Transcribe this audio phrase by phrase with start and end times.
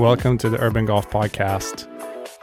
[0.00, 1.86] Welcome to the Urban Golf Podcast.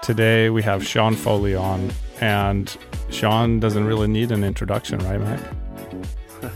[0.04, 2.78] Today we have Sean Foley on, and
[3.10, 5.42] Sean doesn't really need an introduction, right, Mac?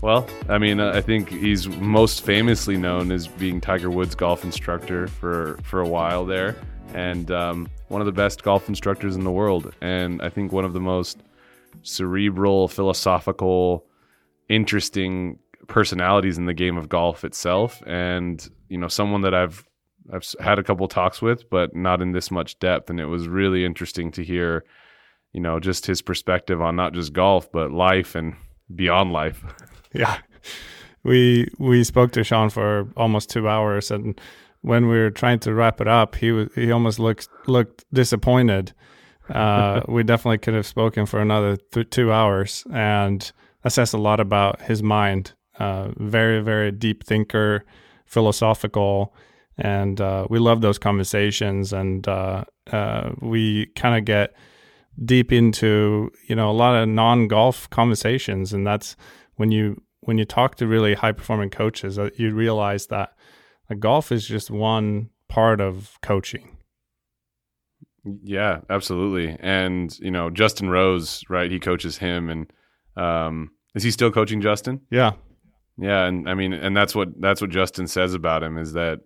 [0.00, 4.42] Well, I mean, uh, I think he's most famously known as being Tiger Woods' golf
[4.42, 6.56] instructor for for a while there,
[6.94, 10.64] and um, one of the best golf instructors in the world, and I think one
[10.64, 11.18] of the most
[11.82, 13.84] cerebral, philosophical,
[14.48, 19.66] interesting personalities in the game of golf itself, and you know, someone that I've
[20.12, 23.28] I've had a couple talks with, but not in this much depth, and it was
[23.28, 24.64] really interesting to hear,
[25.32, 28.34] you know, just his perspective on not just golf but life and
[28.74, 29.44] beyond life.
[29.92, 30.18] Yeah,
[31.02, 34.20] we we spoke to Sean for almost two hours, and
[34.60, 38.72] when we were trying to wrap it up, he was he almost looked looked disappointed.
[39.28, 43.32] Uh, we definitely could have spoken for another th- two hours, and
[43.64, 45.32] that says a lot about his mind.
[45.58, 47.64] Uh, very very deep thinker,
[48.06, 49.12] philosophical,
[49.60, 54.34] and uh, we love those conversations, and uh, uh, we kind of get
[55.04, 58.96] deep into you know a lot of non golf conversations, and that's
[59.36, 63.12] when you when you talk to really high performing coaches, uh, you realize that
[63.78, 66.56] golf is just one part of coaching.
[68.24, 69.36] Yeah, absolutely.
[69.40, 71.50] And you know, Justin Rose, right?
[71.50, 72.52] He coaches him, and
[72.96, 74.80] um, is he still coaching Justin?
[74.90, 75.12] Yeah,
[75.76, 76.06] yeah.
[76.06, 79.00] And I mean, and that's what that's what Justin says about him is that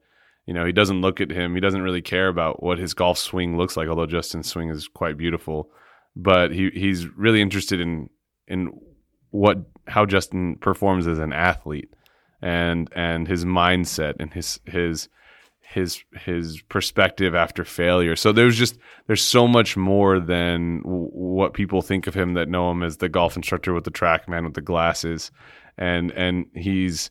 [0.46, 3.18] you know he doesn't look at him, he doesn't really care about what his golf
[3.18, 3.88] swing looks like.
[3.88, 5.70] Although Justin's swing is quite beautiful,
[6.16, 8.10] but he he's really interested in
[8.46, 8.72] in
[9.30, 11.92] what how Justin performs as an athlete
[12.40, 15.08] and and his mindset and his his
[15.60, 18.16] his his perspective after failure.
[18.16, 22.48] So there's just there's so much more than w- what people think of him that
[22.48, 25.30] know him as the golf instructor with the TrackMan with the glasses,
[25.78, 27.10] and and he's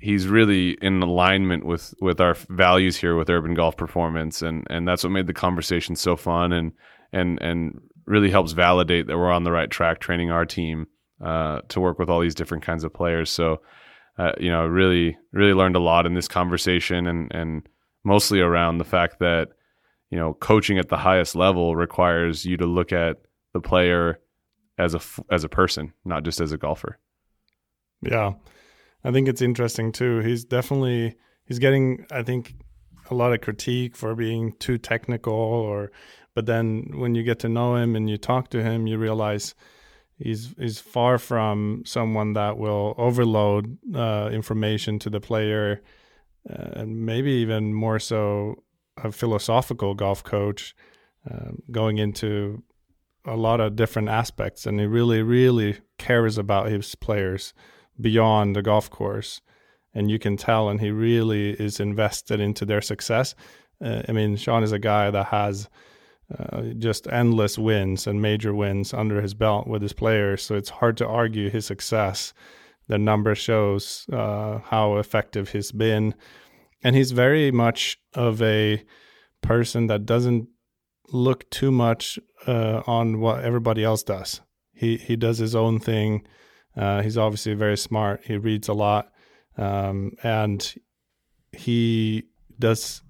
[0.00, 4.86] he's really in alignment with with our values here with urban golf performance, and and
[4.86, 6.72] that's what made the conversation so fun and
[7.12, 10.86] and and really helps validate that we're on the right track training our team
[11.24, 13.30] uh, to work with all these different kinds of players.
[13.30, 13.60] So,
[14.18, 17.68] uh, you know, really, really learned a lot in this conversation, and and
[18.04, 19.48] mostly around the fact that
[20.10, 23.18] you know coaching at the highest level requires you to look at
[23.52, 24.20] the player
[24.78, 25.00] as a
[25.30, 26.98] as a person, not just as a golfer.
[28.02, 28.34] Yeah,
[29.04, 30.18] I think it's interesting too.
[30.20, 32.54] He's definitely he's getting, I think,
[33.10, 35.90] a lot of critique for being too technical, or
[36.34, 39.54] but then when you get to know him and you talk to him, you realize
[40.16, 45.82] he's he's far from someone that will overload uh, information to the player,
[46.50, 48.62] uh, and maybe even more so
[48.96, 50.74] a philosophical golf coach
[51.30, 52.62] uh, going into
[53.24, 57.54] a lot of different aspects, and he really really cares about his players
[58.00, 59.40] beyond the golf course,
[59.94, 63.34] and you can tell, and he really is invested into their success.
[63.82, 65.68] Uh, I mean, Sean is a guy that has
[66.38, 70.42] uh, just endless wins and major wins under his belt with his players.
[70.42, 72.34] So it's hard to argue his success.
[72.88, 76.14] The number shows uh, how effective he's been,
[76.82, 78.82] and he's very much of a
[79.42, 80.48] person that doesn't
[81.12, 84.40] look too much uh, on what everybody else does.
[84.72, 86.26] He he does his own thing.
[86.78, 88.22] Uh, he's obviously very smart.
[88.24, 89.12] He reads a lot,
[89.56, 90.74] um, and
[91.52, 92.24] he
[92.58, 93.02] does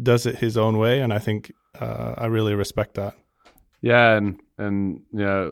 [0.00, 1.00] does it his own way.
[1.00, 3.14] And I think uh, I really respect that.
[3.80, 5.50] Yeah, and and yeah,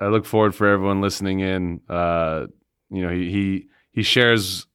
[0.00, 1.80] I look forward for everyone listening in.
[1.88, 2.46] Uh,
[2.90, 4.66] you know, he he he shares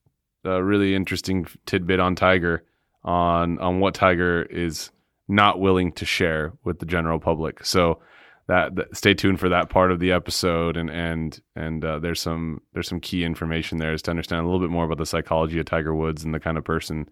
[0.45, 2.63] a really interesting tidbit on Tiger
[3.03, 4.91] on on what Tiger is
[5.27, 7.65] not willing to share with the general public.
[7.65, 7.99] So
[8.47, 12.21] that, that stay tuned for that part of the episode, and and and uh, there's
[12.21, 15.05] some there's some key information there is to understand a little bit more about the
[15.05, 17.09] psychology of Tiger Woods and the kind of person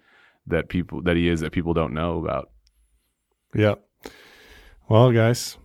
[0.47, 2.49] that people that he is that people don't know about.
[3.55, 3.75] Yeah.
[4.89, 5.57] Well, guys,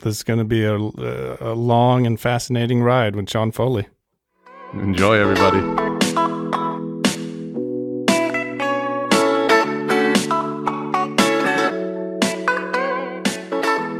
[0.00, 3.88] this is going to be a, a long and fascinating ride with Sean Foley.
[4.74, 5.58] Enjoy, everybody.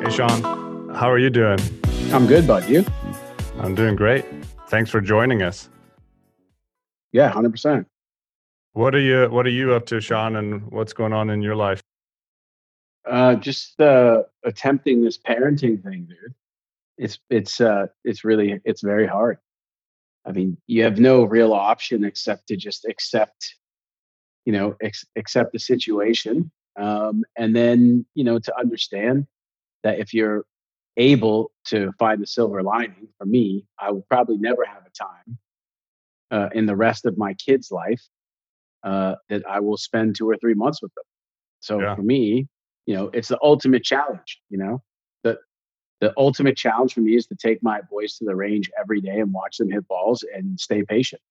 [0.02, 0.67] Hey, Sean,
[0.98, 1.60] how are you doing?
[2.12, 2.68] I'm good, bud.
[2.68, 2.84] You?
[3.60, 4.24] I'm doing great.
[4.66, 5.68] Thanks for joining us.
[7.12, 7.86] Yeah, hundred percent.
[8.72, 10.34] What are you What are you up to, Sean?
[10.34, 11.80] And what's going on in your life?
[13.08, 16.34] Uh, just uh, attempting this parenting thing, dude.
[16.98, 19.38] It's it's uh, it's really it's very hard.
[20.26, 23.54] I mean, you have no real option except to just accept,
[24.44, 29.28] you know, ex- accept the situation, um, and then you know to understand
[29.84, 30.44] that if you're
[30.98, 35.38] able to find the silver lining, for me, I will probably never have a time
[36.30, 38.02] uh, in the rest of my kid's life
[38.82, 41.04] uh, that I will spend two or three months with them.
[41.60, 41.94] So Yeah.
[41.94, 42.48] for me,
[42.86, 44.40] you know, it's the ultimate challenge.
[44.50, 44.82] You know,
[45.24, 45.38] the
[46.00, 49.20] the ultimate challenge for me is to take my boys to the range every day
[49.20, 51.22] and watch them hit balls and stay patient.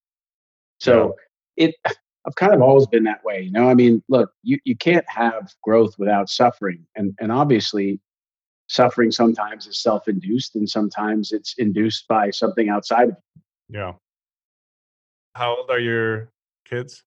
[0.80, 1.16] So
[1.56, 1.76] it,
[2.26, 3.42] I've kind of always been that way.
[3.42, 8.00] You know, I mean, look, you you can't have growth without suffering, and and obviously,
[8.68, 13.16] suffering sometimes is self induced, and sometimes it's induced by something outside of
[13.70, 13.80] you.
[13.80, 13.94] Yeah.
[15.36, 16.30] How old are your
[16.66, 17.04] kids?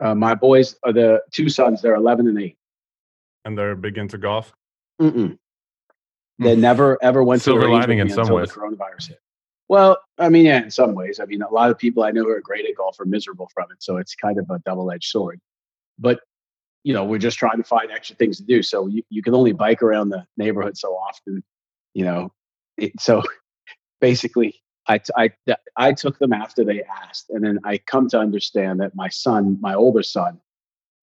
[0.00, 1.82] Uh, my boys are the two sons.
[1.82, 2.56] They're 11 and 8.
[3.44, 4.52] And they're big into golf.
[5.00, 5.38] Mm-mm.
[6.38, 8.48] They never ever went Silver to the lining in me some ways.
[8.48, 9.20] the coronavirus hit.
[9.68, 11.20] Well, I mean, yeah, in some ways.
[11.20, 13.48] I mean, a lot of people I know who are great at golf are miserable
[13.54, 15.40] from it, so it's kind of a double-edged sword.
[15.98, 16.20] But
[16.84, 18.62] you know, we're just trying to find extra things to do.
[18.62, 21.42] So you, you can only bike around the neighborhood so often,
[21.94, 22.30] you know.
[22.76, 23.22] It, so
[24.00, 24.54] basically,
[24.86, 25.30] I, t- I
[25.76, 29.58] I took them after they asked, and then I come to understand that my son,
[29.60, 30.38] my older son,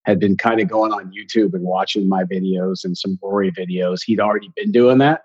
[0.06, 4.01] had been kind of going on YouTube and watching my videos and some Rory videos.
[4.06, 5.24] He'd already been doing that.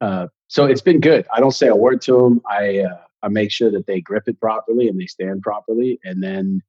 [0.00, 1.26] Uh, so it's been good.
[1.34, 2.40] I don't say a word to them.
[2.48, 6.22] I uh, I make sure that they grip it properly and they stand properly, and
[6.22, 6.62] then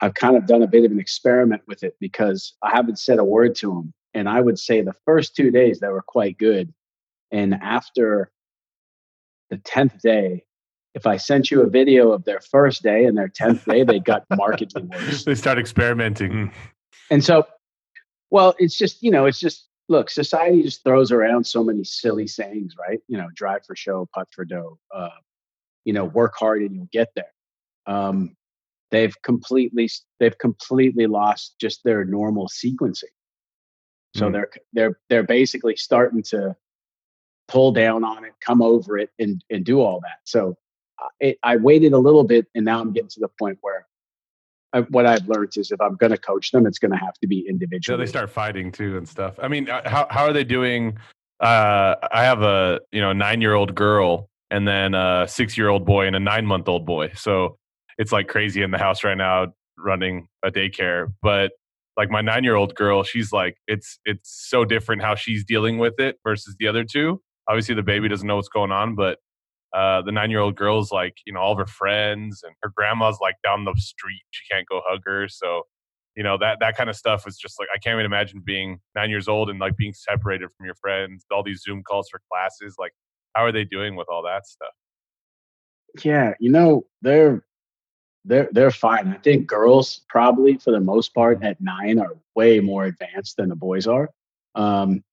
[0.00, 3.18] I've kind of done a bit of an experiment with it because I haven't said
[3.18, 3.94] a word to them.
[4.12, 6.72] And I would say the first two days they were quite good,
[7.32, 8.30] and after
[9.50, 10.44] the tenth day,
[10.94, 13.98] if I sent you a video of their first day and their tenth day, they
[13.98, 15.24] got markedly worse.
[15.24, 16.30] they start experimenting.
[16.30, 16.52] Mm.
[17.10, 17.46] And so,
[18.30, 22.26] well, it's just, you know, it's just, look, society just throws around so many silly
[22.26, 23.00] sayings, right?
[23.08, 25.10] You know, drive for show, putt for dough, uh,
[25.84, 27.32] you know, work hard and you'll get there.
[27.86, 28.36] Um,
[28.94, 33.12] they've completely, they've completely lost just their normal sequencing.
[34.16, 34.32] So Mm.
[34.32, 36.54] they're, they're, they're basically starting to
[37.48, 40.18] pull down on it, come over it and, and do all that.
[40.24, 40.56] So
[41.02, 43.86] uh, it, I waited a little bit and now I'm getting to the point where
[44.72, 47.14] I, what I've learned is if I'm going to coach them, it's going to have
[47.14, 47.98] to be individual.
[47.98, 49.34] they start fighting too and stuff.
[49.42, 50.98] I mean, uh, how how are they doing?
[51.40, 55.68] Uh, I have a you know nine year old girl and then a six year
[55.68, 57.12] old boy and a nine month old boy.
[57.14, 57.56] So
[57.98, 59.48] it's like crazy in the house right now
[59.78, 61.12] running a daycare.
[61.22, 61.52] But
[61.96, 65.78] like my nine year old girl, she's like it's it's so different how she's dealing
[65.78, 67.20] with it versus the other two.
[67.48, 69.18] Obviously, the baby doesn't know what's going on, but
[69.74, 72.72] uh, the nine year old girl's like you know all of her friends and her
[72.74, 74.22] grandma's like down the street.
[74.30, 75.62] She can't go hug her, so
[76.16, 78.80] you know that that kind of stuff is just like I can't even imagine being
[78.94, 82.20] nine years old and like being separated from your friends, all these Zoom calls for
[82.32, 82.76] classes.
[82.78, 82.92] Like,
[83.34, 84.72] how are they doing with all that stuff?
[86.02, 87.44] Yeah, you know, they're
[88.24, 89.08] they're they're fine.
[89.08, 93.48] I think girls probably for the most part at nine are way more advanced than
[93.48, 94.10] the boys are.
[94.54, 95.04] Um,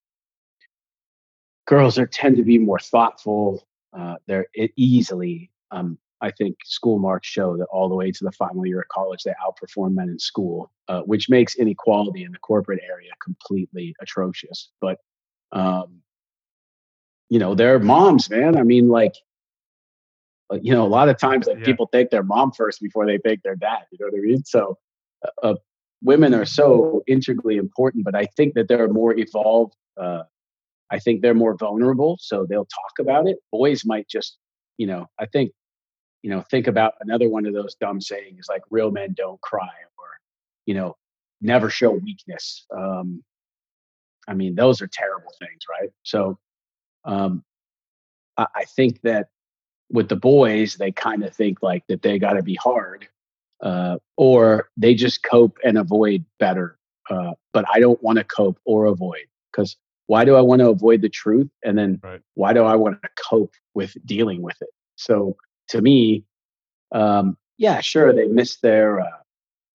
[1.66, 3.66] girls are tend to be more thoughtful.
[3.94, 5.52] Uh, they're easily.
[5.72, 8.88] Um, I think school marks show that all the way to the final year of
[8.90, 13.96] college, they outperform men in school, uh, which makes inequality in the corporate area completely
[14.00, 14.70] atrocious.
[14.80, 15.00] But
[15.52, 16.02] um,
[17.30, 18.58] you know, they're moms, man.
[18.58, 19.16] I mean, like
[20.62, 21.66] you know, a lot of times like Yeah.
[21.66, 23.84] people thank their mom first before they thank their dad.
[23.92, 24.44] You know what I mean?
[24.46, 24.78] So,
[25.26, 25.56] uh, uh,
[26.02, 29.76] women are so integrally important, but I think that they're more evolved.
[29.98, 30.24] Uh,
[30.90, 33.38] I think they're more vulnerable, so they'll talk about it.
[33.52, 34.38] Boys might just,
[34.78, 35.52] you know, I think,
[36.22, 39.70] you know, think about another one of those dumb sayings like "real men don't cry"
[39.98, 40.08] or,
[40.66, 40.98] you know,
[41.40, 42.66] never show weakness.
[42.76, 43.24] Um,
[44.28, 45.90] I mean, those are terrible things, right?
[46.04, 46.38] So,
[47.06, 47.44] um,
[48.38, 49.30] I, I think that
[49.92, 53.08] with the boys, they kind of think like that they got to be hard,
[53.62, 56.78] uh, or they just cope and avoid better.
[57.10, 59.76] Uh, but I don't want to cope or avoid because
[60.08, 61.50] why do I want to avoid the truth?
[61.64, 62.22] And then Right.
[62.36, 64.70] why do I want to cope with dealing with it?
[64.96, 65.38] So
[65.70, 66.26] to me,
[66.92, 69.20] um, yeah, sure, they miss their, uh,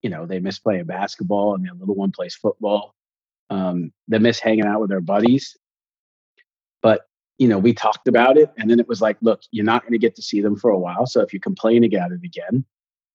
[0.03, 2.95] you know, they miss playing basketball and their little one plays football.
[3.51, 5.57] Um, they miss hanging out with their buddies.
[6.83, 7.07] But
[7.39, 9.93] you know, we talked about it, and then it was like, look, you're not going
[9.93, 11.07] to get to see them for a while.
[11.07, 12.65] So if you complain about it again,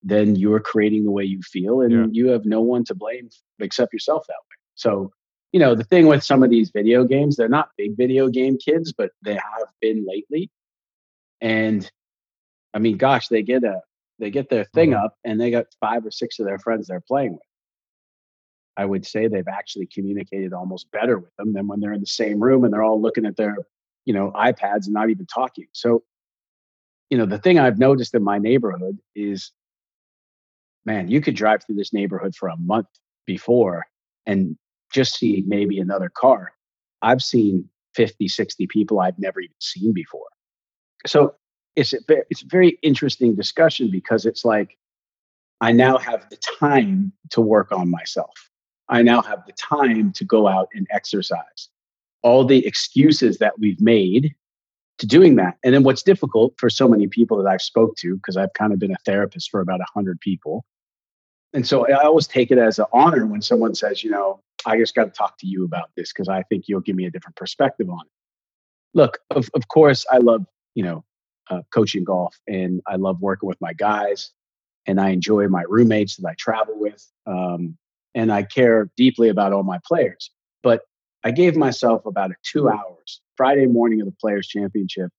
[0.03, 2.05] then you're creating the way you feel, and Yeah.
[2.11, 4.55] you have no one to blame except yourself that way.
[4.75, 5.11] So,
[5.51, 8.57] you know, the thing with some of these video games, they're not big video game
[8.57, 10.49] kids, but they have been lately.
[11.39, 11.89] And
[12.73, 13.81] I mean, gosh, they get a
[14.19, 15.03] they get their thing Mhm.
[15.03, 17.41] up, and they got five or six of their friends they're playing with.
[18.77, 22.05] I would say they've actually communicated almost better with them than when they're in the
[22.05, 23.57] same room and they're all looking at their,
[24.05, 25.67] you know, iPads and not even talking.
[25.73, 26.03] So,
[27.09, 29.51] you know, the thing I've noticed in my neighborhood is,
[30.85, 32.87] man, you could drive through this neighborhood for a month
[33.25, 33.85] before
[34.25, 34.57] and
[34.91, 36.53] just see maybe another car.
[37.01, 40.27] I've seen 50, 60 people I've never even seen before.
[41.05, 41.35] So
[41.75, 44.77] it's a, ve- it's a very interesting discussion because it's like
[45.61, 48.33] I now have the time to work on myself.
[48.89, 51.69] I now have the time to go out and exercise.
[52.23, 54.35] All the excuses that we've made
[54.99, 55.57] to doing that.
[55.63, 58.71] And then what's difficult for so many people that I've spoke to, because I've kind
[58.71, 60.63] of been a therapist for about 100 people.
[61.53, 64.77] And so I always take it as an honor when someone says, you know, I
[64.77, 67.11] just got to talk to you about this because I think you'll give me a
[67.11, 68.11] different perspective on it.
[68.93, 71.03] Look, of, of course, I love, you know,
[71.49, 74.31] uh, coaching golf and I love working with my guys
[74.85, 77.05] and I enjoy my roommates that I travel with.
[77.25, 77.77] Um,
[78.13, 80.31] and I care deeply about all my players.
[80.63, 80.81] But
[81.23, 85.11] I gave myself about a two hours Friday morning of the Players Championship.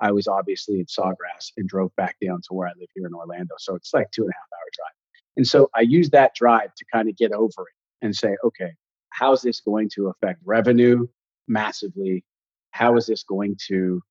[0.00, 3.14] I was obviously at Sawgrass and drove back down to where I live here in
[3.14, 3.54] Orlando.
[3.58, 4.94] So it's like two and a half hour drive.
[5.36, 8.72] And so I used that drive to kind of get over it and say, okay,
[9.10, 11.06] how's this going to affect revenue
[11.46, 12.24] massively?
[12.72, 14.02] How is this going to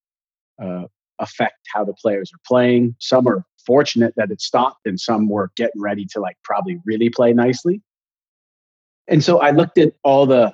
[0.61, 0.83] uh,
[1.19, 2.95] affect how the players are playing?
[2.99, 7.09] Some are fortunate that it stopped, and some were getting ready to like probably really
[7.09, 7.81] play nicely.
[9.09, 10.53] And so I looked at all the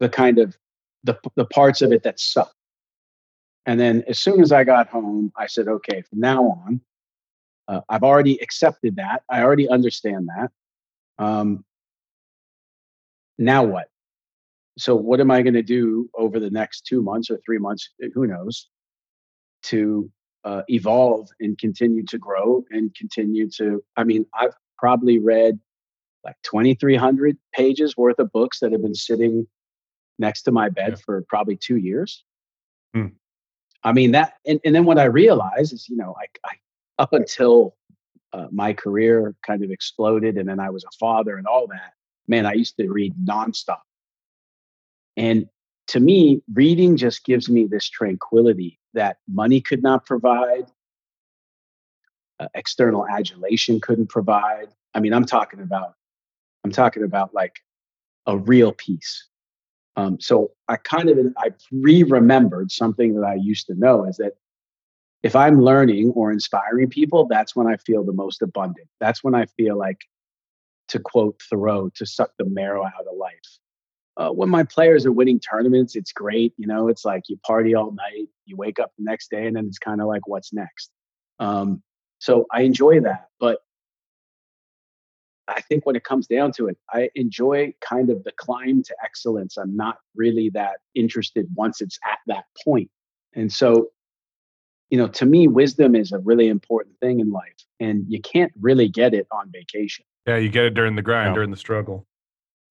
[0.00, 0.56] the kind of
[1.04, 2.52] the, the parts of it that suck.
[3.64, 6.80] And then as soon as I got home, I said, okay, from now on,
[7.68, 9.22] uh, I've already accepted that.
[9.28, 10.50] I already understand that.
[11.24, 11.64] Um,
[13.38, 13.88] now what?
[14.78, 17.90] So, what am I going to do over the next two months or three months?
[18.02, 18.68] Eh, who knows?
[19.64, 20.10] To
[20.44, 23.82] uh, evolve and continue to grow and continue to.
[23.96, 25.58] I mean, I've probably read
[26.24, 29.46] like 2,300 pages worth of books that have been sitting
[30.18, 31.02] next to my bed yeah.
[31.04, 32.24] for probably two years.
[32.94, 33.08] Hmm.
[33.82, 36.54] I mean that, and, and then what I realized is, you know, I, I
[36.98, 37.76] up until
[38.32, 41.92] uh, my career kind of exploded, and then I was a father and all that.
[42.26, 43.80] Man, I used to read nonstop,
[45.16, 45.48] and
[45.88, 50.66] to me, reading just gives me this tranquility that money could not provide,
[52.40, 54.68] uh, external adulation couldn't provide.
[54.94, 55.94] I mean, I'm talking about,
[56.64, 57.60] I'm talking about like
[58.26, 59.28] a real peace.
[59.96, 64.32] Um, so I kind of I re-remembered something that I used to know is that
[65.22, 68.88] if I'm learning or inspiring people, that's when I feel the most abundant.
[69.00, 69.98] That's when I feel like,
[70.88, 73.58] to quote Thoreau, to suck the marrow out of life.
[74.18, 76.54] Uh, when my players are winning tournaments, it's great.
[76.56, 79.56] You know, it's like you party all night, you wake up the next day, and
[79.56, 80.90] then it's kind of like, what's next?
[81.38, 81.82] Um,
[82.18, 83.26] so I enjoy that.
[83.40, 83.58] But
[85.48, 88.96] I think when it comes down to it, I enjoy kind of the climb to
[89.02, 89.56] excellence.
[89.56, 92.90] I'm not really that interested once it's at that point.
[93.34, 93.88] And so,
[94.90, 98.52] you know, to me, wisdom is a really important thing in life, and you can't
[98.60, 100.04] really get it on vacation.
[100.26, 101.34] Yeah, you get it during the grind, no.
[101.34, 102.06] during the struggle.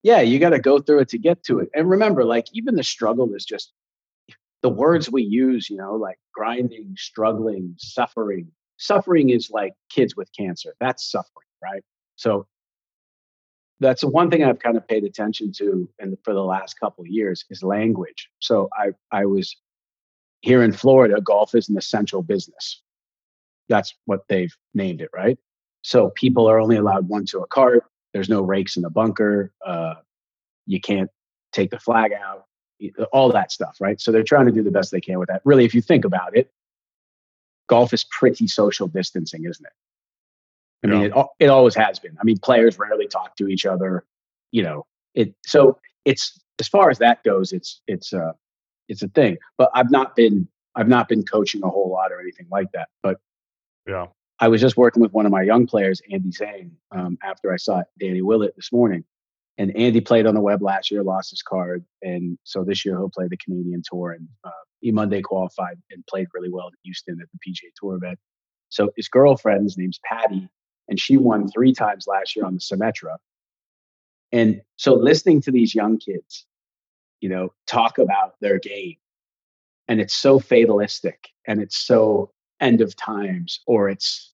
[0.03, 1.70] Yeah, you got to go through it to get to it.
[1.74, 3.72] And remember, like, even the struggle is just
[4.62, 8.51] the words we use, you know, like grinding, struggling, suffering.
[8.77, 10.75] Suffering is like kids with cancer.
[10.79, 11.84] That's suffering, right?
[12.15, 12.48] So
[13.79, 17.01] that's the one thing I've kind of paid attention to and for the last couple
[17.03, 18.29] of years is language.
[18.39, 19.55] So I I was
[20.41, 22.82] here in Florida, golf is an essential business.
[23.67, 25.38] That's what they've named it, right?
[25.82, 27.84] So people are only allowed one to a cart.
[28.13, 29.51] There's no rakes in the bunker.
[29.65, 29.96] Uh,
[30.65, 31.10] you can't
[31.51, 32.46] take the flag out.
[33.12, 34.00] All that stuff, right?
[34.00, 35.41] So they're trying to do the best they can with that.
[35.46, 36.51] Really, if you think about it,
[37.67, 39.74] golf is pretty social distancing, isn't it?
[40.94, 42.18] I mean, it, it always has been.
[42.20, 44.06] I mean, players rarely talk to each other.
[44.51, 45.34] You know, it.
[45.46, 48.34] So it's as far as that goes, it's it's uh
[48.88, 49.38] it's a thing.
[49.58, 52.89] But I've not been I've not been coaching a whole lot or anything like that.
[53.04, 53.18] But
[53.88, 54.08] yeah,
[54.39, 57.58] I was just working with one of my young players, Andy Zhang, um, after I
[57.58, 59.04] saw Danny Willett this morning.
[59.58, 62.98] And Andy played on the web last year, lost his card, and so this year
[62.98, 64.12] he'll play the Canadian Tour.
[64.12, 64.50] And uh,
[64.82, 68.20] he Monday qualified and played really well in Houston at the PGA Tour event.
[68.68, 70.50] So his girlfriend's name's Patty,
[70.88, 73.18] and she won three times last year on the Symetra.
[74.32, 76.46] And so listening to these young kids,
[77.22, 78.98] you know, talk about their game,
[79.88, 84.34] and it's so fatalistic and it's so end of times, or it's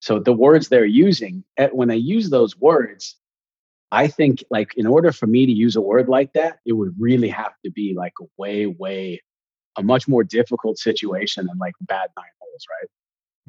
[0.00, 3.16] so the words they're using, eh, when they use those words,
[3.92, 6.94] I think like in order for me to use a word like that, it would
[6.98, 9.22] really have to be like a way, way,
[9.76, 12.88] a much more difficult situation than like bad nine holes, right?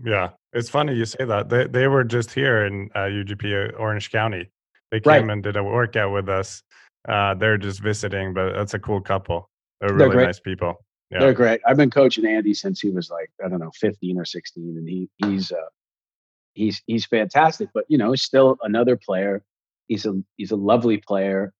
[0.03, 1.49] Yeah, it's funny you say that.
[1.49, 4.49] They they were just here in uh, UGP uh, Orange County.
[4.91, 5.29] They came right.
[5.31, 6.63] and did a workout with us.
[7.07, 9.49] Uh, they're just visiting, but that's a cool couple.
[9.81, 10.75] They're really they're nice people.
[11.11, 11.19] Yeah.
[11.19, 11.61] They're great.
[11.65, 14.87] I've been coaching Andy since he was like I don't know, fifteen or sixteen, and
[14.87, 15.69] he he's uh,
[16.53, 17.69] he's he's fantastic.
[17.73, 19.43] But you know, he's still another player.
[19.87, 21.53] He's a he's a lovely player.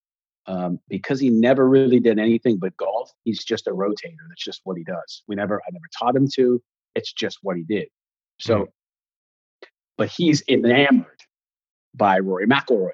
[0.50, 3.12] Um, because he never really did anything but golf.
[3.26, 4.16] He's just a rotator.
[4.30, 5.24] That's just what he does.
[5.28, 6.62] We never I never taught him to.
[6.96, 7.90] It's just what he did.
[8.40, 8.68] So, mm.
[9.98, 11.22] but he's enamored
[11.96, 12.92] by Rory McIlroy.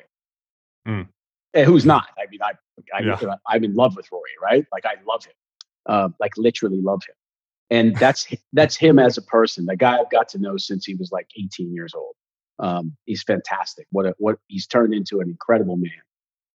[0.88, 1.07] Mm.
[1.53, 2.07] And who's not?
[2.17, 2.53] I mean, I,
[2.95, 3.35] I Yeah.
[3.47, 4.65] I'm in love with Rory, right?
[4.71, 5.33] Like I love him,
[5.85, 7.15] uh, like literally love him.
[7.69, 9.65] And that's that's him as a person.
[9.65, 12.15] The guy I've got to know since he was like 18 years old.
[12.59, 13.88] Um, he's fantastic.
[13.91, 15.91] What a, what he's turned into an incredible man,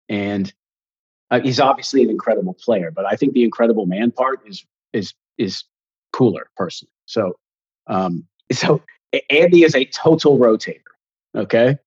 [0.09, 0.53] and
[1.31, 2.91] uh, he's obviously an incredible player.
[2.91, 5.65] But I think the incredible man part is is is
[6.13, 6.93] cooler personally.
[7.07, 7.37] So
[7.87, 8.83] um, so
[9.31, 10.81] Andy is a total rotator.
[11.35, 11.79] Okay,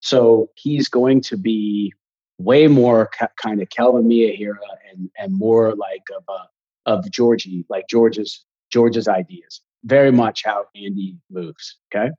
[0.00, 1.92] so he's going to be
[2.38, 4.56] way more ca- kind of Kelvin Miyahira
[4.90, 9.60] and and more like of a, of Georgie, like George's George's ideas.
[9.84, 11.78] Very much how Andy moves.
[11.94, 12.10] Okay,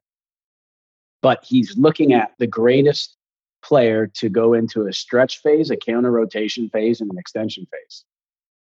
[1.22, 3.16] but he's looking at the greatest
[3.64, 8.04] player to go into a stretch phase, a counter rotation phase, and an extension phase.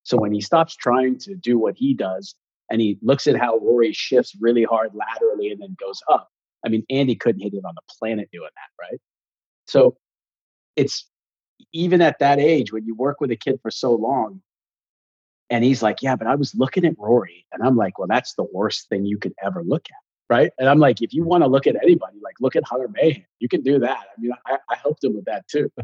[0.05, 2.35] So when he stops trying to do what he does
[2.73, 6.31] and he looks at how Rory shifts really hard laterally and then goes up.
[6.65, 8.99] I mean, Andy couldn't hit it on the planet doing that, right?
[9.67, 9.99] So
[10.75, 11.07] it's
[11.75, 14.41] even at that age when you work with a kid for so long
[15.51, 17.47] and he's like, Yeah, but I was looking at Rory.
[17.53, 20.35] And I'm like, Well, that's the worst thing you could ever look at.
[20.35, 20.51] Right.
[20.59, 23.27] And I'm like, if you want to look at anybody, like look at Hunter Mahan.
[23.39, 23.99] You can do that.
[23.99, 25.71] I mean, I, I helped him with that too.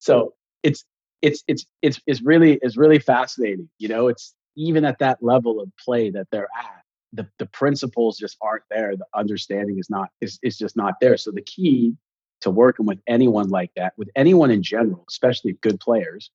[0.00, 0.84] So it's
[1.22, 3.68] it's it's it's it's really it's really fascinating.
[3.78, 8.18] You know, it's even at that level of play that they're at, the the principles
[8.18, 8.96] just aren't there.
[8.96, 11.16] The understanding is not is is just not there.
[11.16, 11.94] So the key
[12.40, 16.30] to working with anyone like that, with anyone in general, especially good players,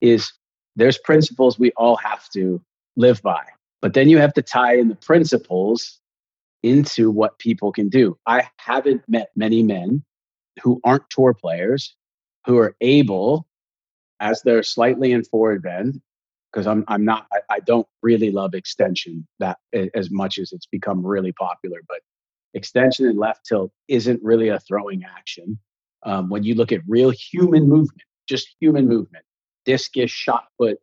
[0.00, 0.32] is
[0.76, 2.60] there's principles we all have to
[2.96, 3.44] live by.
[3.80, 6.00] But then you have to tie in the principles
[6.62, 8.18] into what people can do.
[8.26, 10.04] I haven't met many men
[10.62, 11.96] who aren't tour players
[12.46, 13.46] who are able,
[14.20, 16.00] as they're slightly in forward bend,
[16.52, 19.58] because I'm I'm not I, I don't really love extension that
[19.94, 22.00] as much as it's become really popular, but
[22.54, 25.58] extension and left tilt isn't really a throwing action.
[26.04, 29.24] Um, when you look at real human movement, just human movement,
[29.64, 30.78] discus, shot put,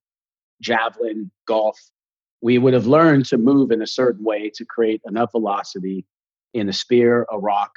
[0.62, 1.80] javelin, golf,
[2.41, 6.06] we would have learned to move in a certain way to create enough velocity
[6.53, 7.71] in a spear, a rock,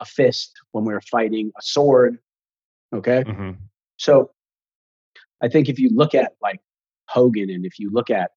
[0.00, 2.18] a fist when we were fighting, a sword.
[2.92, 3.22] Okay.
[3.22, 3.52] hmm
[3.98, 4.32] So
[5.40, 6.60] I think if you look at like
[7.10, 8.30] Hogan and if you look at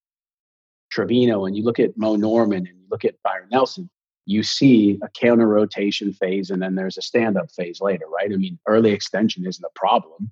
[0.92, 3.90] Trevino and you look at Moe Norman and you look at Byron Nelson,
[4.26, 8.32] you see a counter rotation phase and then there's a stand up phase later, right?
[8.32, 10.32] I mean, early extension isn't a problem.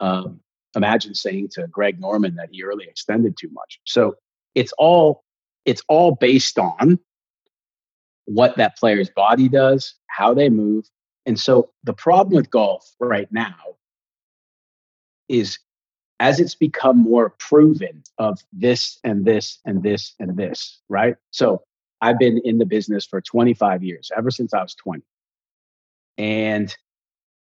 [0.00, 0.40] Um,
[0.74, 3.80] imagine saying to Greg Norman that he early extended too much.
[3.84, 4.16] So
[4.54, 5.24] it's all
[5.64, 6.98] it's all based on
[8.26, 10.88] what that player's body does, how they move.
[11.26, 13.56] And so the problem with golf right now
[15.28, 15.58] is
[16.18, 21.16] as it's become more proven of this and this and this and this, right?
[21.30, 21.62] So
[22.00, 25.02] I've been in the business for 25 years, ever since I was 20.
[26.18, 26.74] And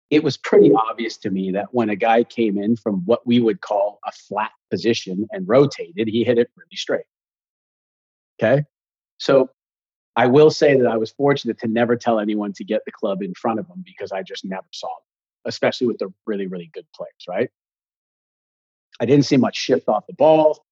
[0.09, 3.39] it was pretty obvious to me that when a guy came in from what we
[3.39, 7.05] would call a flat position and rotated, he hit it really straight.
[8.39, 8.63] Okay.
[9.17, 9.49] So
[10.15, 13.21] I will say that I was fortunate to never tell anyone to get the club
[13.21, 15.05] in front of them because I just never saw them,
[15.45, 17.49] especially with the really, really good players, right?
[18.99, 20.65] I didn't see much shift off the ball.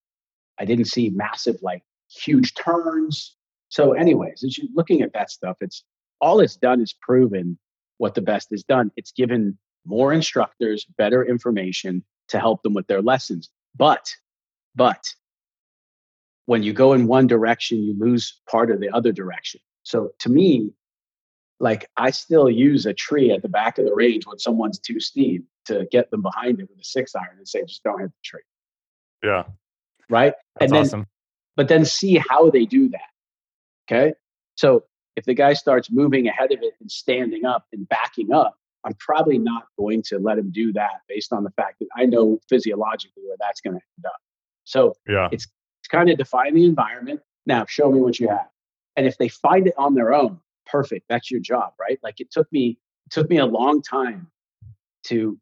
[0.59, 3.35] I didn't see massive, like huge turns.
[3.69, 5.83] So, anyways, as you're looking at that stuff, it's
[6.21, 7.57] all it's done is proven
[7.97, 8.91] what the best is done.
[8.95, 13.49] It's given more instructors better information to help them with their lessons.
[13.75, 14.09] But,
[14.75, 15.03] but
[16.45, 19.61] when you go in one direction, you lose part of the other direction.
[19.83, 20.71] So to me,
[21.59, 24.99] like I still use a tree at the back of the range when someone's too
[24.99, 28.10] steep to get them behind it with a six iron and say, just don't hit
[28.10, 28.41] the tree.
[29.23, 29.43] Yeah,
[30.10, 30.34] Right.
[30.60, 31.08] that's and then awesome.
[31.56, 33.10] but then see how they do that.
[33.91, 34.13] Okay.
[34.56, 34.84] So
[35.15, 38.93] if the guy starts moving ahead of it and standing up and backing up, I'm
[38.99, 42.39] probably not going to let him do that based on the fact that I know
[42.49, 44.17] physiologically where that's going to end up.
[44.65, 45.47] So Yeah, it's
[45.82, 47.21] it's kind of define the environment.
[47.45, 48.47] Now show me what you have.
[48.95, 51.06] And if they find it on their own, perfect.
[51.10, 51.99] That's your job, right?
[52.04, 54.28] Like it took me it took me a long time
[55.06, 55.39] to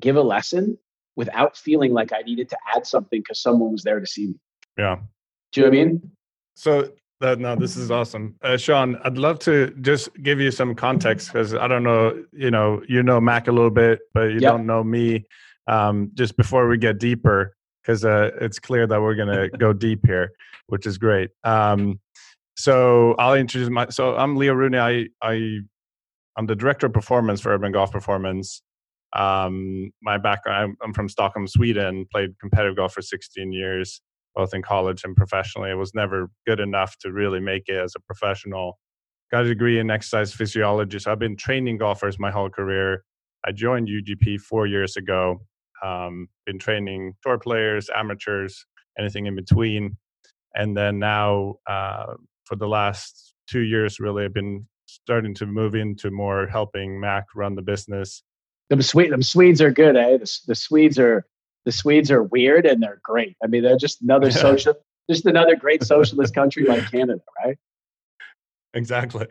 [0.00, 0.78] give a lesson
[1.16, 4.34] without feeling like I needed to add something because someone was there to see me.
[4.78, 4.96] yeah.
[5.52, 6.10] Do you know what I mean?
[6.54, 8.96] So that no, this is awesome, uh, Sean.
[9.04, 13.02] I'd love to just give you some context because I don't know, you know, you
[13.02, 14.50] know Mac a little bit, but you Yeah.
[14.52, 15.26] don't know me.
[15.66, 20.06] Um, just before we get deeper, because uh, it's clear that we're gonna go deep
[20.06, 20.32] here,
[20.68, 21.30] which is great.
[21.44, 22.00] Um,
[22.56, 23.88] so I'll introduce my.
[23.90, 24.78] So I'm Leo Rooney.
[24.78, 25.58] I I
[26.36, 28.62] I'm the director of performance for Urban Golf Performance.
[29.14, 32.06] Um, my background, I'm, I'm from Stockholm, Sweden.
[32.10, 34.00] Played competitive golf for 16 years
[34.34, 35.70] both in college and professionally.
[35.70, 38.78] I was never good enough to really make it as a professional.
[39.30, 40.98] Got a degree in exercise physiology.
[40.98, 43.04] So I've been training golfers my whole career.
[43.44, 45.40] I joined UGP four years ago.
[45.82, 48.66] Um, been training tour players, amateurs,
[48.98, 49.96] anything in between,
[50.54, 55.74] and then now uh, for the last two years, really, I've been starting to move
[55.74, 58.22] into more helping Mac run the business.
[58.70, 60.18] The Swedes, the Swedes are good, eh?
[60.18, 61.26] The, the Swedes are
[61.64, 63.36] the Swedes are weird and they're great.
[63.42, 64.74] I mean, they're just another social,
[65.10, 67.58] just another great socialist country like Canada, right?
[68.74, 69.26] Exactly.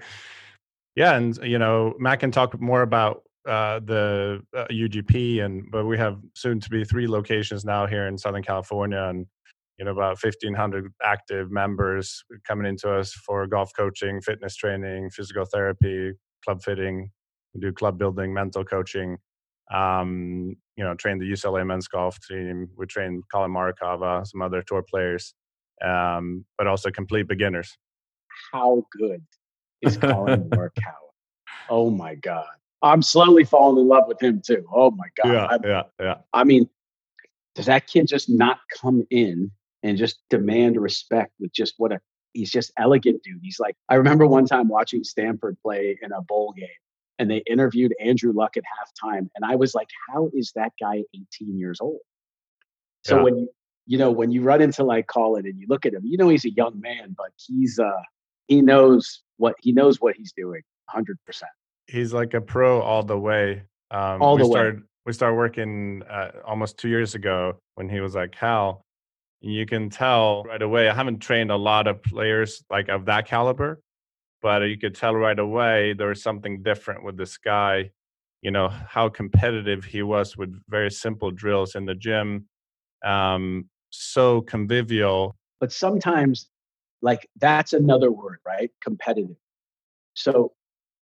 [0.95, 5.85] Yeah, and you know, Matt can talk more about uh, the uh, UGP, and but
[5.85, 9.25] we have soon to be three locations now here in Southern California, and
[9.77, 15.45] you know about 1500 active members coming into us for golf coaching fitness training physical
[15.45, 16.11] therapy
[16.43, 17.09] club fitting
[17.53, 19.17] we do club building mental coaching
[19.73, 24.61] um, you know train the ucla men's golf team we train Collin Morikawa some other
[24.61, 25.33] tour players
[25.83, 27.77] um, but also complete beginners.
[28.51, 29.23] How good
[29.81, 31.09] is Collin Morikawa?
[31.69, 32.47] Oh my god.
[32.81, 34.65] I'm slowly falling in love with him too.
[34.73, 35.33] Oh my god.
[35.33, 36.15] Yeah I, yeah yeah.
[36.33, 36.69] I mean
[37.55, 39.51] does that kid just not come in
[39.83, 41.99] and just demand respect with just what a
[42.33, 43.39] he's just elegant dude.
[43.41, 46.67] He's like I remember one time watching Stanford play in a bowl game
[47.19, 51.03] and they interviewed Andrew Luck at halftime and I was like how is that guy
[51.13, 51.99] 18 years old?
[53.05, 53.23] So yeah.
[53.23, 53.49] when you
[53.85, 56.29] you know when you run into like Collin and you look at him, you know
[56.29, 58.01] he's a young man, but he's uh
[58.47, 60.61] he knows what he knows what he's doing
[60.95, 61.15] 100%.
[61.87, 63.63] He's like a pro all the way.
[63.91, 64.83] Um, all the started, way.
[65.05, 68.85] We started working uh, almost two years ago when he was like, Hal,
[69.41, 70.89] you can tell right away.
[70.89, 73.79] I haven't trained a lot of players like of that caliber,
[74.41, 77.91] but you could tell right away there was something different with this guy.
[78.41, 82.47] You know how competitive he was with very simple drills in the gym,
[83.03, 85.35] um, so convivial.
[85.59, 86.47] But sometimes,
[87.01, 88.71] like that's another word, right?
[88.81, 89.35] Competitive.
[90.13, 90.53] So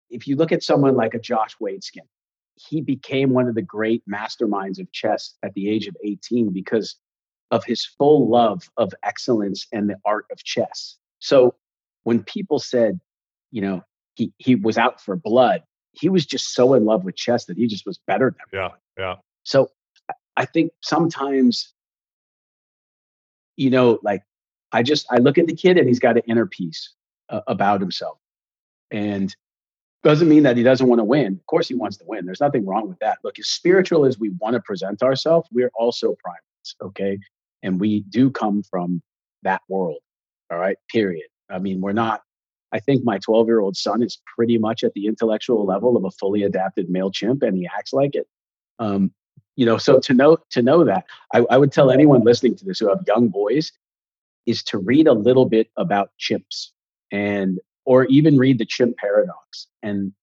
[0.10, 2.08] if you look at someone like a Josh Waitzkin,
[2.56, 6.98] he became one of the great masterminds of chess at the age of 18 because
[7.50, 10.98] of his full love of excellence and the art of chess.
[11.20, 11.56] So
[12.04, 13.00] when people said,
[13.52, 13.84] you know,
[14.16, 17.58] he, he was out for blood, he was just so in love with chess that
[17.58, 19.16] he just was better than Yeah, yeah.
[19.44, 19.70] So
[20.38, 21.74] I think sometimes,
[23.58, 24.24] you know, like
[24.72, 26.94] I just I look at the kid and he's got an inner peace
[27.30, 28.18] uh, about himself,
[28.90, 29.36] and
[30.04, 31.34] doesn't mean that he doesn't want to win.
[31.34, 32.26] Of course, he wants to win.
[32.26, 33.20] There's nothing wrong with that.
[33.24, 36.76] Look, as spiritual as we want to present ourselves, we're also primates.
[36.82, 37.20] Okay,
[37.64, 39.02] and we do come from
[39.44, 40.00] that world.
[40.52, 41.28] All right, period.
[41.50, 42.22] I mean, we're not,
[42.74, 46.06] I think my 12 year old son is pretty much at the intellectual level of
[46.06, 48.28] a fully adapted male chimp and he acts like it.
[48.80, 49.12] Um,
[49.56, 52.66] you know, so to know to know that, I, I would tell anyone listening to
[52.66, 53.72] this who have young boys
[54.46, 56.70] is to read a little bit about chimps
[57.12, 59.68] and or even read the chimp paradox.
[59.84, 60.14] And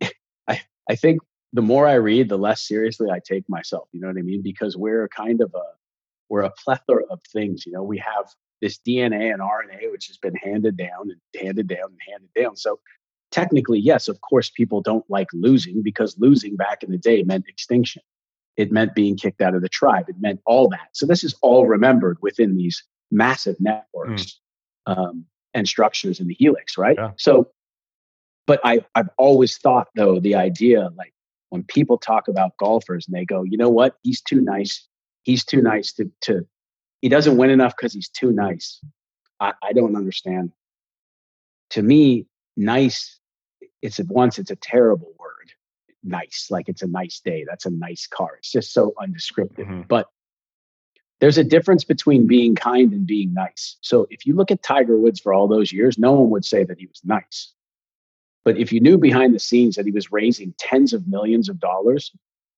[0.48, 1.20] I I think
[1.52, 3.88] the more I read, the less seriously I take myself.
[3.92, 4.42] You know what I mean?
[4.42, 5.64] Because we're kind of a
[6.28, 7.66] we're a plethora of things.
[7.66, 8.26] You know, we have
[8.64, 12.56] this DNA and RNA, which has been handed down and handed down and handed down.
[12.56, 12.80] So
[13.30, 17.44] technically, yes, of course, people don't like losing because losing back in the day meant
[17.46, 18.00] extinction.
[18.56, 20.08] It meant being kicked out of the tribe.
[20.08, 20.88] It meant all that.
[20.92, 24.40] So this is all remembered within these massive networks
[24.88, 24.96] mm.
[24.96, 26.96] um, and structures in the helix, right?
[26.98, 27.10] Yeah.
[27.18, 27.50] So,
[28.46, 31.12] but I, I've always thought though the idea like
[31.50, 34.88] when people talk about golfers and they go, you know what, he's too nice
[35.24, 36.46] he's too nice to to
[37.04, 38.80] he doesn't win enough because he's too nice.
[39.38, 40.52] I, I don't understand.
[41.72, 42.24] To me,
[42.56, 43.20] nice,
[43.82, 45.52] it's at once it's a terrible word.
[46.02, 47.44] Nice, like it's a nice day.
[47.46, 48.36] That's a nice car.
[48.38, 49.66] It's just so undescriptive.
[49.66, 49.82] Mm-hmm.
[49.86, 50.08] But
[51.20, 53.76] there's a difference between being kind and being nice.
[53.82, 56.64] So if you look at Tiger Woods for all those years, no one would say
[56.64, 57.52] that he was nice.
[58.46, 61.60] But if you knew behind the scenes that he was raising tens of millions of
[61.60, 62.12] dollars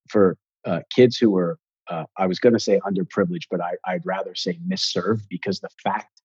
[0.09, 4.05] for uh, kids who were uh, I was going to say underprivileged, but I, I'd
[4.05, 6.23] rather say misserved because the fact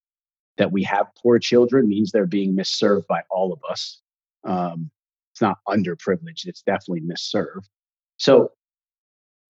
[0.57, 4.01] that we have poor children means they're being misserved by all of us.
[4.43, 4.89] Um,
[5.33, 7.69] it's not underprivileged, it's definitely misserved.
[8.17, 8.51] So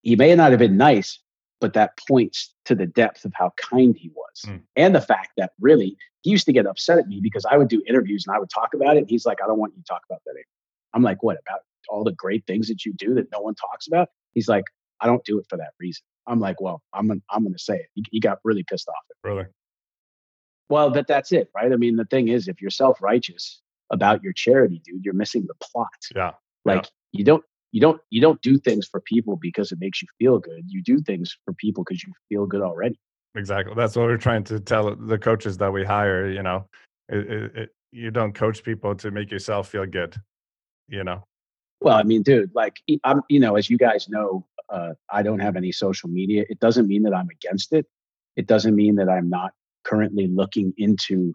[0.01, 1.19] he may not have been nice,
[1.59, 4.41] but that points to the depth of how kind he was.
[4.45, 4.61] Mm.
[4.75, 7.67] And the fact that really he used to get upset at me because I would
[7.67, 8.99] do interviews and I would talk about it.
[8.99, 10.45] And he's like, I don't want you to talk about that anymore.
[10.93, 13.87] I'm like, what about all the great things that you do that no one talks
[13.87, 14.09] about?
[14.33, 14.65] He's like,
[15.01, 16.03] I don't do it for that reason.
[16.27, 17.87] I'm like, well, I'm gonna, I'm going to say it.
[17.95, 19.03] He, he, got really pissed off.
[19.09, 19.45] At really?
[20.69, 21.71] Well, but that's it, right?
[21.71, 23.61] I mean, the thing is, if you're self righteous
[23.91, 25.89] about your charity, dude, you're missing the plot.
[26.15, 26.31] Yeah.
[26.63, 26.89] Like yeah.
[27.19, 30.39] you don't, you don't, you don't do things for people because it makes you feel
[30.39, 30.63] good.
[30.67, 32.99] You do things for people because you feel good already.
[33.35, 33.73] Exactly.
[33.75, 36.29] That's what we're trying to tell the coaches that we hire.
[36.29, 36.65] You know,
[37.09, 40.15] it, it, it, you don't coach people to make yourself feel good.
[40.87, 41.23] You know,
[41.81, 45.39] Well, I mean, dude, like I'm, you know, as you guys know, uh, I don't
[45.39, 46.45] have any social media.
[46.47, 47.87] It doesn't mean that I'm against it.
[48.35, 49.51] It doesn't mean that I'm not
[49.83, 51.33] currently looking into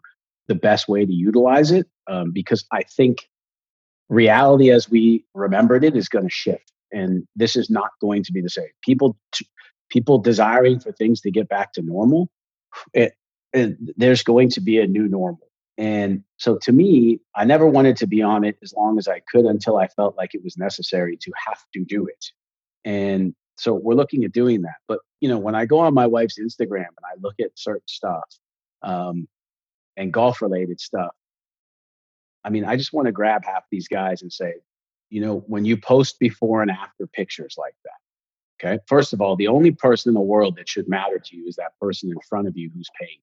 [0.48, 3.28] the best way to utilize it um, because I think
[4.08, 8.32] reality as we remembered it is going to shift, and this is not going to
[8.32, 8.68] be the same.
[8.82, 9.48] People, t-
[9.90, 12.30] people desiring for things to get back to normal.
[12.94, 13.14] It,
[13.52, 15.45] it, there's going to be a new normal
[15.78, 19.20] and so to me, I never wanted to be on it as long as I
[19.30, 22.24] could until I felt like it was necessary to have to do it.
[22.84, 24.76] And so we're looking at doing that.
[24.88, 27.86] But you know, when I go on my wife's Instagram and I look at certain
[27.86, 28.24] stuff
[28.82, 29.28] um,
[29.96, 31.14] and golf related stuff,
[32.44, 34.54] I mean, I just want to grab half these guys and say,
[35.10, 39.36] you know, when you post before and after pictures like that, okay, first of all,
[39.36, 42.16] the only person in the world that should matter to you is that person in
[42.28, 43.18] front of you who's paying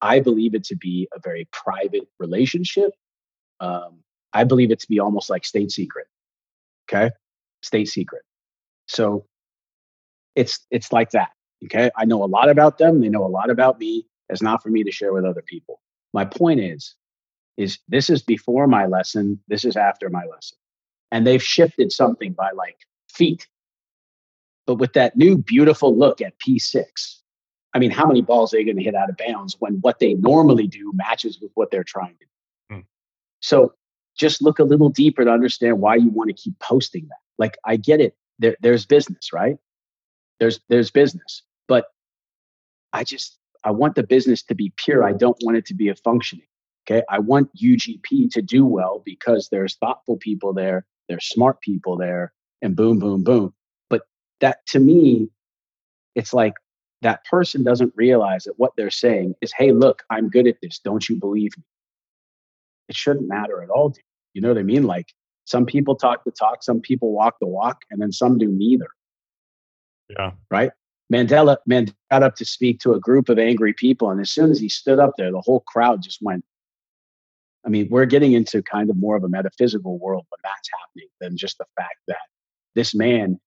[0.00, 2.92] I believe it to be a very private relationship.
[3.60, 6.06] Um, I believe it to be almost like state secret.
[6.88, 7.10] Okay,
[7.62, 8.22] state secret.
[8.86, 9.26] So
[10.34, 11.30] it's it's like that.
[11.64, 13.00] Okay, I know a lot about them.
[13.00, 14.06] They know a lot about me.
[14.28, 15.80] It's not for me to share with other people.
[16.12, 16.94] My point is,
[17.56, 19.40] is this is before my lesson.
[19.48, 20.58] This is after my lesson,
[21.10, 22.78] and they've shifted something by like
[23.12, 23.46] feet.
[24.66, 26.84] But with that new beautiful look at P6,
[27.74, 29.98] I mean, how many balls are they going to hit out of bounds when what
[29.98, 32.76] they normally do matches with what they're trying to do?
[32.76, 32.80] Hmm.
[33.40, 33.74] So
[34.18, 37.18] just look a little deeper to understand why you want to keep posting that.
[37.38, 38.16] Like, I get it.
[38.38, 39.58] There, there's business, right?
[40.40, 41.86] There's there's business, but
[42.92, 45.04] I just I want the business to be pure.
[45.04, 46.46] I don't want it to be a functioning.
[46.88, 51.96] Okay, I want UGP to do well because there's thoughtful people there, there's smart people
[51.96, 53.52] there, and boom, boom, boom.
[53.90, 54.02] But
[54.40, 55.28] that to me,
[56.14, 56.54] it's like
[57.02, 60.78] that person doesn't realize that what they're saying is, hey, look, I'm good at this.
[60.78, 61.64] Don't you believe me?
[62.88, 63.90] It shouldn't matter at all.
[63.90, 64.02] Dude.
[64.34, 64.84] You know what I mean?
[64.84, 65.06] Like
[65.44, 68.88] some people talk the talk, some people walk the walk, and then some do neither.
[70.10, 70.32] Yeah.
[70.50, 70.70] Right?
[71.12, 74.10] Mandela, Mandela got up to speak to a group of angry people.
[74.10, 76.44] And as soon as he stood up there, the whole crowd just went.
[77.66, 81.08] I mean, we're getting into kind of more of a metaphysical world when that's happening
[81.20, 82.18] than just the fact that
[82.74, 83.40] this man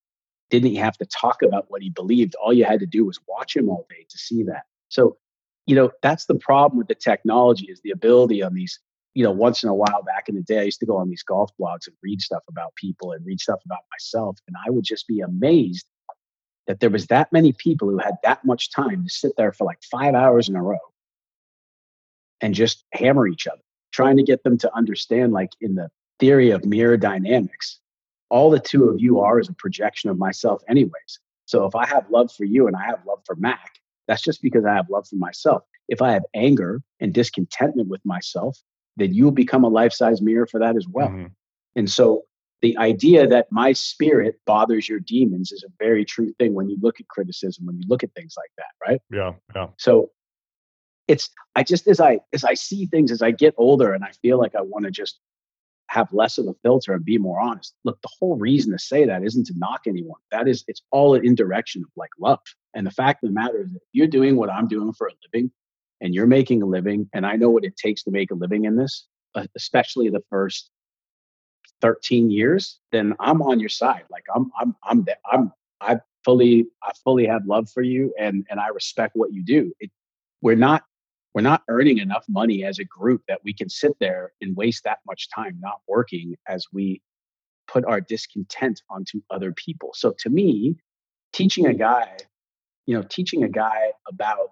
[0.51, 2.35] didn't have to talk about what he believed.
[2.35, 4.63] All you had to do was watch him all day to see that.
[4.89, 5.17] So,
[5.65, 8.79] you know, that's the problem with the technology is the ability on these,
[9.13, 11.09] you know, once in a while back in the day, I used to go on
[11.09, 14.37] these golf blogs and read stuff about people and read stuff about myself.
[14.47, 15.85] And I would just be amazed
[16.67, 19.65] that there was that many people who had that much time to sit there for
[19.65, 20.77] like five hours in a row
[22.39, 23.61] and just hammer each other,
[23.91, 27.80] trying to get them to understand, like in the theory of mirror dynamics,
[28.31, 31.19] all the two of you are is a projection of myself, anyways.
[31.45, 33.73] So if I have love for you and I have love for Mac,
[34.07, 35.63] that's just because I have love for myself.
[35.89, 38.57] If I have anger and discontentment with myself,
[38.95, 41.09] then you'll become a life size mirror for that as well.
[41.09, 41.27] Mm-hmm.
[41.75, 42.23] And so
[42.61, 46.77] the idea that my spirit bothers your demons is a very true thing when you
[46.81, 49.01] look at criticism, when you look at things like that, right?
[49.11, 49.33] Yeah.
[49.53, 49.67] Yeah.
[49.77, 50.11] So
[51.07, 54.11] it's I just as I as I see things as I get older and I
[54.21, 55.19] feel like I want to just
[55.91, 57.75] have less of a filter and be more honest.
[57.83, 60.21] Look, the whole reason to say that isn't to knock anyone.
[60.31, 62.39] That is, it's all an indirection of like love.
[62.73, 65.11] And the fact of the matter is, if you're doing what I'm doing for a
[65.25, 65.51] living
[65.99, 68.63] and you're making a living, and I know what it takes to make a living
[68.63, 70.71] in this, uh, especially the first
[71.81, 74.05] 13 years, then I'm on your side.
[74.09, 75.51] Like I'm, I'm, I'm, I'm,
[75.81, 79.73] I fully, I fully have love for you and, and I respect what you do.
[79.81, 79.91] It,
[80.41, 80.85] we're not
[81.33, 84.83] we're not earning enough money as a group that we can sit there and waste
[84.83, 87.01] that much time not working as we
[87.67, 89.91] put our discontent onto other people.
[89.93, 90.75] So to me,
[91.33, 91.77] teaching a hmm.
[91.77, 92.17] guy,
[92.85, 94.51] you know, teaching a guy about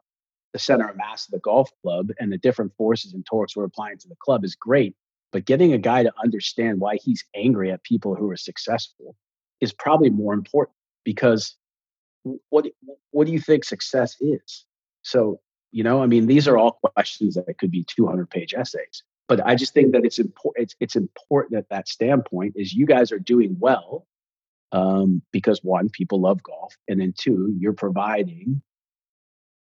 [0.54, 3.66] the center of mass of the golf club and the different forces and torques we're
[3.66, 4.96] applying to the club is great.
[5.32, 9.16] But getting a guy to understand why he's angry at people who are successful
[9.62, 11.56] is probably more important because
[12.50, 12.66] what
[13.12, 14.66] what do you think success is?
[15.04, 15.40] So
[15.72, 19.04] you know, I mean, these are all questions that could be 200 page essays.
[19.28, 20.64] But I just think that it's important.
[20.64, 24.08] It's, it's important at that standpoint is you guys are doing well
[24.72, 28.62] um, because one, people love golf, and then two, you're providing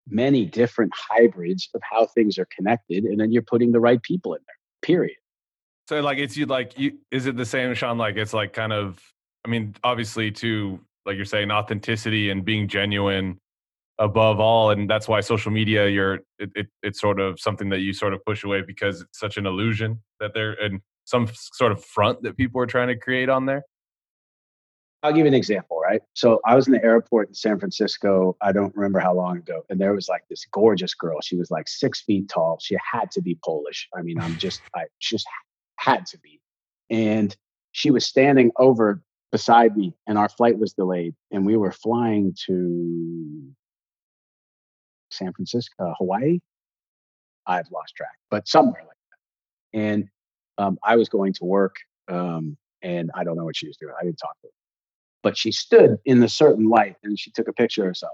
[0.08, 4.34] many different hybrids of how things are connected, and then you're putting the right people
[4.34, 4.56] in there.
[4.82, 5.18] Period.
[5.88, 6.98] So, like, it's you like you.
[7.12, 8.00] Is it the same, Sean?
[8.00, 9.00] Like, it's like kind of.
[9.46, 13.38] I mean, obviously, to like you're saying, authenticity and being genuine
[14.00, 17.80] above all and that's why social media you're it, it, it's sort of something that
[17.80, 21.72] you sort of push away because it's such an illusion that they're in some sort
[21.72, 23.64] of front that people are trying to create on there.
[25.04, 26.02] I'll give you an example right?
[26.14, 29.64] So i was in the airport in san francisco i don't remember how long ago
[29.70, 31.20] and there was like this gorgeous girl.
[31.22, 32.58] She was like six feet tall.
[32.62, 33.88] She had to be polish.
[33.96, 35.28] I mean i'm just i just
[35.82, 36.40] had to be.
[36.90, 37.36] And
[37.72, 39.02] she was standing over
[39.32, 43.42] beside me, and our flight was delayed, and we were flying to
[45.22, 46.40] San Francisco, uh, Hawaii.
[47.48, 48.98] I've lost track, but somewhere like
[49.74, 49.80] that.
[49.80, 50.10] And
[50.58, 51.76] um, I was going to work,
[52.08, 53.94] um, and I don't know what she was doing.
[54.00, 54.54] I didn't talk to her,
[55.24, 58.14] but she stood in the certain light, and she took a picture of herself.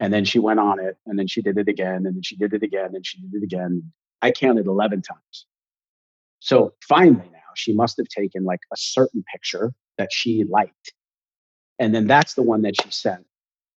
[0.00, 2.36] And then she went on it, and then she did it again, and then she
[2.36, 3.92] did it again, and she did it again.
[4.22, 5.46] I counted 11 times.
[6.40, 10.92] So finally, now she must have taken like a certain picture that she liked.
[11.78, 13.26] And then that's the one that she sent.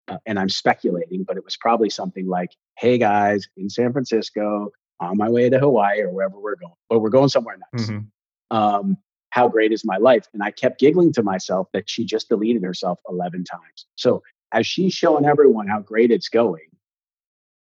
[0.08, 4.70] Uh, and I'm speculating, but it was probably something like, hey guys, in San Francisco,
[5.00, 7.88] on my way to Hawaii or wherever we're going, but we're going somewhere nice.
[7.90, 8.56] Mm-hmm.
[8.56, 8.98] Um,
[9.30, 10.28] how great is my life?
[10.34, 13.88] And I kept giggling to myself that she just deleted herself 11 times.
[13.96, 16.68] So as she's showing everyone how great it's going,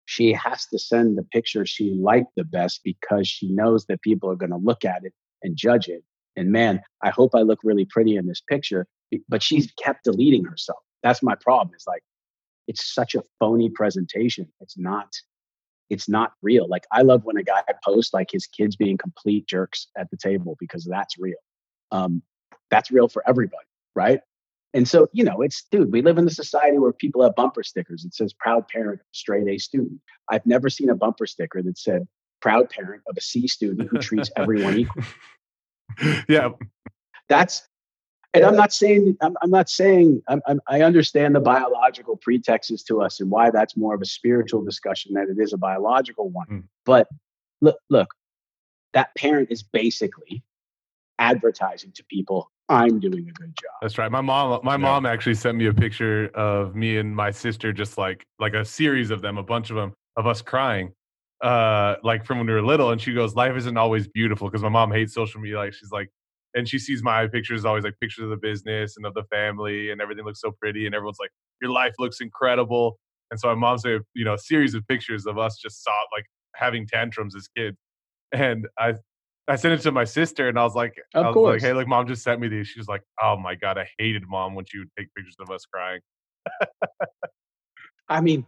[0.05, 4.31] she has to send the picture she liked the best because she knows that people
[4.31, 5.13] are going to look at it
[5.43, 6.05] and judge it.
[6.37, 8.87] And man, I hope I look really pretty in this picture,
[9.29, 10.79] but she's kept deleting herself.
[11.03, 11.75] That's my problem.
[11.75, 12.03] It's like,
[12.69, 14.47] it's such a phony presentation.
[14.61, 15.13] It's not,
[15.91, 16.69] it's not real.
[16.69, 20.17] Like I love when a guy posts like his kids being complete jerks at the
[20.17, 21.39] table because that's real.
[21.91, 22.23] Um,
[22.71, 23.65] that's real for everybody,
[23.97, 24.21] right?
[24.75, 27.63] And so, you know, it's, dude, we live in a society where people have bumper
[27.63, 28.05] stickers.
[28.05, 30.01] It says proud parent straight A student.
[30.31, 32.07] I've never seen a bumper sticker that said
[32.43, 35.03] proud parent of a C student who treats everyone equal.
[36.29, 36.51] Yeah.
[37.29, 37.68] That's,
[38.39, 42.83] and I'm not saying, I'm, I'm not saying, I'm, I'm, i understand the biological pretexts
[42.85, 46.29] to us and why that's more of a spiritual discussion than it is a biological
[46.31, 46.47] one.
[46.51, 46.63] Mm.
[46.85, 47.09] But
[47.61, 48.15] look, look,
[48.95, 50.43] that parent is basically
[51.19, 53.73] advertising to people I'm doing a good job.
[53.81, 54.11] That's right.
[54.11, 54.77] My mom my yeah.
[54.77, 58.65] mom actually sent me a picture of me and my sister just like like a
[58.65, 60.93] series of them, a bunch of them of us crying.
[61.41, 64.63] Uh like from when we were little and she goes life isn't always beautiful because
[64.63, 66.11] my mom hates social media like she's like
[66.55, 69.91] and she sees my pictures always like pictures of the business and of the family
[69.91, 71.31] and everything looks so pretty and everyone's like
[71.61, 72.99] your life looks incredible
[73.31, 75.93] and so my mom's said you know a series of pictures of us just saw
[76.15, 77.77] like having tantrums as kids
[78.33, 78.95] and I
[79.49, 81.53] I sent it to my sister, and I was like, of I was course.
[81.55, 82.69] like, hey, look, mom just sent me these.
[82.69, 85.51] She was like, oh my god, I hated mom when she would take pictures of
[85.51, 86.01] us crying.
[88.11, 88.45] I mean,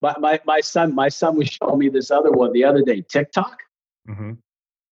[0.00, 3.02] my, my my son, my son was showing me this other one the other day,
[3.02, 3.58] TikTok.
[4.08, 4.32] Mm-hmm.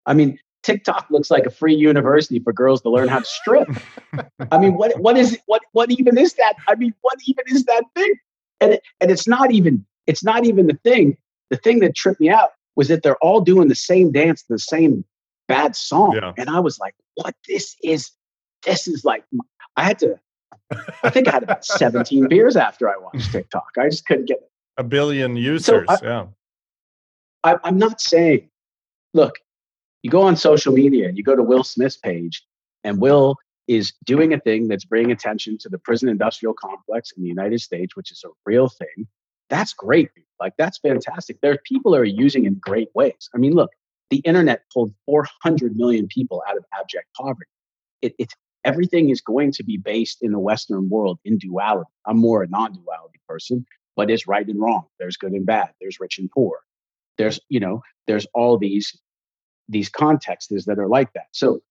[0.06, 3.70] I mean, TikTok looks like a free university for girls to learn how to strip.
[4.52, 6.56] I mean, what what is what what even is that?
[6.68, 8.14] I mean, what even is that thing?
[8.60, 11.18] And it, and it's not even it's not even the thing.
[11.50, 14.60] The thing that tripped me out was that they're all doing the same dance, the
[14.60, 15.06] same
[15.48, 16.16] bad song.
[16.16, 16.34] Yeah.
[16.38, 18.12] And I was like, what this is,
[18.66, 19.24] this is like,
[19.78, 20.20] I had to,
[21.04, 23.68] I think I had about 17 beers after I watched TikTok.
[23.78, 24.50] I just couldn't get it.
[24.78, 25.88] A billion users.
[25.88, 26.26] So I, yeah.
[27.44, 28.50] I, I'm not saying,
[29.14, 29.36] look,
[30.04, 32.46] you go on social media and you go to Will Smith's page,
[32.84, 33.38] and Will
[33.68, 37.62] is doing a thing that's bringing attention to the prison industrial complex in the United
[37.62, 39.08] States, which is a real thing.
[39.50, 40.10] That's great.
[40.40, 41.40] Like that's fantastic.
[41.42, 43.30] There are people are using in great ways.
[43.34, 43.72] I mean, look,
[44.10, 47.50] the internet pulled 400 million people out of abject poverty.
[48.02, 48.34] It,
[48.66, 51.90] everything is going to be based in the Western world in duality.
[52.06, 54.86] I'm more a non-duality person, but it's right and wrong.
[55.00, 55.70] There's good and bad.
[55.80, 56.60] There's rich and poor.
[57.18, 58.98] There's, you know, there's all these
[59.70, 61.28] these contexts that are like that.
[61.32, 61.62] So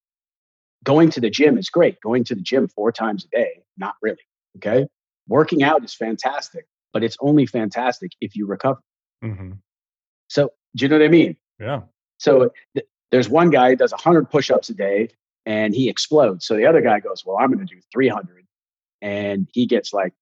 [0.85, 2.01] going to the gym is great.
[2.01, 4.19] Going to the gym four times a day, not really.
[4.57, 4.87] Okay.
[5.29, 8.81] Working out is fantastic but it's only fantastic if you recover.
[9.25, 9.53] Mm-hmm.
[10.29, 11.37] So, do you know what I mean?
[11.59, 11.81] Yeah.
[12.19, 15.09] So, th- there's one guy who does 100 push ups a day
[15.45, 16.47] and he explodes.
[16.47, 18.45] So, the other guy goes, Well, I'm going to do 300.
[19.01, 20.13] And he gets like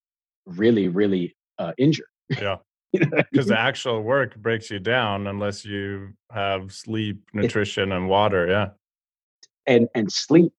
[0.46, 2.06] really, really uh, injured.
[2.30, 2.56] Yeah.
[3.30, 8.49] Because the actual work breaks you down unless you have sleep, nutrition, it, and water.
[8.49, 8.70] Yeah.
[9.66, 10.53] And and sleep.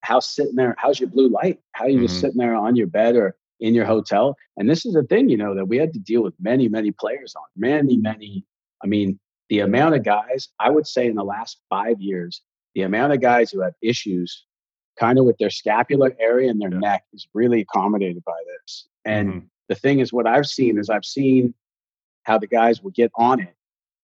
[0.00, 0.74] How's sitting there?
[0.78, 1.60] How's your blue light?
[1.72, 2.06] How are you mm-hmm.
[2.06, 4.36] just sitting there on your bed or in your hotel.
[4.56, 6.90] And this is a thing, you know, that we had to deal with many, many
[6.90, 7.44] players on.
[7.56, 8.44] Many, many.
[8.82, 9.18] I mean,
[9.48, 12.42] the amount of guys, I would say in the last five years,
[12.74, 14.44] the amount of guys who have issues
[14.98, 16.78] kind of with their scapular area and their yeah.
[16.78, 18.86] neck is really accommodated by this.
[19.04, 19.46] And mm-hmm.
[19.68, 21.54] the thing is, what I've seen is I've seen
[22.24, 23.54] how the guys will get on it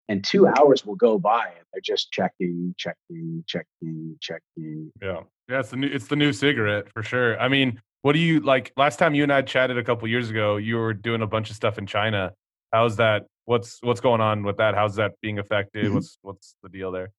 [0.09, 4.93] and two hours will go by and they're just checking, checking, checking, checking.
[5.03, 5.21] Yeah.
[5.49, 7.39] Yeah, it's the new it's the new cigarette for sure.
[7.39, 8.73] I mean, what do you like?
[8.77, 11.51] Last time you and I chatted a couple years ago, you were doing a bunch
[11.51, 12.33] of stuff in China.
[12.73, 13.27] How's that?
[13.45, 14.75] What's what's going on with that?
[14.75, 15.85] How's that being affected?
[15.85, 15.95] Mm-hmm.
[15.95, 17.11] What's what's the deal there?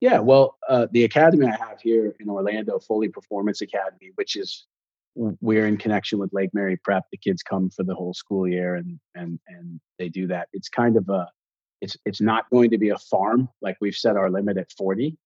[0.00, 4.66] Yeah, well, uh, the academy I have here in Orlando, Foley Performance Academy, which is
[5.14, 7.04] we're in connection with Lake Mary Prep.
[7.10, 10.48] The kids come for the whole school year, and and and they do that.
[10.52, 11.28] It's kind of a,
[11.80, 15.18] it's it's not going to be a farm like we've set our limit at forty,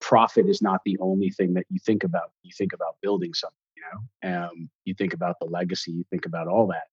[0.00, 2.30] profit is not the only thing that you think about.
[2.42, 3.82] You think about building something, you
[4.30, 6.84] know, um, you think about the legacy, you think about all that.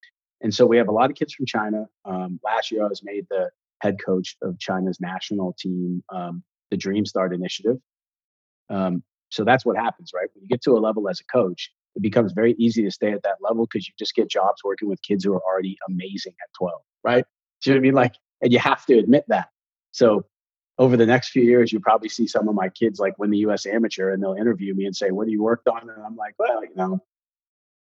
[0.41, 1.86] And so we have a lot of kids from China.
[2.05, 3.49] Um, last year, I was made the
[3.81, 7.77] head coach of China's national team, um, the Dream Start Initiative.
[8.69, 10.27] Um, so that's what happens, right?
[10.34, 13.11] When you get to a level as a coach, it becomes very easy to stay
[13.11, 16.33] at that level because you just get jobs working with kids who are already amazing
[16.41, 17.25] at 12, right?
[17.61, 17.93] Do you know what I mean?
[17.93, 19.49] Like, and you have to admit that.
[19.91, 20.25] So
[20.79, 23.37] over the next few years, you probably see some of my kids like win the
[23.39, 25.81] US amateur and they'll interview me and say, What have you worked on?
[25.81, 26.99] And I'm like, Well, you know,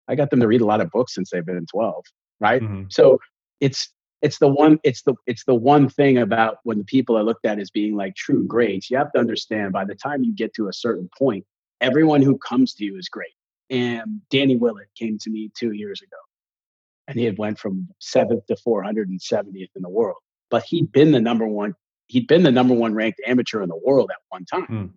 [0.09, 2.05] I got them to read a lot of books since they've been 12.
[2.41, 2.63] Right.
[2.63, 2.85] Mm-hmm.
[2.89, 3.19] So
[3.61, 3.93] it's
[4.23, 7.47] it's the one it's the it's the one thing about when the people are looked
[7.47, 10.53] at as being like true greats you have to understand by the time you get
[10.55, 11.45] to a certain point
[11.81, 13.35] everyone who comes to you is great
[13.71, 16.17] and danny willett came to me two years ago
[17.07, 20.19] and he had went from seventh to 470th in the world
[20.51, 21.75] but he'd been the number one
[22.09, 24.67] he'd been the number one ranked amateur in the world at one time.
[24.67, 24.91] Mm.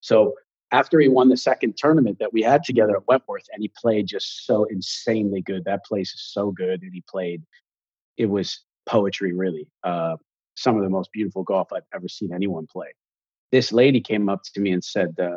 [0.00, 0.34] So
[0.70, 4.06] after he won the second tournament that we had together at Wentworth, and he played
[4.06, 5.64] just so insanely good.
[5.64, 7.42] That place is so good, and he played.
[8.16, 9.68] It was poetry, really.
[9.82, 10.16] Uh,
[10.54, 12.88] some of the most beautiful golf I've ever seen anyone play.
[13.50, 15.36] This lady came up to me and said, uh,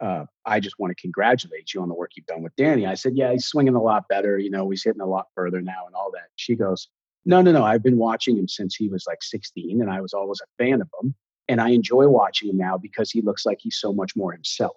[0.00, 2.94] uh, "I just want to congratulate you on the work you've done with Danny." I
[2.94, 4.38] said, "Yeah, he's swinging a lot better.
[4.38, 6.88] You know, he's hitting a lot further now, and all that." She goes,
[7.26, 7.64] no, no, no.
[7.64, 10.80] I've been watching him since he was like 16, and I was always a fan
[10.80, 11.14] of him.
[11.48, 14.76] And I enjoy watching him now because he looks like he's so much more himself.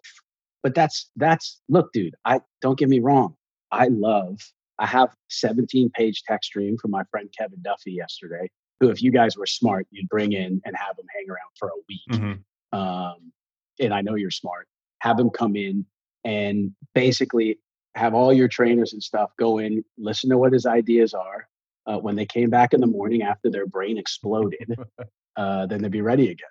[0.62, 2.16] But that's that's look, dude.
[2.26, 3.36] I don't get me wrong.
[3.72, 4.40] I love.
[4.78, 8.50] I have 17 page text stream from my friend Kevin Duffy yesterday,
[8.80, 11.70] who, if you guys were smart, you'd bring in and have him hang around for
[11.70, 12.02] a week.
[12.12, 12.80] Mm-hmm.
[12.80, 13.32] Um,
[13.80, 14.68] and I know you're smart.
[15.00, 15.86] Have them come in
[16.24, 17.60] and basically
[17.96, 21.48] have all your trainers and stuff go in, listen to what his ideas are,
[21.86, 24.76] uh, when they came back in the morning after their brain exploded,
[25.38, 26.50] uh, then they'd be ready again.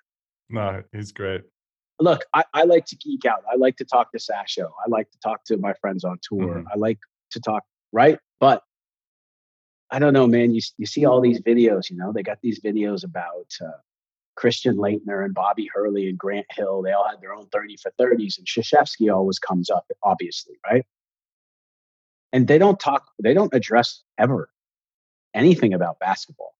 [0.49, 1.41] No, he's great.
[1.99, 3.43] Look, I, I, like to geek out.
[3.51, 4.65] I like to talk to Sasho.
[4.65, 6.55] I like to talk to my friends on tour.
[6.55, 6.67] Mm-hmm.
[6.73, 6.99] I like
[7.31, 8.17] to talk, right?
[8.39, 8.63] But
[9.91, 10.53] I don't know, man.
[10.53, 13.79] You, you see all these videos, you know, they got these videos about uh,
[14.39, 16.81] Christian Laettner and Bobby Hurley and Grant Hill.
[16.81, 20.85] They all had their own 30 for 30s, and Krzyzewski always comes up, obviously, right?
[22.31, 24.49] And they don't talk, they don't address ever
[25.33, 26.55] anything about basketball,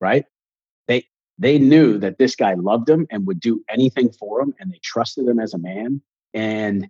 [0.00, 0.24] right?
[0.86, 1.04] They
[1.36, 4.78] they knew that this guy loved him and would do anything for him, and they
[4.84, 6.00] trusted him as a man.
[6.32, 6.88] And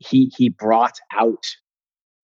[0.00, 1.46] he he brought out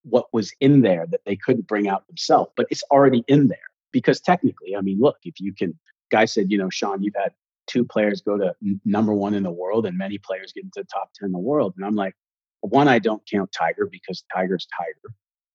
[0.03, 3.59] what was in there that they couldn't bring out themselves, but it's already in there
[3.91, 5.79] because technically, I mean, look, if you can,
[6.11, 7.33] guy said, you know, Sean, you've had
[7.67, 10.81] two players go to n- number one in the world and many players get into
[10.81, 11.75] the top 10 in the world.
[11.77, 12.15] And I'm like,
[12.61, 15.15] one, I don't count Tiger because Tiger's Tiger.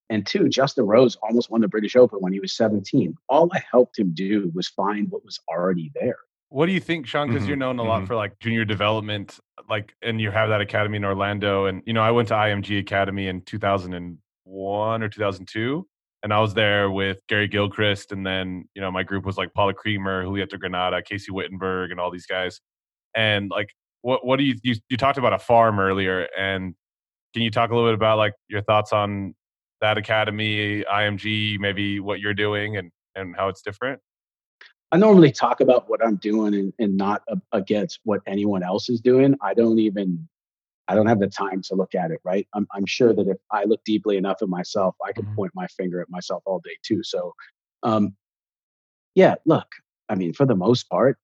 [0.10, 3.16] And two, Justin Rose almost won the British Open when he was 17.
[3.30, 6.18] All I helped him do was find what was already there.
[6.50, 7.28] What do you think, Sean?
[7.28, 7.50] Because mm-hmm.
[7.50, 8.06] you're known a lot mm-hmm.
[8.06, 9.40] for like junior development,
[9.70, 11.66] like, and you have that academy in Orlando.
[11.66, 15.88] And, you know, I went to IMG Academy in 2001 or 2002.
[16.26, 18.12] And I was there with Gary Gilchrist.
[18.12, 22.00] And then, you know, my group was like Paula Creamer, Julieta Granada, Casey Wittenberg, and
[22.00, 22.62] all these guys.
[23.16, 23.70] And like,
[24.02, 26.28] what, what do you, you, you talked about a farm earlier.
[26.36, 26.74] And
[27.36, 29.36] can you talk a little bit about like your thoughts on
[29.82, 34.02] that academy, IMG, maybe what you're doing and, and how it's different?
[34.92, 37.22] I normally talk about what I'm doing and, and not
[37.52, 39.36] against what anyone else is doing.
[39.44, 40.28] I don't even,
[40.88, 42.48] I don't have the time to look at it, right?
[42.54, 45.36] I'm, I'm sure that if I look deeply enough at myself, I can mm-hmm.
[45.36, 47.02] point my finger at myself all day too.
[47.04, 47.34] So,
[47.84, 48.16] um,
[49.16, 49.68] yeah, look,
[50.10, 51.18] I mean, for the most part,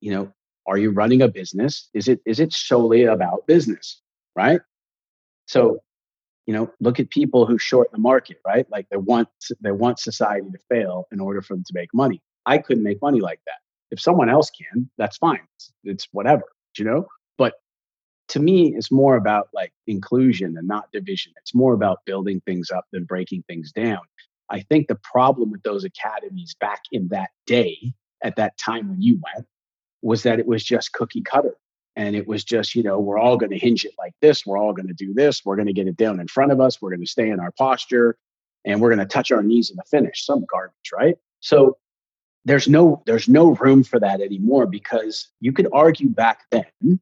[0.00, 0.32] you know,
[0.66, 1.88] are you running a business?
[1.94, 4.00] Is it is it solely about business,
[4.36, 4.60] right?
[5.46, 5.82] So
[6.50, 9.28] you know look at people who short the market right like they want
[9.60, 13.00] they want society to fail in order for them to make money i couldn't make
[13.00, 13.60] money like that
[13.92, 16.42] if someone else can that's fine it's, it's whatever
[16.76, 17.06] you know
[18.30, 21.32] to me it's more about like inclusion and not division.
[21.38, 24.00] It's more about building things up than breaking things down.
[24.48, 29.00] I think the problem with those academies back in that day at that time when
[29.02, 29.46] you went
[30.02, 31.56] was that it was just cookie cutter.
[31.96, 34.58] And it was just you know we're all going to hinge it like this we're
[34.58, 36.80] all going to do this we're going to get it down in front of us
[36.80, 38.16] we're going to stay in our posture
[38.64, 40.24] and we're going to touch our knees in the finish.
[40.24, 41.16] Some garbage right?
[41.40, 41.78] So
[42.44, 47.00] there's no there's no room for that anymore because you could argue back then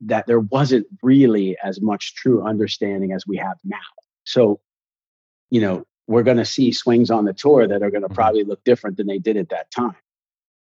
[0.00, 3.76] that there wasn't really as much true understanding as we have now
[4.24, 4.60] so
[5.50, 8.14] you know we're going to see swings on the tour that are going to mm-hmm.
[8.14, 9.96] probably look different than they did at that time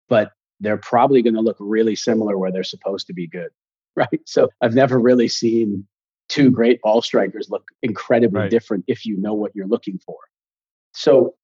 [0.08, 3.50] but they're probably going to look really similar where they're supposed to be good.
[3.98, 4.20] Right.
[4.26, 5.88] So I've never really seen
[6.28, 8.52] two great ball strikers look incredibly right.
[8.52, 10.18] different if you know what you're looking for.
[10.92, 11.36] So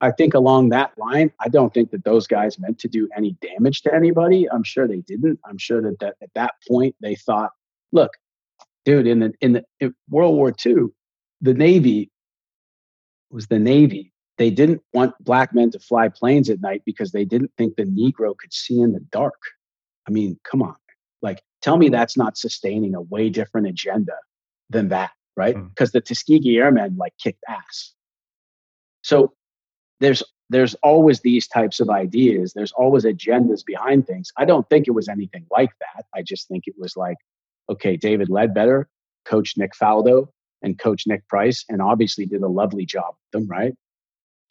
[0.00, 3.36] I think along that line, I don't think that those guys meant to do any
[3.42, 4.50] damage to anybody.
[4.50, 5.38] I'm sure they didn't.
[5.44, 7.50] I'm sure that, that at that point they thought,
[7.92, 8.12] look,
[8.84, 10.86] dude, in the in the in World War II,
[11.40, 12.10] the Navy
[13.30, 14.12] was the Navy.
[14.38, 17.84] They didn't want black men to fly planes at night because they didn't think the
[17.84, 19.38] Negro could see in the dark.
[20.08, 20.76] I mean, come on.
[21.20, 24.14] Like, tell me that's not sustaining a way different agenda
[24.70, 25.54] than that, right?
[25.54, 25.92] Because mm.
[25.92, 27.92] the Tuskegee Airmen like kicked ass.
[29.02, 29.34] So
[30.00, 32.52] there's there's always these types of ideas.
[32.52, 34.32] There's always agendas behind things.
[34.36, 36.06] I don't think it was anything like that.
[36.12, 37.18] I just think it was like,
[37.68, 38.86] okay, David Leadbetter,
[39.24, 40.28] Coach Nick Faldo,
[40.62, 43.74] and Coach Nick Price, and obviously did a lovely job with them, right?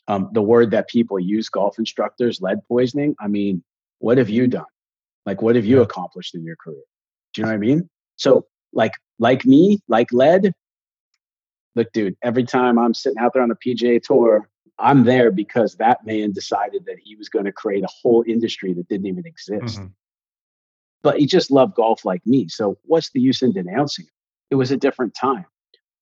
[0.08, 3.16] Um, the word that people use, golf instructors, lead poisoning.
[3.20, 3.62] I mean,
[4.00, 4.66] what have you done?
[5.26, 6.82] Like, what have you accomplished in your career?
[7.34, 7.89] Do you know what I mean?
[8.16, 10.54] So, like, like me, like lead.
[11.76, 15.75] Look, dude, every time I'm sitting out there on the PGA tour, I'm there because
[15.75, 19.25] that man decided that he was going to create a whole industry that didn't even
[19.25, 19.77] exist.
[19.77, 19.88] Mm-hmm.
[21.01, 22.47] But he just loved golf like me.
[22.49, 24.11] So what's the use in denouncing it?
[24.51, 25.45] It was a different time.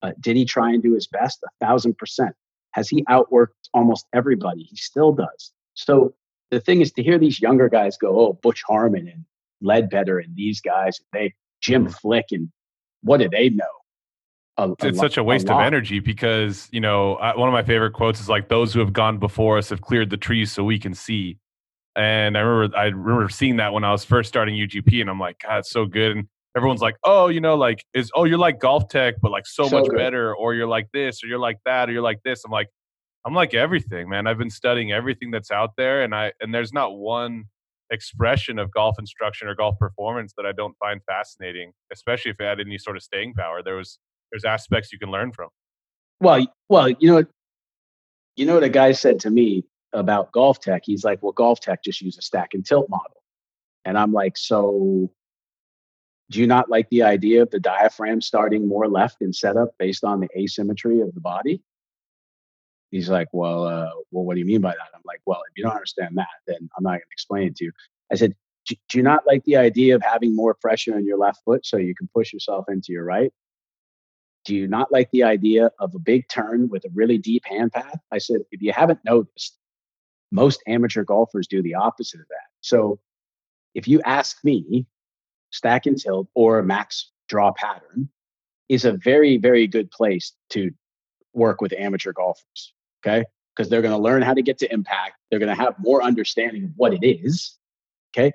[0.01, 1.43] Uh, did he try and do his best?
[1.43, 2.35] A thousand percent.
[2.71, 4.63] Has he outworked almost everybody?
[4.63, 5.51] He still does.
[5.73, 6.13] So
[6.51, 9.25] the thing is to hear these younger guys go, oh, Butch Harmon and
[9.61, 11.93] Leadbetter and these guys, they Jim mm-hmm.
[11.93, 12.49] Flick and
[13.01, 13.65] what do they know?
[14.57, 17.53] A, a it's such a waste a of energy because you know I, one of
[17.53, 20.51] my favorite quotes is like those who have gone before us have cleared the trees
[20.51, 21.37] so we can see.
[21.95, 25.19] And i remember i remember seeing that when i was first starting ugp and i'm
[25.19, 26.17] like god it's so good.
[26.17, 29.67] And everyone's like oh you know like is oh you're like GolfTec but like so,
[29.67, 29.97] so much good.
[29.97, 32.43] better or you're like this or you're like that or you're like this.
[32.43, 32.69] I'm like
[33.25, 34.25] i'm like everything man.
[34.25, 37.45] I've been studying everything that's out there and i and there's not one
[37.91, 42.43] expression of golf instruction or golf performance that i don't find fascinating especially if it
[42.43, 43.63] had any sort of staying power.
[43.63, 43.97] There was
[44.31, 45.49] there's aspects you can learn from.
[46.19, 47.23] Well, well, you know,
[48.35, 50.81] you know what a guy said to me about GolfTec.
[50.83, 53.21] He's like, "Well, GolfTec just use a stack and tilt model,"
[53.85, 55.11] and I'm like, "So,
[56.29, 60.03] do you not like the idea of the diaphragm starting more left in setup based
[60.03, 61.61] on the asymmetry of the body?"
[62.91, 65.57] He's like, "Well, uh, well, what do you mean by that?" I'm like, "Well, if
[65.57, 67.71] you don't understand that, then I'm not going to explain it to you."
[68.11, 68.33] I said,
[68.67, 71.77] do you not like the idea of having more pressure in your left foot so
[71.77, 73.31] you can push yourself into your right?
[74.47, 77.73] Do you not like the idea of a big turn with a really deep hand
[77.73, 77.99] path?
[78.13, 79.57] I said, if you haven't noticed,
[80.31, 82.47] most amateur golfers do the opposite of that.
[82.61, 82.99] So
[83.75, 84.87] if you ask me,
[85.51, 88.09] stack and tilt or max draw pattern
[88.69, 90.71] is a very, very good place to
[91.33, 92.73] work with amateur golfers.
[93.05, 93.25] Okay.
[93.53, 95.15] Because they're going to learn how to get to impact.
[95.29, 97.57] They're going to have more understanding of what it is.
[98.15, 98.31] Okay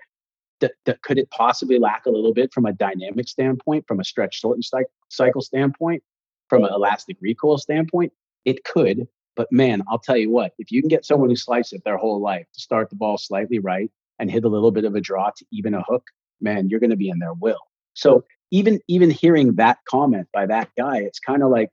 [1.03, 4.63] could it possibly lack a little bit from a dynamic standpoint, from a stretch shorten
[5.09, 6.03] cycle standpoint,
[6.49, 8.13] from an elastic recoil standpoint?
[8.45, 9.07] It could,
[9.37, 11.97] but man, I'll tell you what, if you can get someone who slices it their
[11.97, 15.01] whole life to start the ball slightly right and hit a little bit of a
[15.01, 16.05] draw to even a hook,
[16.41, 17.61] man, you're going to be in their will.
[17.95, 21.71] So even even hearing that comment by that guy, it's kind of like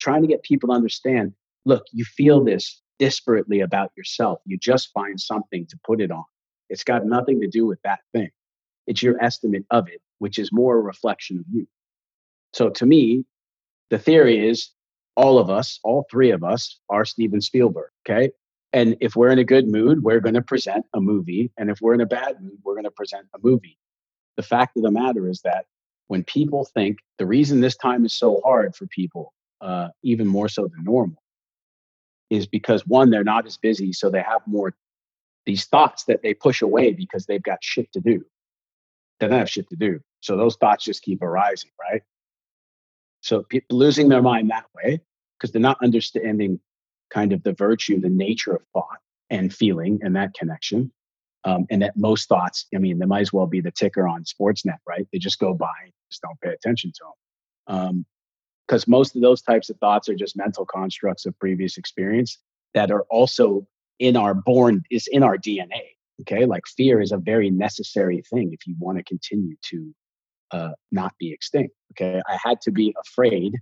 [0.00, 1.32] trying to get people to understand,
[1.64, 4.40] look, you feel this disparately about yourself.
[4.44, 6.24] You just find something to put it on.
[6.70, 8.30] It's got nothing to do with that thing.
[8.86, 11.66] It's your estimate of it, which is more a reflection of you.
[12.54, 13.24] So to me,
[13.90, 14.70] the theory is
[15.16, 17.90] all of us, all three of us, are Steven Spielberg.
[18.08, 18.30] Okay.
[18.72, 21.50] And if we're in a good mood, we're going to present a movie.
[21.58, 23.76] And if we're in a bad mood, we're going to present a movie.
[24.36, 25.66] The fact of the matter is that
[26.06, 30.48] when people think the reason this time is so hard for people, uh, even more
[30.48, 31.22] so than normal,
[32.30, 34.72] is because one, they're not as busy, so they have more
[35.46, 38.24] these thoughts that they push away because they've got shit to do.
[39.18, 40.00] They don't have shit to do.
[40.20, 42.02] So those thoughts just keep arising, right?
[43.20, 45.00] So people losing their mind that way
[45.38, 46.60] because they're not understanding
[47.10, 50.92] kind of the virtue, the nature of thought and feeling and that connection.
[51.44, 54.24] Um, and that most thoughts, I mean, they might as well be the ticker on
[54.24, 55.08] Sportsnet, right?
[55.10, 55.72] They just go by,
[56.10, 57.04] just don't pay attention to
[57.66, 58.04] them.
[58.66, 62.38] Because um, most of those types of thoughts are just mental constructs of previous experience
[62.74, 63.66] that are also
[64.00, 65.82] in our born is in our DNA.
[66.22, 69.94] Okay, like fear is a very necessary thing if you want to continue to
[70.50, 71.74] uh, not be extinct.
[71.92, 73.54] Okay, I had to be afraid.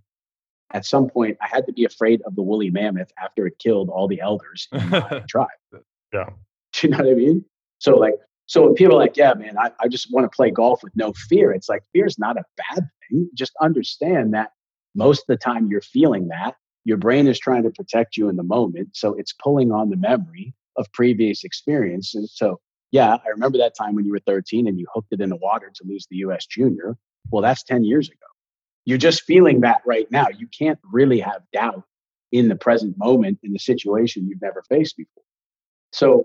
[0.72, 3.90] At some point, I had to be afraid of the woolly mammoth after it killed
[3.90, 5.48] all the elders in my tribe.
[6.12, 6.30] Yeah,
[6.72, 7.44] do you know what I mean?
[7.78, 8.14] So, like,
[8.46, 10.96] so when people are like, "Yeah, man, I, I just want to play golf with
[10.96, 13.28] no fear," it's like fear is not a bad thing.
[13.34, 14.50] Just understand that
[14.94, 16.56] most of the time you're feeling that
[16.88, 18.88] your brain is trying to protect you in the moment.
[18.96, 22.32] So it's pulling on the memory of previous experiences.
[22.34, 22.60] So,
[22.92, 25.36] yeah, I remember that time when you were 13 and you hooked it in the
[25.36, 26.96] water to lose the US junior.
[27.30, 28.16] Well, that's 10 years ago.
[28.86, 30.28] You're just feeling that right now.
[30.34, 31.82] You can't really have doubt
[32.32, 35.24] in the present moment in the situation you've never faced before.
[35.92, 36.24] So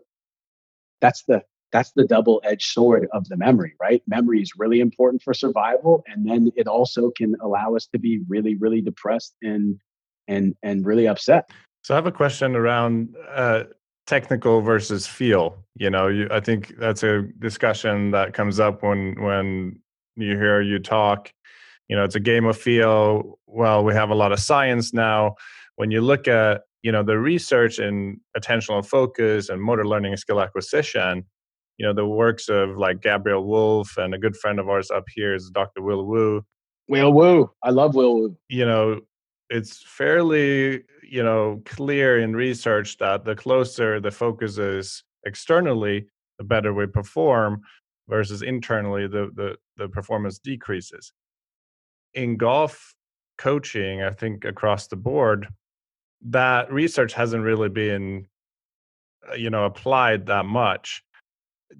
[1.01, 1.43] that's the
[1.74, 4.01] that's the double edged sword of the memory, right?
[4.07, 8.22] Memory is really important for survival, and then it also can allow us to be
[8.30, 9.80] really, really depressed and
[10.28, 11.49] and and really upset.
[11.82, 13.63] So I have a question around uh,
[14.07, 15.57] technical versus feel.
[15.76, 19.80] You know, you, I think that's a discussion that comes up when when
[20.15, 21.34] you hear you talk.
[21.89, 23.39] You know, it's a game of feel.
[23.47, 25.36] Well, we have a lot of science now.
[25.76, 30.19] When you look at you know the research in attentional focus and motor learning and
[30.19, 31.26] skill acquisition,
[31.78, 35.05] you know the works of like Gabriele Wulf and a good friend of ours up
[35.13, 35.82] here is Dr.
[35.82, 36.43] Will Wu.
[36.88, 38.38] Will Wu, I love Will Wu.
[38.49, 39.01] You know,
[39.54, 46.08] it's fairly you know clear in research that the closer the focus is externally,
[46.39, 47.62] the better we perform,
[48.10, 51.14] versus internally the the the performance decreases.
[52.16, 52.95] In golf
[53.38, 55.47] coaching, I think across the board,
[56.30, 58.28] that research hasn't really been
[59.30, 61.04] uh, you know applied that much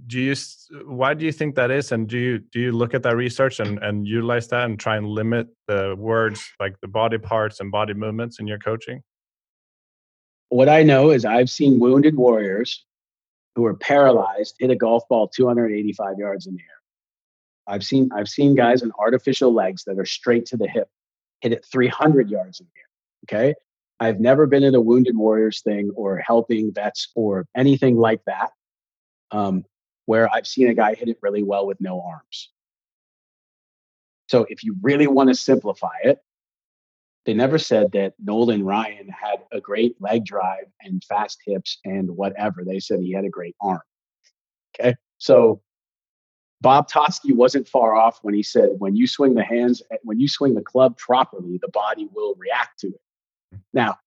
[0.08, 0.36] do you
[0.86, 1.92] why do you think that is?
[1.92, 4.98] And do you do you look at that research and and utilize that and try
[4.98, 9.02] and limit the words like the body parts and body movements in your coaching?
[10.50, 12.86] What i know is i've seen wounded warriors
[13.56, 16.68] who are paralyzed hit a golf ball 285 yards in the air.
[17.68, 20.90] I've seen i've seen guys in artificial legs that are straight to the hip
[21.42, 22.84] hit it 300 yards in the air
[23.24, 23.56] okay?
[24.00, 28.52] I've never been in a wounded warriors thing or helping vets or anything like that.
[29.32, 29.64] Um,
[30.06, 32.50] where I've seen a guy hit it really well with no arms.
[34.28, 36.20] So if you really want to simplify it,
[37.26, 42.12] they never said that Nolan Ryan had a great leg drive and fast hips and
[42.12, 42.64] whatever.
[42.66, 43.82] They said he had a great arm.
[44.78, 44.96] Okay.
[45.20, 45.62] So
[46.62, 50.20] Bob Toski wasn't far off when he said, when you swing the hands, eh, when
[50.20, 53.60] you swing the club properly, the body will react to it.
[53.74, 53.98] Now,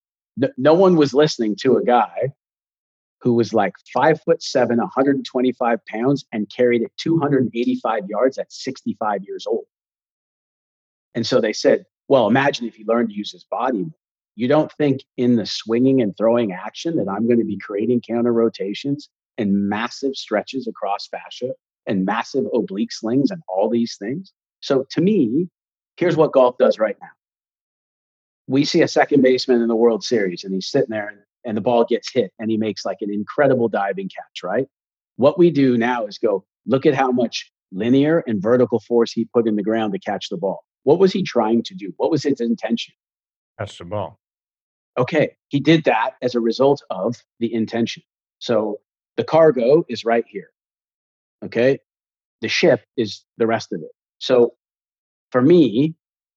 [0.58, 2.32] no one was listening to a guy
[3.20, 9.24] who was like five foot seven, 125 pounds, and carried it 285 yards at 65
[9.24, 9.64] years old.
[11.14, 13.86] And so they said, well, imagine if he learned to use his body.
[14.36, 18.02] You don't think in the swinging and throwing action that I'm going to be creating
[18.06, 19.08] counter rotations
[19.38, 21.52] and massive stretches across fascia
[21.86, 24.32] and massive oblique slings and all these things?
[24.60, 25.48] So to me,
[25.96, 27.08] here's what golf does right now.
[28.46, 31.56] We see a second baseman in the World Series and he's sitting there and and
[31.56, 34.66] the ball gets hit and he makes like an incredible diving catch, right?
[35.16, 39.24] What we do now is go, look at how much linear and vertical force he
[39.32, 40.64] put in the ground to catch the ball.
[40.82, 41.92] What was he trying to do?
[41.96, 42.94] What was his intention?
[43.58, 44.18] Catch the ball.
[44.98, 48.02] Okay, he did that as a result of the intention.
[48.38, 48.80] So
[49.16, 50.50] the cargo is right here.
[51.44, 51.78] Okay,
[52.40, 53.90] the ship is the rest of it.
[54.18, 54.54] So
[55.30, 55.94] for me,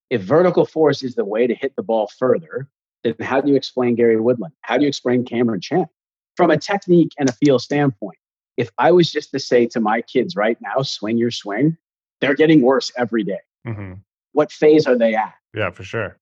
[0.10, 2.70] if vertical force is the way to hit the ball further,
[3.04, 4.54] then how do you explain Gary Woodland?
[4.62, 5.90] How do you explain Cameron Champ?
[6.36, 8.18] From a technique and a feel standpoint,
[8.58, 11.78] if I was just to say to my kids right now, swing your swing,
[12.22, 13.40] they're getting worse every day.
[13.68, 13.94] Mm-hmm.
[14.34, 15.34] What phase are they at?
[15.54, 16.18] Yeah, for sure.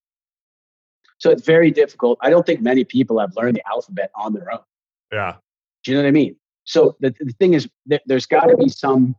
[1.20, 2.20] So it's very difficult.
[2.22, 4.60] I don't think many people have learned the alphabet on their own.
[5.12, 5.36] Yeah.
[5.84, 6.36] Do you know what I mean?
[6.64, 9.16] So the, the thing is, that there's got to be some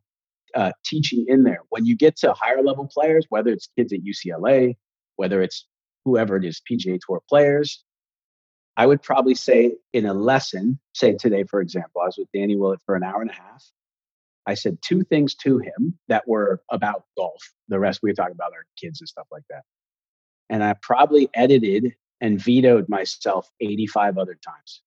[0.54, 1.60] uh, teaching in there.
[1.70, 4.76] When you get to higher level players, whether it's kids at UCLA,
[5.16, 5.66] whether it's
[6.08, 7.84] whoever it is, PGA Tour players.
[8.76, 12.56] I would probably say in a lesson, say today, for example, I was with Danny
[12.56, 13.64] Willett for an hour and a half.
[14.46, 17.42] I said two things to him that were about golf.
[17.68, 19.62] The rest we were talking about our kids and stuff like that.
[20.48, 24.80] And I probably edited and vetoed myself 85 other times.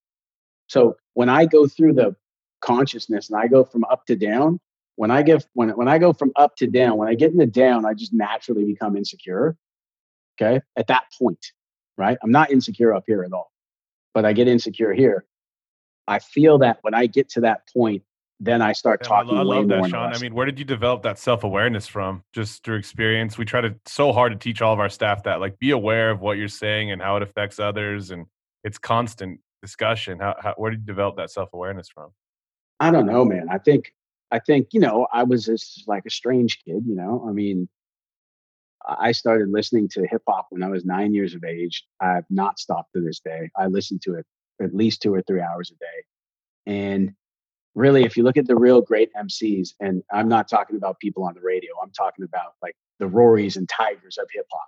[0.67, 2.15] So when I go through the
[2.61, 4.59] consciousness and I go from up to down,
[4.95, 7.38] when I give when when I go from up to down, when I get in
[7.38, 9.57] the down, I just naturally become insecure.
[10.39, 10.61] Okay.
[10.77, 11.45] At that point,
[11.97, 12.17] right?
[12.23, 13.51] I'm not insecure up here at all,
[14.13, 15.25] but I get insecure here.
[16.07, 18.03] I feel that when I get to that point,
[18.39, 19.38] then I start talking.
[19.38, 20.13] I, love that, Sean.
[20.13, 22.23] I mean, where did you develop that self awareness from?
[22.34, 23.38] Just through experience.
[23.38, 26.09] We try to so hard to teach all of our staff that, like, be aware
[26.09, 28.25] of what you're saying and how it affects others, and
[28.63, 30.19] it's constant discussion.
[30.19, 32.09] How, how where did you develop that self awareness from?
[32.79, 33.47] I don't know, man.
[33.51, 33.93] I think
[34.32, 36.84] I think you know I was just like a strange kid.
[36.88, 37.69] You know, I mean,
[38.88, 41.84] I started listening to hip hop when I was nine years of age.
[41.99, 43.49] I have not stopped to this day.
[43.57, 44.25] I listen to it
[44.61, 46.03] at least two or three hours a day.
[46.65, 47.13] And
[47.75, 51.23] really, if you look at the real great MCs, and I'm not talking about people
[51.23, 54.67] on the radio, I'm talking about like the Rorys and Tigers of hip hop.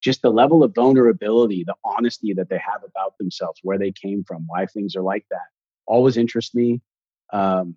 [0.00, 4.24] Just the level of vulnerability, the honesty that they have about themselves, where they came
[4.24, 5.48] from, why things are like that,
[5.86, 6.80] always interests me.
[7.32, 7.76] Um,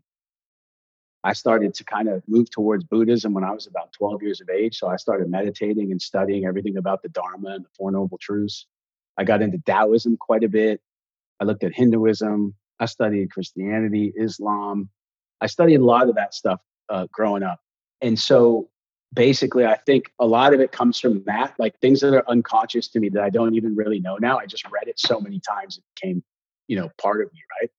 [1.23, 4.49] I started to kind of move towards Buddhism when I was about 12 years of
[4.49, 4.77] age.
[4.77, 8.67] So I started meditating and studying everything about the Dharma and the Four Noble Truths.
[9.17, 10.81] I got into Taoism quite a bit.
[11.39, 12.53] I looked at Hinduism.
[12.79, 14.89] I studied Christianity, Islam.
[15.39, 16.59] I studied a lot of that stuff
[16.89, 17.59] uh, growing up.
[18.01, 18.69] And so
[19.13, 22.87] basically, I think a lot of it comes from that, like things that are unconscious
[22.89, 24.39] to me that I don't even really know now.
[24.39, 26.23] I just read it so many times, it became,
[26.67, 27.69] you know, part of me, right?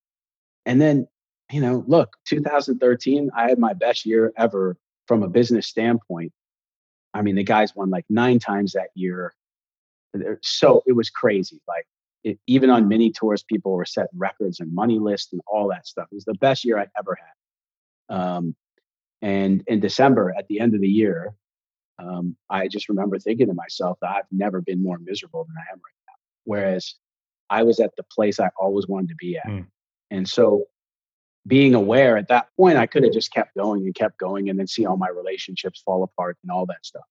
[0.67, 1.09] And then,
[1.53, 4.77] you know, look, 2013, I had my best year ever
[5.07, 6.33] from a business standpoint.
[7.13, 9.35] I mean, the guys won like nine times that year.
[10.43, 11.61] So it was crazy.
[11.69, 11.87] Like
[12.25, 15.87] it, even on mini tours, people were setting records and money lists and all that
[15.87, 16.09] stuff.
[16.11, 17.17] It was the best year I ever
[18.09, 18.17] had.
[18.17, 18.57] Um,
[19.23, 21.35] and in December, at the end of the year,
[21.99, 25.73] um, I just remember thinking to myself that I've never been more miserable than I
[25.73, 26.15] am right now.
[26.45, 26.95] Whereas
[27.51, 29.47] I was at the place I always wanted to be at.
[29.47, 29.67] Mm.
[30.11, 30.65] And so
[31.47, 34.59] being aware at that point, I could have just kept going and kept going and
[34.59, 37.05] then see all my relationships fall apart and all that stuff.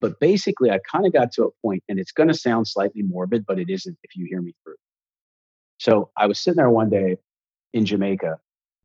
[0.00, 3.02] But basically, I kind of got to a point, and it's going to sound slightly
[3.02, 4.76] morbid, but it isn't if you hear me through.
[5.78, 7.18] So I was sitting there one day
[7.74, 8.38] in Jamaica.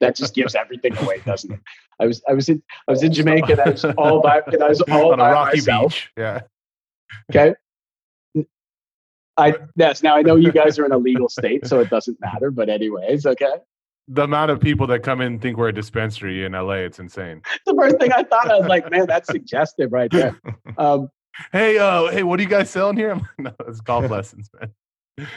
[0.00, 1.60] that just gives everything away, doesn't it?
[2.00, 3.52] I was I was in I was in Jamaica.
[3.52, 5.92] And I was all by and I was all on a rocky myself.
[5.92, 6.10] beach.
[6.16, 6.40] Yeah.
[7.30, 7.54] Okay.
[9.36, 10.02] I yes.
[10.02, 12.50] Now I know you guys are in a legal state, so it doesn't matter.
[12.50, 13.54] But anyways, okay.
[14.06, 16.98] The amount of people that come in and think we're a dispensary in LA, it's
[16.98, 17.40] insane.
[17.64, 20.38] The first thing I thought, I was like, man, that's suggestive right there.
[20.76, 21.08] Um,
[21.52, 23.20] hey, uh, hey, what are you guys selling here?
[23.38, 25.28] no, it's golf lessons, man.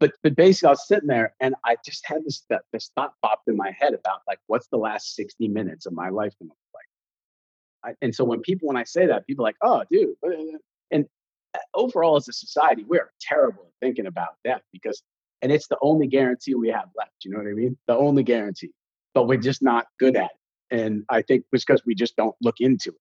[0.00, 2.42] but but basically, I was sitting there and I just had this
[2.72, 6.08] this thought popped in my head about like, what's the last sixty minutes of my
[6.08, 7.92] life going to look like?
[7.92, 10.58] I, and so when people when I say that, people are like, oh, dude, uh,
[11.74, 15.02] overall as a society, we're terrible at thinking about death because,
[15.42, 17.12] and it's the only guarantee we have left.
[17.24, 17.76] You know what I mean?
[17.86, 18.70] The only guarantee,
[19.14, 20.76] but we're just not good at it.
[20.76, 22.96] And I think it's because we just don't look into it.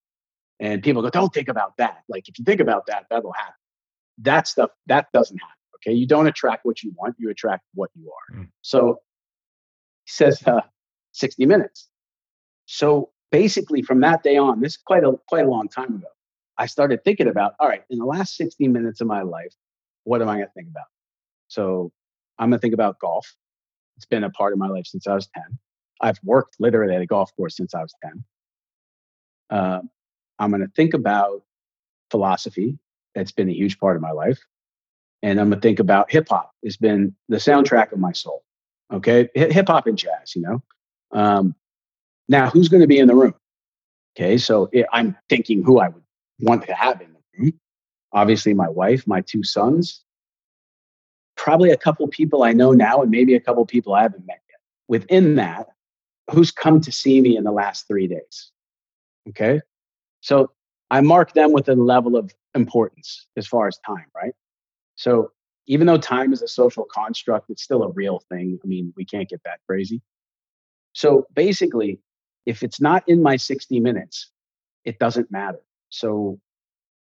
[0.59, 1.99] And people go, don't think about that.
[2.09, 3.53] Like if you think about that, that'll happen.
[4.19, 5.55] That stuff, that doesn't happen.
[5.75, 5.95] Okay.
[5.95, 8.39] You don't attract what you want, you attract what you are.
[8.39, 8.49] Mm.
[8.61, 8.99] So
[10.05, 10.61] he says uh,
[11.13, 11.87] 60 minutes.
[12.65, 16.07] So basically from that day on, this is quite a quite a long time ago.
[16.59, 19.53] I started thinking about, all right, in the last 60 minutes of my life,
[20.03, 20.87] what am I going to think about?
[21.47, 21.91] So
[22.37, 23.33] I'm going to think about golf.
[23.95, 25.43] It's been a part of my life since I was 10.
[26.01, 28.23] I've worked literally at a golf course since I was 10.
[29.49, 29.79] Uh,
[30.37, 31.43] I'm going to think about
[32.11, 32.77] philosophy.
[33.15, 34.39] That's been a huge part of my life.
[35.23, 36.51] And I'm going to think about hip hop.
[36.61, 38.43] It's been the soundtrack of my soul.
[38.91, 39.29] Okay.
[39.33, 40.61] Hip hop and jazz, you know?
[41.11, 41.55] Um,
[42.27, 43.33] now, who's going to be in the room?
[44.17, 44.37] Okay.
[44.37, 46.03] So it, I'm thinking who I would
[46.39, 47.59] want to have in the room.
[48.11, 50.03] Obviously, my wife, my two sons,
[51.35, 54.41] probably a couple people I know now, and maybe a couple people I haven't met
[54.49, 54.59] yet.
[54.87, 55.67] Within that,
[56.31, 58.51] who's come to see me in the last three days?
[59.29, 59.61] Okay.
[60.21, 60.51] So
[60.91, 64.33] I mark them with a level of importance as far as time, right?
[64.95, 65.31] So
[65.67, 68.59] even though time is a social construct, it's still a real thing.
[68.63, 70.01] I mean, we can't get that crazy.
[70.93, 71.99] So basically,
[72.45, 74.31] if it's not in my 60 minutes,
[74.83, 75.61] it doesn't matter.
[75.89, 76.39] So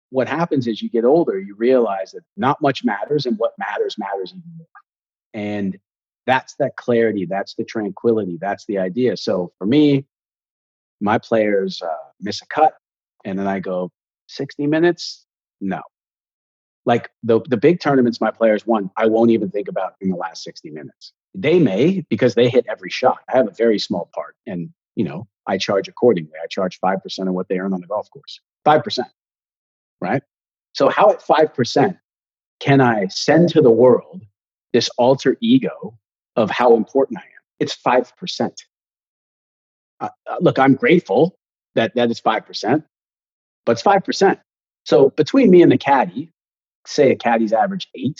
[0.09, 3.95] what happens is you get older, you realize that not much matters and what matters
[3.97, 4.67] matters even more.
[5.33, 5.77] And
[6.25, 9.17] that's that clarity, that's the tranquility, that's the idea.
[9.17, 10.05] So for me,
[10.99, 12.73] my players uh, miss a cut
[13.25, 13.91] and then I go
[14.27, 15.25] 60 minutes?
[15.61, 15.81] No.
[16.85, 20.15] Like the, the big tournaments my players won, I won't even think about in the
[20.15, 21.13] last 60 minutes.
[21.35, 23.19] They may because they hit every shot.
[23.31, 26.31] I have a very small part and, you know, I charge accordingly.
[26.41, 28.39] I charge 5% of what they earn on the golf course.
[28.67, 28.99] 5%,
[30.01, 30.21] right?
[30.73, 31.97] So, how at 5%
[32.59, 34.23] can I send to the world
[34.73, 35.97] this alter ego
[36.35, 37.27] of how important I am?
[37.59, 38.51] It's 5%.
[39.99, 41.37] Uh, uh, look, I'm grateful
[41.75, 42.83] that that is 5%,
[43.65, 44.39] but it's 5%.
[44.85, 46.31] So, between me and the caddy,
[46.85, 48.19] say a caddy's average eight,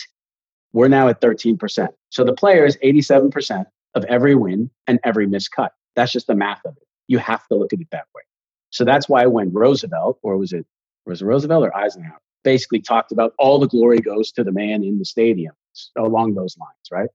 [0.74, 1.90] we're now at 13%.
[2.10, 5.70] So, the player is 87% of every win and every miscut.
[5.96, 6.84] That's just the math of it.
[7.08, 8.22] You have to look at it that way.
[8.70, 10.66] So that's why when Roosevelt, or was it
[11.06, 14.84] was it Roosevelt or Eisenhower, basically talked about all the glory goes to the man
[14.84, 15.54] in the stadium
[15.98, 17.10] along those lines, right?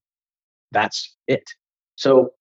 [0.71, 1.45] That's it.
[1.97, 2.33] So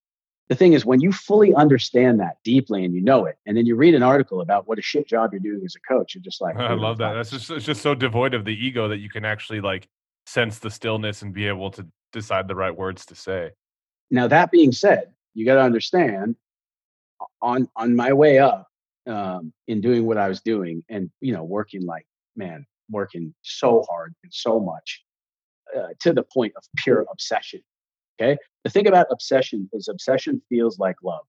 [0.50, 3.66] the thing is, when you fully understand that deeply and you know it, and then
[3.66, 6.24] you read an article about what a shit job you're doing as a coach, you're
[6.24, 7.14] just like, I love that.
[7.14, 9.88] That's just it's just so devoid of the ego that you can actually like
[10.26, 13.52] sense the stillness and be able to decide the right words to say.
[14.10, 16.36] Now that being said, you got to understand
[17.42, 18.71] on on my way up
[19.08, 23.86] um, in doing what I was doing and, you know, working like, man, working so
[23.90, 25.04] hard and so much
[25.76, 27.62] uh, to the point of pure obsession.
[28.22, 28.38] Okay.
[28.64, 31.26] The thing about obsession is obsession feels like love,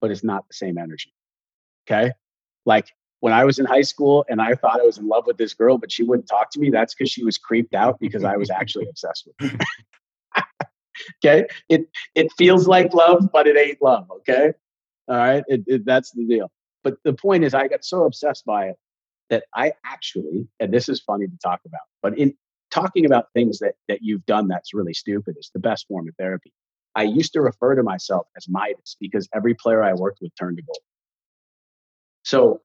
[0.00, 1.12] but it's not the same energy.
[1.88, 2.12] Okay.
[2.66, 2.88] Like
[3.20, 5.54] when I was in high school and I thought I was in love with this
[5.54, 8.36] girl, but she wouldn't talk to me, that's because she was creeped out because I
[8.36, 9.58] was actually obsessed with her.
[11.24, 11.46] okay.
[11.68, 14.10] It it feels like love, but it ain't love.
[14.18, 14.52] Okay.
[15.08, 15.44] All right.
[15.48, 16.50] It, it, that's the deal.
[16.84, 18.76] But the point is, I got so obsessed by it
[19.30, 22.34] that I actually, and this is funny to talk about, but in
[22.70, 26.14] talking about things that that you've done that's really stupid is the best form of
[26.16, 26.52] therapy.
[26.94, 30.58] I used to refer to myself as Midas because every player I worked with turned
[30.58, 30.78] to gold.
[32.22, 32.60] So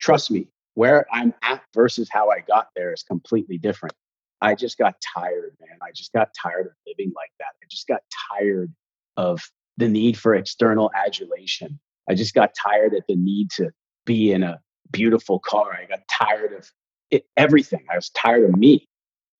[0.00, 3.94] trust me, where I'm at versus how I got there is completely different.
[4.40, 5.78] I just got tired, man.
[5.82, 7.48] I just got tired of living like that.
[7.62, 8.02] I just got
[8.32, 8.72] tired
[9.16, 9.40] of
[9.76, 11.80] the need for external adulation.
[12.08, 13.70] I just got tired of the need to
[14.04, 15.72] be in a beautiful car.
[15.72, 16.70] I got tired of
[17.10, 17.84] it, everything.
[17.90, 18.88] I was tired of me,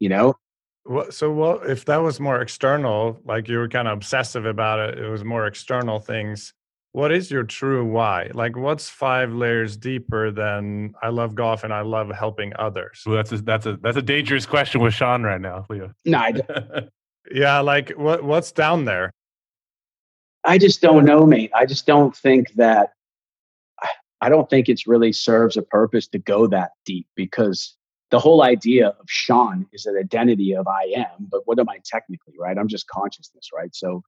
[0.01, 0.35] you know?
[0.87, 4.81] Well, so what if that was more external, like you were kind of obsessive about
[4.81, 6.53] it, it was more external things
[6.95, 8.31] what is your true why?
[8.35, 13.03] Like, what's five layers deeper than I love golf and I love helping others?
[13.05, 15.93] Well, that's a, that's a that's a dangerous question with Sean right now, Leo.
[16.05, 16.35] No, I
[17.33, 19.13] yeah, like what what's down there?
[20.45, 21.51] I just don't know, mate.
[21.55, 22.93] I just don't think that.
[24.21, 27.77] I don't think it's really serves a purpose to go that deep because
[28.11, 31.79] the whole idea of Sean is an identity of I am, but what am I
[31.85, 32.57] technically, right?
[32.57, 33.75] I'm just consciousness, right?
[33.75, 34.03] So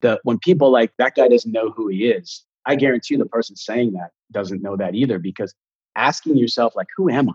[0.00, 3.56] the when people like that guy doesn't know who he is, I guarantee the person
[3.56, 5.54] saying that doesn't know that either because
[5.96, 7.34] asking yourself like, who am I?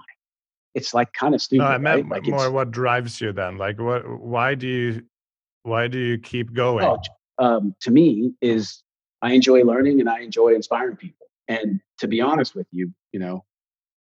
[0.76, 1.64] It's like kind of stupid.
[1.64, 2.24] No, I meant right?
[2.24, 3.58] like more what drives you then.
[3.58, 4.08] Like what?
[4.20, 5.04] Why do you?
[5.64, 6.86] Why do you keep oh, going?
[6.86, 7.00] Oh,
[7.38, 8.84] um, to me, is
[9.22, 11.28] I enjoy learning and I enjoy inspiring people.
[11.48, 13.44] And to be honest with you, you know,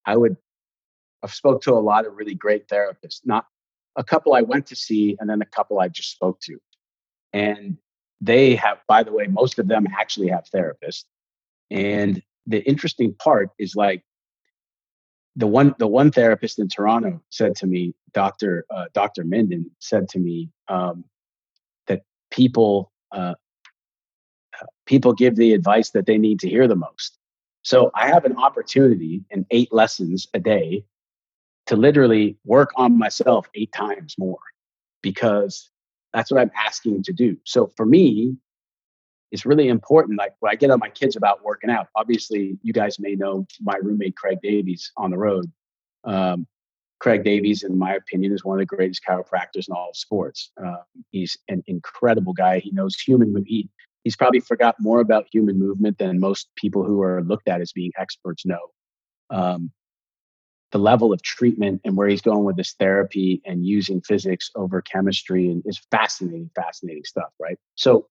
[0.07, 0.37] I would.
[1.23, 3.21] I've spoke to a lot of really great therapists.
[3.25, 3.47] Not
[3.97, 6.59] a couple I went to see, and then a couple I just spoke to.
[7.33, 7.77] And
[8.21, 11.05] they have, by the way, most of them actually have therapists.
[11.71, 14.05] And the interesting part is like
[15.37, 20.09] the one the one therapist in Toronto said to me, Doctor uh, Doctor Minden said
[20.11, 21.05] to me um,
[21.87, 23.35] that people uh,
[24.87, 27.19] people give the advice that they need to hear the most.
[27.63, 30.85] So I have an opportunity in eight lessons a day
[31.67, 34.39] to literally work on myself eight times more
[35.03, 35.71] because
[36.15, 37.37] that's what I'm asking to do.
[37.45, 38.37] So for me,
[39.31, 40.19] it's really important.
[40.19, 43.47] Like when I get on my kids about working out, obviously you guys may know
[43.61, 45.51] my roommate Craig Davies on the road.
[46.05, 46.47] Um,
[47.01, 50.51] Craig Davies, in my opinion, is one of the greatest chiropractors in all of sports.
[50.63, 50.79] Uh,
[51.13, 52.59] he's an incredible guy.
[52.59, 53.71] He knows human movement.
[54.05, 57.73] he's probably forgot more about human movement than most people who are looked at as
[57.73, 58.71] being experts know.
[59.31, 59.71] Um,
[60.71, 64.83] the level of treatment and where he's going with this therapy and using physics over
[64.83, 67.59] chemistry and is fascinating, fascinating stuff, right?
[67.75, 68.07] So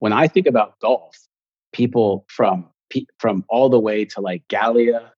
[0.00, 1.16] when I think about golf,
[1.72, 2.68] people from
[3.18, 5.12] from all the way to like Gallia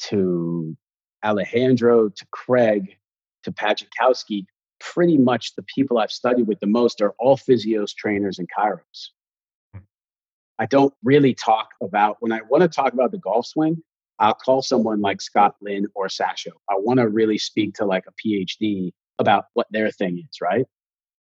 [0.00, 0.76] to
[1.24, 2.96] Alejandro to Craig
[3.44, 4.46] to Pajkowski,
[4.80, 9.10] pretty much the people I've studied with the most are all physios, trainers, and chiros.
[10.58, 13.82] I don't really talk about when I want to talk about the golf swing.
[14.18, 16.52] I'll call someone like Scott Lynn or Sasho.
[16.70, 20.66] I want to really speak to like a PhD about what their thing is, right?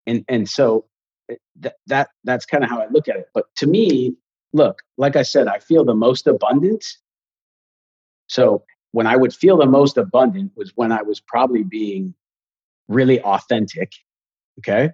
[0.08, 0.86] And and so
[1.30, 3.28] eh, that that that's kind of how I look at it.
[3.34, 4.16] But to me,
[4.54, 6.84] look, like I said, I feel the most abundant.
[8.28, 12.14] So when I would feel the most abundant was when I was probably being
[12.88, 13.92] really authentic.
[14.60, 14.92] Okay.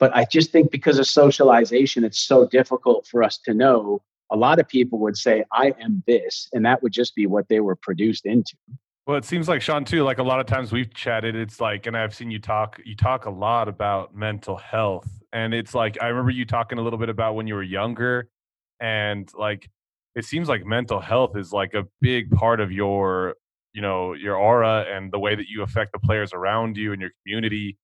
[0.00, 4.36] But I just think because of socialization, it's so difficult for us to know a
[4.36, 7.60] lot of people would say, I am this, and that would just be what they
[7.60, 8.56] were produced into.
[9.06, 10.02] Well, it seems like Sean too.
[10.02, 12.80] Like a lot of times we've chatted, it's like, and I've seen you talk.
[12.84, 16.82] You talk a lot about mental health, and it's like I remember you talking a
[16.82, 18.30] little bit about when you were younger,
[18.80, 19.68] and like
[20.14, 23.34] it seems like mental health is like a big part of your,
[23.72, 27.00] you know, your aura and the way that you affect the players around you and
[27.00, 27.76] your community.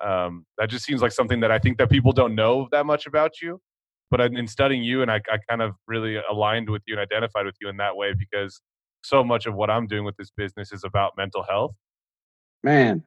[0.00, 3.06] Um, that just seems like something that I think that people don't know that much
[3.06, 3.60] about you
[4.12, 7.46] but in studying you and I, I kind of really aligned with you and identified
[7.46, 8.60] with you in that way because
[9.02, 11.74] so much of what i'm doing with this business is about mental health.
[12.62, 13.02] Man.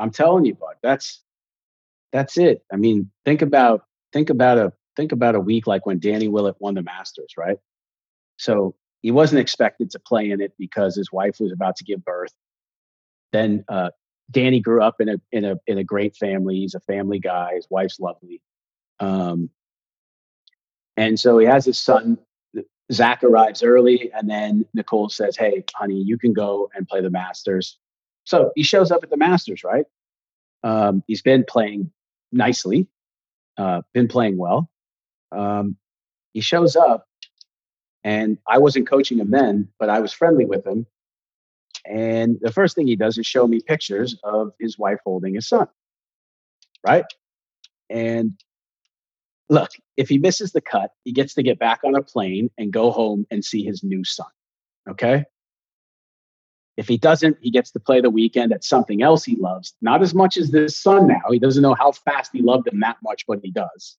[0.00, 1.22] I'm telling you bud that's
[2.12, 2.64] that's it.
[2.72, 6.56] I mean think about think about a think about a week like when danny willett
[6.58, 7.58] won the masters right
[8.36, 12.04] so he wasn't expected to play in it because his wife was about to give
[12.04, 12.32] birth
[13.32, 13.90] then uh,
[14.30, 17.54] danny grew up in a in a in a great family he's a family guy
[17.54, 18.40] his wife's lovely
[19.00, 19.50] um,
[20.96, 22.18] and so he has his son.
[22.92, 27.10] Zach arrives early, and then Nicole says, Hey, honey, you can go and play the
[27.10, 27.78] Masters.
[28.24, 29.86] So he shows up at the Masters, right?
[30.62, 31.90] Um, he's been playing
[32.30, 32.86] nicely,
[33.56, 34.70] uh, been playing well.
[35.32, 35.76] Um,
[36.32, 37.06] he shows up,
[38.02, 40.86] And I wasn't coaching him then, but I was friendly with him.
[41.86, 45.48] And the first thing he does is show me pictures of his wife holding his
[45.48, 45.68] son.
[46.86, 47.04] Right.
[47.90, 48.32] And
[49.48, 52.72] look, if he misses the cut, he gets to get back on a plane and
[52.72, 54.26] go home and see his new son.
[54.88, 55.24] Okay.
[56.76, 59.74] If he doesn't, he gets to play the weekend at something else he loves.
[59.80, 61.30] Not as much as this son now.
[61.30, 63.96] He doesn't know how fast he loved him that much, but he does.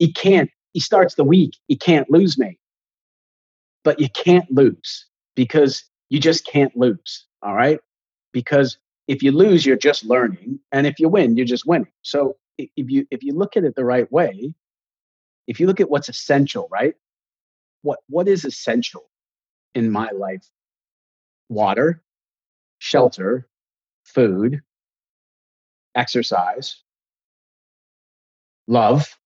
[0.00, 1.58] He can't, he starts the week.
[1.68, 2.58] He can't lose me.
[3.84, 7.26] But you can't lose because you just can't lose.
[7.42, 7.80] All right.
[8.32, 8.78] Because
[9.08, 10.60] if you lose, you're just learning.
[10.72, 11.92] And if you win, you're just winning.
[12.02, 14.54] So if you if you look at it the right way,
[15.48, 16.94] if you look at what's essential, right?
[17.82, 19.10] What what is essential
[19.74, 20.48] in my life
[21.50, 22.02] water,
[22.78, 23.48] shelter,
[24.04, 24.62] food,
[25.96, 26.82] exercise,
[28.68, 29.16] love.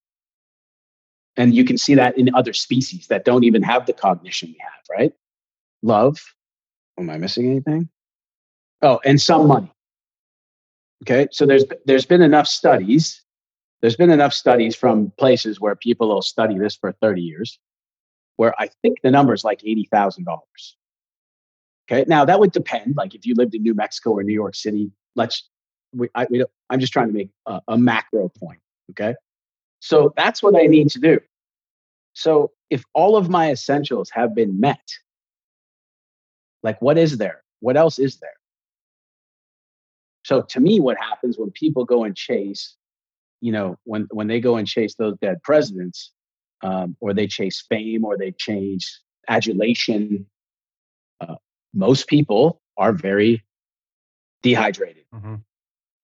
[1.36, 4.58] And you can see that in other species that don't even have the cognition we
[4.60, 5.12] have, right?
[5.82, 6.22] Love.
[6.98, 7.88] Am I missing anything?
[8.82, 9.70] Oh, and some money.
[11.02, 13.22] Okay, so there's there's been enough studies.
[13.82, 17.58] There's been enough studies from places where people will study this for 30 years,
[18.36, 20.76] where I think the number is like eighty thousand dollars.
[21.90, 22.04] Okay.
[22.08, 22.96] Now that would depend.
[22.96, 25.48] Like if you lived in New Mexico or New York City, let's,
[25.92, 28.60] we, I, we I'm just trying to make a, a macro point.
[28.90, 29.14] Okay.
[29.84, 31.20] So that's what I need to do.
[32.14, 34.80] So if all of my essentials have been met,
[36.62, 37.42] like what is there?
[37.60, 38.38] What else is there?
[40.24, 42.76] So to me, what happens when people go and chase,
[43.42, 46.12] you know, when when they go and chase those dead presidents,
[46.62, 50.24] um, or they chase fame, or they chase adulation,
[51.20, 51.34] uh,
[51.74, 53.44] most people are very
[54.42, 55.34] dehydrated, mm-hmm.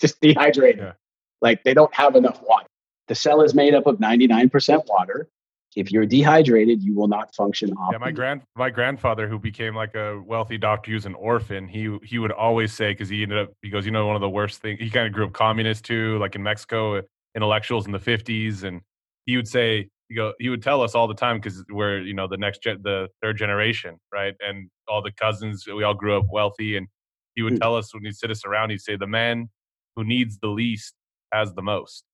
[0.02, 0.80] just dehydrated.
[0.80, 0.92] Yeah.
[1.40, 2.66] Like they don't have enough water.
[3.10, 5.28] The cell is made up of 99% water.
[5.74, 7.92] If you're dehydrated, you will not function optimally.
[7.92, 11.66] Yeah, my grand my grandfather, who became like a wealthy doctor, he was an orphan.
[11.66, 14.20] He he would always say because he ended up he goes, you know, one of
[14.20, 14.78] the worst things.
[14.78, 17.02] He kind of grew up communist too, like in Mexico,
[17.34, 18.80] intellectuals in the 50s, and
[19.26, 22.14] he would say he go he would tell us all the time because we're you
[22.14, 26.16] know the next gen, the third generation right and all the cousins we all grew
[26.16, 26.86] up wealthy and
[27.34, 27.60] he would mm.
[27.60, 29.48] tell us when he'd sit us around he'd say the man
[29.96, 30.94] who needs the least
[31.32, 32.04] has the most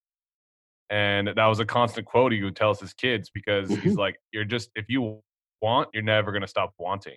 [0.91, 3.81] and that was a constant quote he would tell us as kids because mm-hmm.
[3.81, 5.21] he's like you're just if you
[5.63, 7.17] want you're never going to stop wanting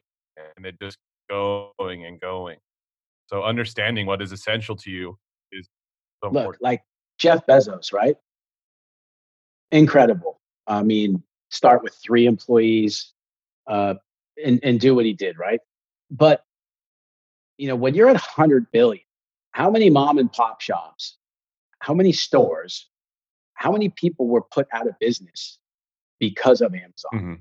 [0.57, 0.97] and it just
[1.29, 2.57] going and going
[3.27, 5.17] so understanding what is essential to you
[5.51, 5.67] is
[6.23, 6.63] so Look, important.
[6.63, 6.81] like
[7.19, 8.15] jeff bezos right
[9.71, 10.39] incredible
[10.69, 13.13] I mean, start with three employees
[13.67, 13.95] uh,
[14.43, 15.59] and, and do what he did, right?
[16.11, 16.43] But,
[17.57, 19.03] you know, when you're at 100 billion,
[19.51, 21.17] how many mom and pop shops,
[21.79, 22.87] how many stores,
[23.59, 25.59] how many people were put out of business
[26.17, 27.11] because of Amazon?
[27.13, 27.33] Mm-hmm.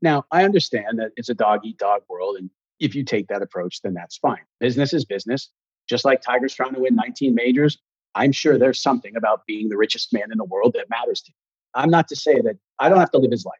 [0.00, 2.36] Now, I understand that it's a dog eat dog world.
[2.36, 2.48] And
[2.78, 4.42] if you take that approach, then that's fine.
[4.60, 5.50] Business is business.
[5.88, 7.76] Just like Tiger's trying to win 19 majors,
[8.14, 11.32] I'm sure there's something about being the richest man in the world that matters to
[11.32, 11.34] you.
[11.74, 13.58] I'm not to say that I don't have to live his life.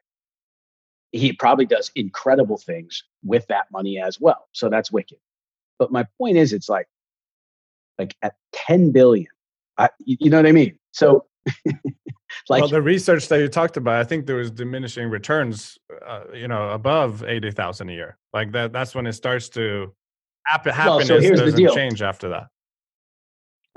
[1.11, 4.47] He probably does incredible things with that money as well.
[4.53, 5.17] So that's wicked.
[5.79, 6.87] But my point is, it's like,
[7.97, 9.27] like at 10 billion,
[9.77, 10.77] I, you know what I mean?
[10.91, 11.25] So,
[12.49, 16.23] like, well, the research that you talked about, I think there was diminishing returns, uh,
[16.33, 18.17] you know, above 80,000 a year.
[18.33, 19.93] Like that, that's when it starts to
[20.45, 20.73] happen.
[20.73, 22.47] Happiness well, so doesn't change after that.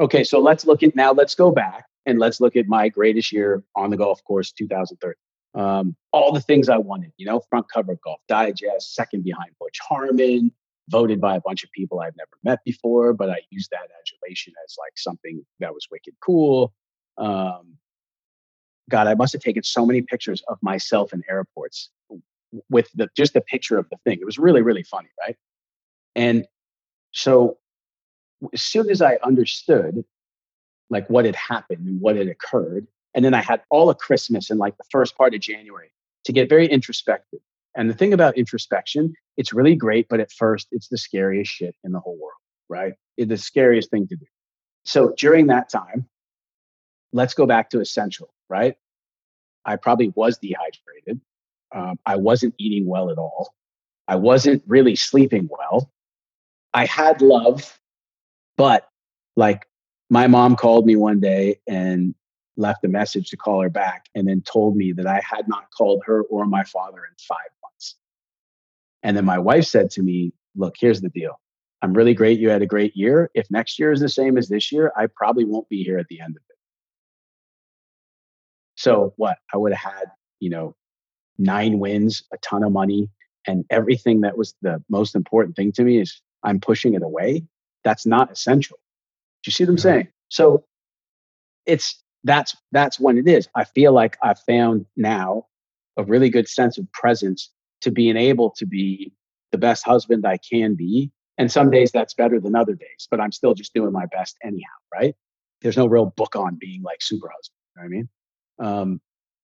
[0.01, 0.25] Okay.
[0.25, 3.62] So let's look at now, let's go back and let's look at my greatest year
[3.77, 5.16] on the golf course 2030
[5.55, 9.51] um, all the things i wanted you know front cover of golf digest second behind
[9.61, 10.51] butch harmon
[10.89, 14.53] voted by a bunch of people i've never met before but i used that adulation
[14.64, 16.73] as like something that was wicked cool
[17.19, 17.77] um,
[18.91, 21.91] god i must have taken so many pictures of myself in airports
[22.69, 25.37] with the just the picture of the thing it was really really funny right
[26.15, 26.47] and
[27.13, 27.59] so
[28.53, 30.05] as soon as i understood
[30.93, 32.87] like what had happened and what had occurred.
[33.15, 35.91] And then I had all of Christmas and like the first part of January
[36.25, 37.41] to get very introspective.
[37.75, 41.75] And the thing about introspection, it's really great, but at first it's the scariest shit
[41.83, 42.35] in the whole world,
[42.69, 42.93] right?
[43.17, 44.27] It's the scariest thing to do.
[44.85, 46.07] So during that time,
[47.13, 48.77] let's go back to essential, right?
[49.65, 51.21] I probably was dehydrated.
[51.75, 53.55] Um, I wasn't eating well at all.
[54.09, 55.91] I wasn't really sleeping well.
[56.75, 57.79] I had love,
[58.57, 58.89] but
[59.37, 59.67] like
[60.11, 62.15] my mom called me one day and
[62.57, 65.71] left a message to call her back and then told me that I had not
[65.77, 67.97] called her or my father in five months.
[69.03, 71.41] And then my wife said to me, Look, here's the deal.
[71.81, 72.39] I'm really great.
[72.39, 73.31] You had a great year.
[73.35, 76.09] If next year is the same as this year, I probably won't be here at
[76.09, 76.51] the end of it.
[78.83, 79.39] So what?
[79.53, 80.05] I would have had,
[80.41, 80.74] you know,
[81.39, 83.09] nine wins, a ton of money,
[83.47, 87.45] and everything that was the most important thing to me is I'm pushing it away.
[87.85, 88.78] That's not essential.
[89.43, 89.83] Do you see what I'm mm-hmm.
[89.83, 90.09] saying?
[90.28, 90.64] So
[91.66, 93.49] it's that's that's when it is.
[93.55, 95.47] I feel like I've found now
[95.97, 97.51] a really good sense of presence
[97.83, 99.12] to being able to be
[99.51, 101.11] the best husband I can be.
[101.39, 104.37] And some days that's better than other days, but I'm still just doing my best
[104.43, 105.14] anyhow, right?
[105.61, 107.57] There's no real book on being like super husband.
[107.76, 108.09] You know what I mean?
[108.63, 109.01] Um,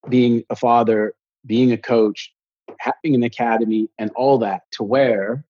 [0.09, 1.15] being a father,
[1.45, 2.33] being a coach,
[2.79, 5.45] having an academy, and all that to where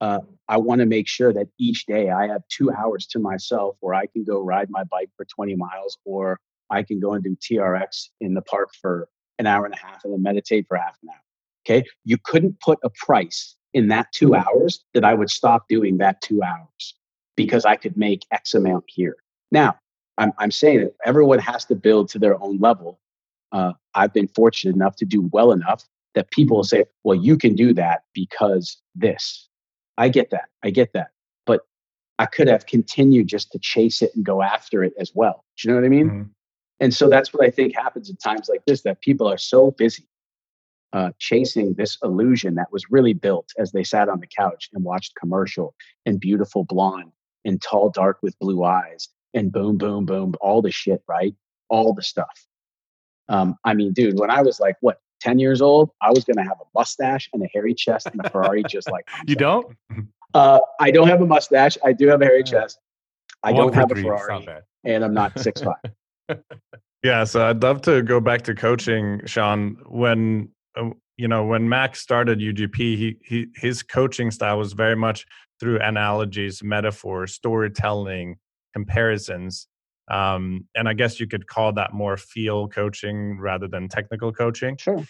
[0.00, 3.76] uh, I want to make sure that each day I have two hours to myself
[3.80, 6.38] where I can go ride my bike for 20 miles or
[6.70, 9.08] I can go and do TRX in the park for
[9.38, 11.22] an hour and a half and then meditate for half an hour.
[11.64, 11.88] Okay.
[12.04, 16.20] You couldn't put a price in that two hours that I would stop doing that
[16.20, 16.94] two hours
[17.36, 19.16] because I could make X amount here.
[19.50, 19.76] Now,
[20.18, 23.00] I'm, I'm saying that everyone has to build to their own level.
[23.52, 25.84] Uh, I've been fortunate enough to do well enough
[26.14, 29.48] that people will say, well, you can do that because this.
[29.98, 30.48] I get that.
[30.62, 31.08] I get that.
[31.46, 31.62] But
[32.18, 35.44] I could have continued just to chase it and go after it as well.
[35.56, 36.10] Do you know what I mean?
[36.10, 36.22] Mm-hmm.
[36.80, 39.70] And so that's what I think happens at times like this that people are so
[39.72, 40.08] busy
[40.92, 44.84] uh, chasing this illusion that was really built as they sat on the couch and
[44.84, 45.74] watched commercial
[46.06, 47.10] and beautiful blonde
[47.44, 51.34] and tall dark with blue eyes and boom boom boom all the shit right?
[51.68, 52.46] All the stuff.
[53.28, 56.36] Um, i mean dude when i was like what 10 years old i was going
[56.36, 59.76] to have a mustache and a hairy chest and a ferrari just like you don't?
[60.34, 61.78] Uh, i don't have a mustache.
[61.84, 62.80] I do have a hairy chest.
[63.44, 64.46] I don't have a ferrari
[64.84, 66.38] and i'm not six five.
[67.04, 69.76] Yeah so i'd love to go back to coaching sean.
[69.86, 74.96] When uh, you know when Max started UGP, he, he his coaching style was very
[74.96, 75.26] much
[75.60, 78.36] through analogies, metaphors, storytelling,
[78.74, 79.66] comparisons.
[80.10, 84.76] Um, and I guess you could call that more feel coaching rather than technical coaching.
[84.76, 85.02] Sure.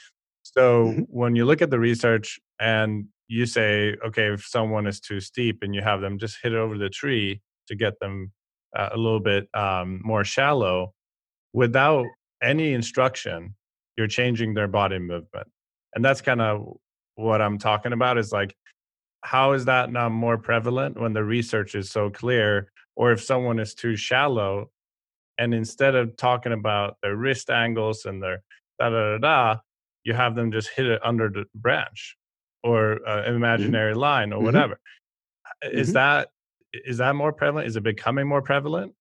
[0.43, 1.01] So mm-hmm.
[1.09, 5.59] when you look at the research and you say, okay, if someone is too steep
[5.63, 8.31] and you have them just hit it over the tree to get them
[8.77, 10.93] uh, a little bit um, more shallow
[11.53, 12.07] without
[12.43, 13.55] any instruction,
[13.97, 15.49] you're changing their body movement
[15.95, 16.77] and that's kind of
[17.15, 18.55] what i'm talking about is like
[19.23, 23.59] how is that not more prevalent when the research is so clear or if someone
[23.59, 24.71] is too shallow
[25.39, 28.43] and instead of talking about their wrist angles and their
[28.79, 29.61] da da da da
[30.05, 32.17] you have them just hit it under the branch
[32.63, 33.37] or uh, an mm-hmm.
[33.37, 34.01] imaginary mm-hmm.
[34.01, 34.47] line or mm-hmm.
[34.47, 34.81] whatever
[35.73, 35.95] is mm-hmm.
[35.95, 36.29] that
[36.73, 38.93] is that more prevalent is it becoming more prevalent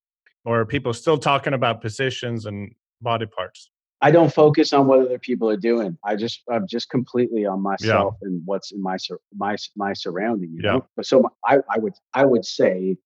[0.46, 3.70] or are people still talking about positions and body parts
[4.04, 5.98] I don't focus on what other people are doing.
[6.04, 8.28] I just I'm just completely on myself yeah.
[8.28, 8.98] and what's in my
[9.34, 10.52] my my surrounding.
[10.54, 10.86] You know?
[10.98, 12.98] But so I I would I would say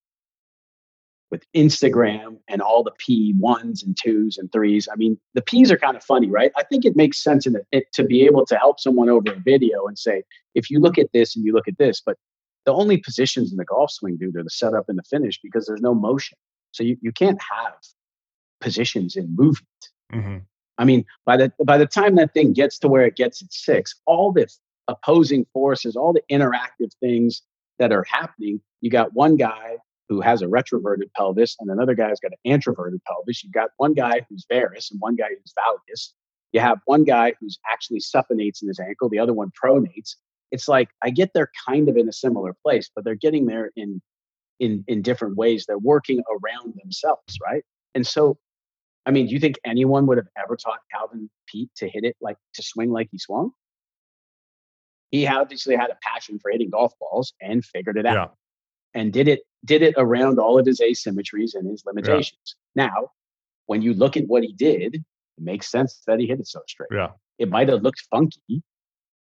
[1.30, 4.88] with Instagram and all the P ones and twos and threes.
[4.90, 6.50] I mean, the P's are kind of funny, right?
[6.56, 9.38] I think it makes sense in it to be able to help someone over a
[9.38, 10.22] video and say,
[10.54, 12.16] if you look at this and you look at this, but
[12.64, 15.66] the only positions in the golf swing, dude, are the setup and the finish because
[15.66, 16.38] there's no motion.
[16.72, 17.74] So you, you can't have
[18.60, 19.68] positions in movement.
[20.12, 20.38] Mm-hmm.
[20.78, 23.52] I mean, by the by the time that thing gets to where it gets at
[23.52, 24.48] six, all the
[24.86, 27.42] opposing forces, all the interactive things
[27.78, 29.76] that are happening, you got one guy
[30.08, 33.44] who has a retroverted pelvis and another guy's got an anteverted pelvis.
[33.44, 36.12] You've got one guy who's varus and one guy who's valgus.
[36.52, 40.16] You have one guy who's actually supinates in his ankle, the other one pronates.
[40.50, 43.70] It's like I get they're kind of in a similar place, but they're getting there
[43.76, 44.00] in
[44.58, 45.66] in in different ways.
[45.66, 47.64] They're working around themselves, right?
[47.94, 48.38] And so
[49.04, 52.16] I mean, do you think anyone would have ever taught Calvin Peete to hit it
[52.20, 53.52] like to swing like he swung?
[55.10, 58.34] He obviously had a passion for hitting golf balls and figured it out.
[58.94, 59.00] Yeah.
[59.00, 62.56] And did it did it around all of his asymmetries and his limitations.
[62.74, 62.86] Yeah.
[62.86, 63.10] Now,
[63.66, 65.02] when you look at what he did, it
[65.38, 66.88] makes sense that he hit it so straight.
[66.92, 67.10] Yeah.
[67.38, 68.62] It might have looked funky.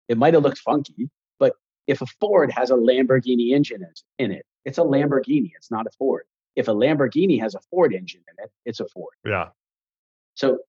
[0.08, 1.10] It might have looked funky,
[1.40, 1.54] but
[1.88, 3.84] if a Ford has a Lamborghini engine
[4.20, 5.52] in it, it's a Lamborghini.
[5.56, 6.26] It's not a Ford.
[6.56, 9.14] If a Lamborghini has a Ford engine in it, it's a Ford.
[9.26, 9.50] Yeah.
[10.36, 10.60] So,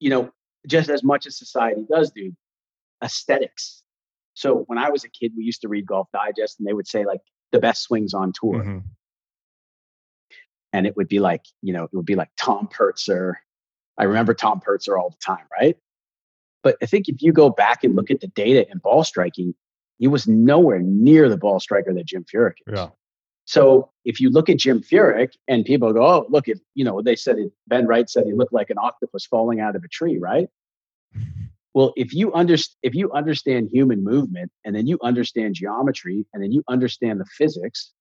[0.00, 0.32] you know,
[0.66, 2.34] just as much as society does, do,
[3.02, 3.82] aesthetics.
[4.34, 6.88] So when I was a kid, we used to read Golf Digest and they would
[6.88, 7.20] say like
[7.52, 8.60] the best swings on tour.
[8.60, 8.78] Mm-hmm.
[10.72, 13.38] And it would be like, you know, it would be like Tom Purtzer.
[13.98, 15.76] I remember Tom Purtzer all the time, right?
[16.62, 19.54] But I think if you go back and look at the data in ball striking,
[19.98, 22.74] he was nowhere near the ball striker that Jim Furyk is.
[22.74, 22.88] Yeah.
[23.44, 27.02] So if you look at Jim Furyk and people go, oh, look, at you know,
[27.02, 29.88] they said it, Ben Wright said he looked like an octopus falling out of a
[29.88, 30.48] tree, right?
[31.72, 36.42] Well, if you under, if you understand human movement and then you understand geometry and
[36.42, 37.92] then you understand the physics,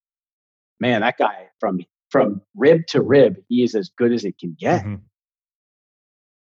[0.79, 1.79] man, that guy from
[2.10, 4.81] from rib to rib, he is as good as it can get.
[4.81, 4.95] Mm-hmm.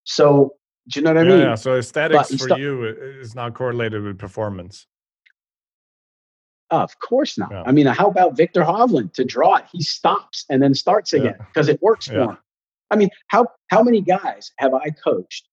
[0.04, 0.54] So
[0.88, 1.40] Do you know what I yeah, mean?
[1.40, 1.54] Yeah.
[1.54, 4.86] So aesthetics for st- you is not correlated with performance.
[6.70, 7.50] Of course not.
[7.50, 7.62] Yeah.
[7.66, 9.64] I mean, how about Viktor Hovland to draw it?
[9.72, 11.74] He stops and then starts again because yeah.
[11.74, 12.38] it works for him.
[12.90, 15.46] I mean, how how many guys have I coached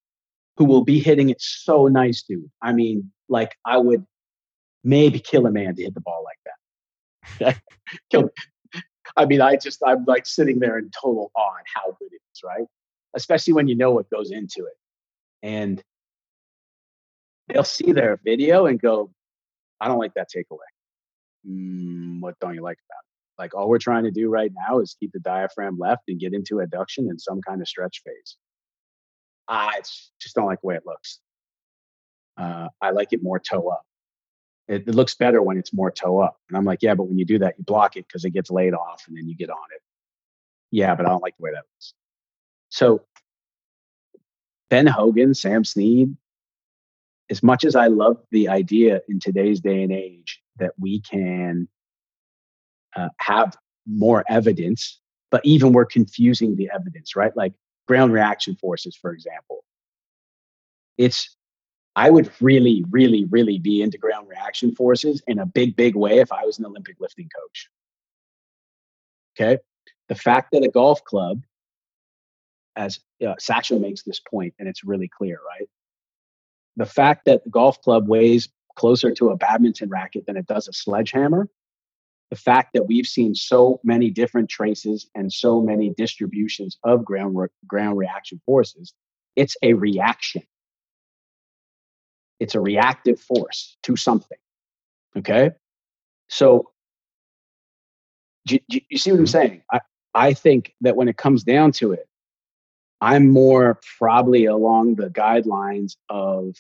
[0.57, 2.49] who will be hitting it so nice, dude?
[2.61, 4.05] I mean, like I would
[4.83, 6.37] maybe kill a man to hit the ball like
[7.39, 7.61] that.
[8.11, 8.29] kill.
[9.17, 12.21] I mean, I just I'm like sitting there in total awe on how good it
[12.33, 12.65] is, right?
[13.15, 14.77] Especially when you know what goes into it,
[15.41, 15.81] and
[17.47, 19.11] they'll see their video and go,
[19.79, 20.57] "I don't like that takeaway."
[21.47, 23.41] Mm, what don't you like about it?
[23.41, 26.33] Like all we're trying to do right now is keep the diaphragm left and get
[26.33, 28.37] into adduction in some kind of stretch phase.
[29.47, 29.81] I
[30.19, 31.19] just don't like the way it looks.
[32.37, 33.83] Uh, I like it more toe up.
[34.67, 36.39] It, it, looks better when it's more toe up.
[36.49, 38.49] And I'm like, yeah, but when you do that, you block it because it gets
[38.49, 39.81] laid off and then you get on it.
[40.71, 41.93] Yeah, but I don't like the way that looks.
[42.69, 43.03] So
[44.69, 46.15] Ben Hogan, Sam Snead,
[47.29, 51.67] as much as I love the idea in today's day and age that we can
[52.95, 53.55] uh, have
[53.87, 54.99] more evidence,
[55.31, 57.35] but even we're confusing the evidence, right?
[57.35, 57.53] Like
[57.87, 59.63] ground reaction forces, for example.
[60.97, 61.34] It's,
[61.95, 66.19] I would really, really, really be into ground reaction forces in a big, big way
[66.19, 67.69] if I was an Olympic lifting coach.
[69.35, 69.61] Okay.
[70.09, 71.41] The fact that a golf club,
[72.75, 75.69] as uh, Sasho makes this point, and it's really clear, right?
[76.75, 80.67] The fact that the golf club weighs closer to a badminton racket than it does
[80.67, 81.47] a sledgehammer.
[82.29, 87.37] The fact that we've seen so many different traces and so many distributions of ground,
[87.37, 88.93] re- ground reaction forces,
[89.37, 90.43] it's a reaction.
[92.39, 94.37] It's a reactive force to something.
[95.17, 95.51] Okay.
[96.27, 96.71] So,
[98.45, 99.61] do, do you see what I'm saying?
[99.71, 99.79] I,
[100.13, 102.07] I think that when it comes down to it,
[103.01, 106.55] I'm more probably along the guidelines of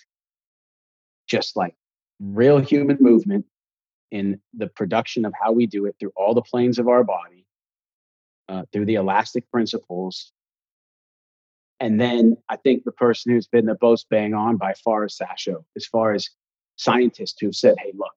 [1.27, 1.75] just like
[2.19, 3.45] real human movement
[4.11, 7.45] in the production of how we do it through all the planes of our body,
[8.47, 10.31] uh, through the elastic principles.
[11.79, 15.19] And then I think the person who's been the most bang on by far is
[15.21, 16.29] Sasho, as far as
[16.77, 18.13] scientists who said, hey, look,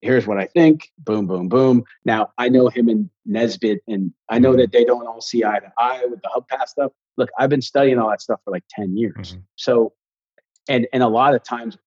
[0.00, 1.84] here's what I think, boom, boom, boom.
[2.04, 5.60] Now, I know him and Nesbit, and I know that they don't all see eye
[5.60, 6.92] to eye with the hub path stuff.
[7.16, 9.32] Look, I've been studying all that stuff for like 10 years.
[9.32, 9.40] Mm-hmm.
[9.56, 9.92] So,
[10.68, 11.78] and and a lot of times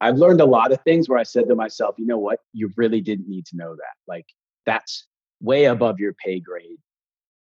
[0.00, 2.72] I've learned a lot of things where I said to myself, you know what, you
[2.76, 3.94] really didn't need to know that.
[4.08, 4.26] Like
[4.66, 5.06] that's
[5.40, 6.78] way above your pay grade.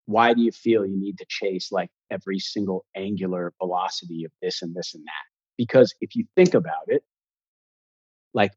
[0.07, 4.63] Why do you feel you need to chase like every single angular velocity of this
[4.63, 5.57] and this and that?
[5.57, 7.03] Because if you think about it,
[8.35, 8.53] like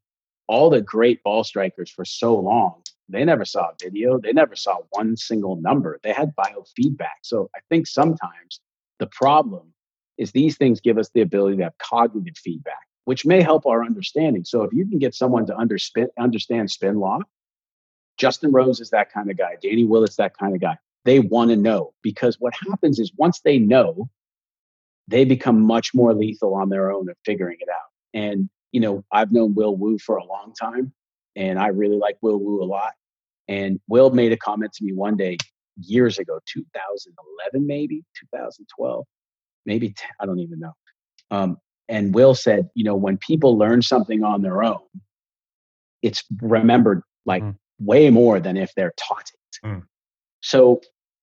[0.46, 4.18] all the great ball strikers for so long, they never saw video.
[4.18, 5.98] They never saw one single number.
[6.02, 7.20] They had biofeedback.
[7.22, 8.60] So I think sometimes
[8.98, 9.72] the problem
[10.18, 13.84] is these things give us the ability to have cognitive feedback which may help our
[13.84, 14.44] understanding.
[14.44, 17.20] So if you can get someone to understand spin law,
[18.18, 19.56] Justin Rose is that kind of guy.
[19.60, 20.76] Danny Willett's that kind of guy.
[21.04, 24.08] They want to know because what happens is once they know,
[25.08, 27.90] they become much more lethal on their own of figuring it out.
[28.14, 30.92] And, you know, I've known Will Wu for a long time
[31.34, 32.92] and I really like Will Wu a lot.
[33.48, 35.36] And Will made a comment to me one day
[35.76, 39.04] years ago, 2011, maybe 2012,
[39.66, 40.72] maybe 10, I don't even know.
[41.30, 41.56] Um,
[41.88, 44.80] and Will said, you know, when people learn something on their own,
[46.02, 47.56] it's remembered like mm.
[47.78, 49.66] way more than if they're taught it.
[49.66, 49.82] Mm.
[50.40, 50.80] So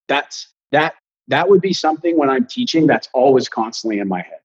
[0.10, 0.96] that's that
[1.30, 4.42] that would be something when I'm teaching that's always constantly in my head.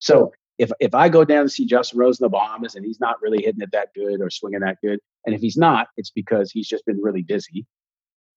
[0.00, 2.98] So if if I go down to see Justin Rose in the Bahamas and he's
[2.98, 6.10] not really hitting it that good or swinging that good, and if he's not, it's
[6.10, 7.64] because he's just been really busy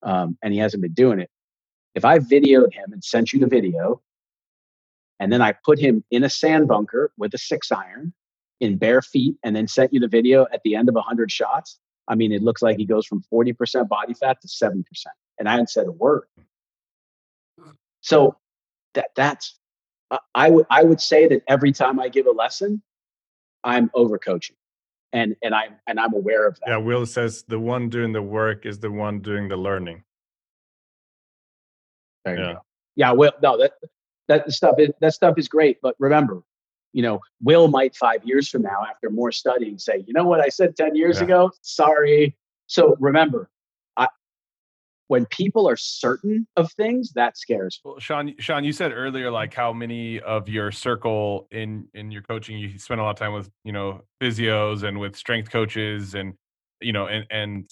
[0.04, 1.30] um, and he hasn't been doing it.
[1.96, 4.02] If I videoed him and sent you the video,
[5.20, 8.14] and then I put him in a sand bunker with a six iron
[8.60, 11.80] in bare feet and then sent you the video at the end of 100 shots.
[12.08, 14.84] I mean, it looks like he goes from 40% body fat to 7%.
[15.42, 16.26] And I hadn't said a word.
[17.60, 17.74] Mm.
[18.02, 18.38] So
[18.94, 19.58] that that's
[20.36, 22.84] I would I would say that every time I give a lesson,
[23.64, 24.56] I'm overcoaching.
[25.12, 26.70] And and I'm and I'm aware of that.
[26.70, 30.04] Yeah, Will says the one doing the work is the one doing the learning.
[32.24, 32.54] There you yeah.
[32.54, 32.60] go.
[32.96, 33.74] Yeah, well, no, that
[34.28, 35.80] that stuff is that stuff is great.
[35.82, 36.44] But remember,
[36.94, 40.40] you know, Will might five years from now, after more studying, say, you know what
[40.40, 41.24] I said 10 years yeah.
[41.24, 41.52] ago?
[41.62, 42.38] Sorry.
[42.68, 43.61] So remember, I,
[45.12, 47.92] when people are certain of things, that scares me.
[47.92, 52.22] Well, Sean, Sean, you said earlier like how many of your circle in in your
[52.22, 56.16] coaching you spend a lot of time with, you know, physios and with strength coaches
[56.16, 56.34] and
[56.80, 57.70] you know, and and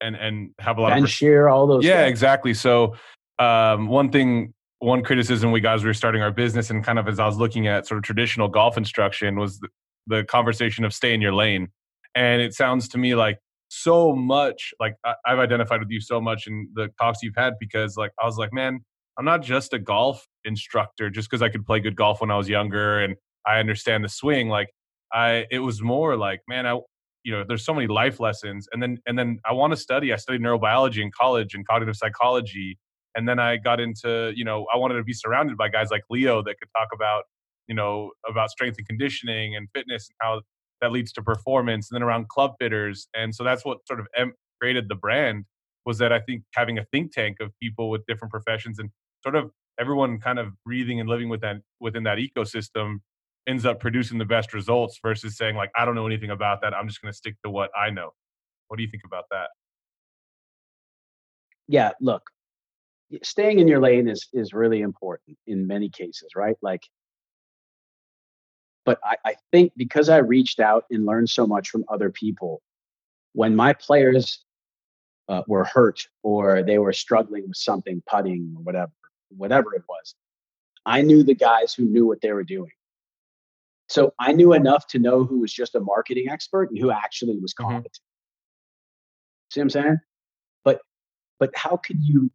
[0.00, 2.10] and and have a lot ben of share all those Yeah, guys.
[2.10, 2.54] exactly.
[2.54, 2.94] So
[3.40, 7.00] um one thing one criticism we got as we were starting our business and kind
[7.00, 9.68] of as I was looking at sort of traditional golf instruction was the,
[10.06, 11.70] the conversation of stay in your lane.
[12.14, 16.20] And it sounds to me like so much like I, I've identified with you so
[16.20, 18.80] much in the talks you've had because like I was like, man,
[19.18, 22.36] I'm not just a golf instructor just because I could play good golf when I
[22.36, 23.16] was younger and
[23.46, 24.48] I understand the swing.
[24.48, 24.68] Like
[25.12, 26.78] I, it was more like, man, I,
[27.24, 30.12] you know, there's so many life lessons, and then and then I want to study.
[30.12, 32.78] I studied neurobiology in college and cognitive psychology,
[33.16, 36.02] and then I got into, you know, I wanted to be surrounded by guys like
[36.08, 37.24] Leo that could talk about,
[37.66, 40.40] you know, about strength and conditioning and fitness and how
[40.80, 44.06] that leads to performance, and then around club fitters, and so that's what sort of
[44.60, 45.44] created the brand
[45.84, 48.90] was that I think having a think tank of people with different professions and
[49.22, 49.50] sort of
[49.80, 52.96] everyone kind of breathing and living within within that ecosystem
[53.46, 56.74] ends up producing the best results versus saying like I don't know anything about that.
[56.74, 58.10] I'm just going to stick to what I know.
[58.68, 59.48] What do you think about that?
[61.68, 62.22] Yeah, look,
[63.22, 66.56] staying in your lane is is really important in many cases, right?
[66.60, 66.82] Like
[68.88, 72.62] but I, I think because I reached out and learned so much from other people,
[73.34, 74.42] when my players
[75.28, 78.92] uh, were hurt or they were struggling with something, putting or whatever,
[79.28, 80.14] whatever it was,
[80.86, 82.70] I knew the guys who knew what they were doing.
[83.90, 87.38] So I knew enough to know who was just a marketing expert and who actually
[87.38, 87.70] was mm-hmm.
[87.70, 87.92] competent.
[87.92, 89.52] Mm-hmm.
[89.52, 89.98] See what I'm saying?
[90.64, 90.80] But
[91.38, 92.30] but how could you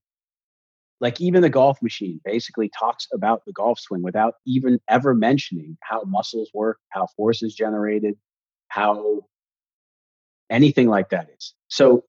[1.03, 5.77] like even the golf machine basically talks about the golf swing without even ever mentioning
[5.81, 8.15] how muscles work, how force is generated,
[8.69, 9.19] how
[10.49, 11.53] anything like that is.
[11.67, 12.05] So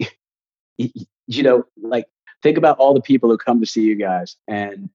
[0.78, 2.06] you know, like
[2.42, 4.88] think about all the people who come to see you guys and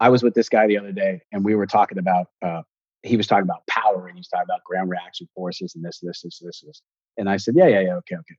[0.00, 2.62] I was with this guy the other day, and we were talking about uh,
[3.02, 6.00] he was talking about power and he was talking about ground reaction forces and this,
[6.02, 6.82] this, this, this, this.
[7.18, 8.36] And I said, yeah, yeah, yeah, okay, okay.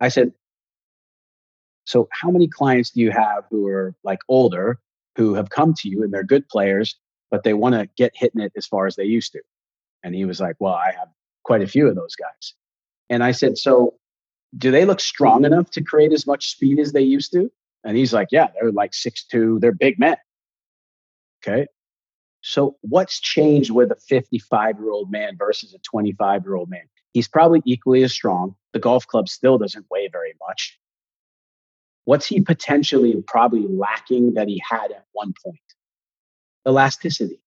[0.00, 0.32] I said,
[1.88, 4.78] so how many clients do you have who are like older,
[5.16, 6.94] who have come to you and they're good players,
[7.30, 9.40] but they want to get hitting it as far as they used to?
[10.04, 11.08] And he was like, well, I have
[11.44, 12.52] quite a few of those guys.
[13.08, 13.94] And I said, so
[14.58, 17.50] do they look strong enough to create as much speed as they used to?
[17.84, 20.18] And he's like, yeah, they're like six two, they're big men.
[21.42, 21.68] Okay.
[22.42, 26.84] So, what's changed with a 55 year old man versus a 25 year old man?
[27.14, 28.56] He's probably equally as strong.
[28.74, 30.78] The golf club still doesn't weigh very much.
[32.08, 35.60] What's he potentially probably lacking that he had at one point?
[36.66, 37.38] Elasticity,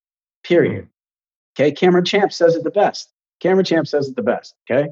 [0.44, 0.88] period.
[1.56, 1.72] Okay.
[1.72, 3.10] Cameron Champ says it the best.
[3.40, 4.54] Cameron Champ says it the best.
[4.70, 4.90] Okay.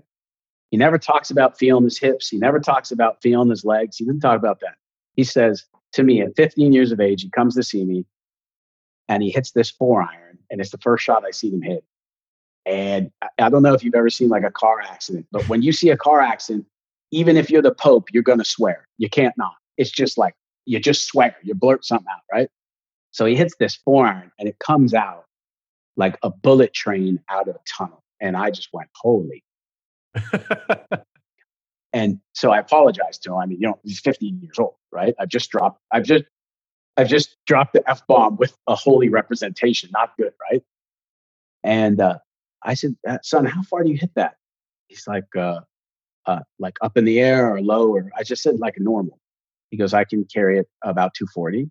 [0.71, 2.29] He never talks about feeling his hips.
[2.29, 3.97] He never talks about feeling his legs.
[3.97, 4.73] He didn't talk about that.
[5.13, 8.07] He says to me at 15 years of age, he comes to see me
[9.07, 11.83] and he hits this four iron, and it's the first shot I see him hit.
[12.65, 15.73] And I don't know if you've ever seen like a car accident, but when you
[15.73, 16.65] see a car accident,
[17.11, 18.87] even if you're the Pope, you're going to swear.
[18.97, 19.53] You can't not.
[19.80, 20.35] It's just like
[20.65, 22.49] you just swear, you blurt something out, right?
[23.11, 25.26] So he hits this four iron and it comes out
[25.97, 28.03] like a bullet train out of a tunnel.
[28.22, 29.43] And I just went, holy.
[31.93, 33.38] and so I apologized to him.
[33.38, 35.15] I mean, you know, he's 15 years old, right?
[35.19, 36.26] I've just dropped, I've just
[36.97, 39.89] I've just dropped the F bomb with a holy representation.
[39.93, 40.61] Not good, right?
[41.64, 42.19] And uh,
[42.61, 44.35] I said, uh, son, how far do you hit that?
[44.88, 45.61] He's like, uh,
[46.26, 49.18] uh, like up in the air or low, or I just said like a normal.
[49.69, 51.69] He goes, I can carry it about 240.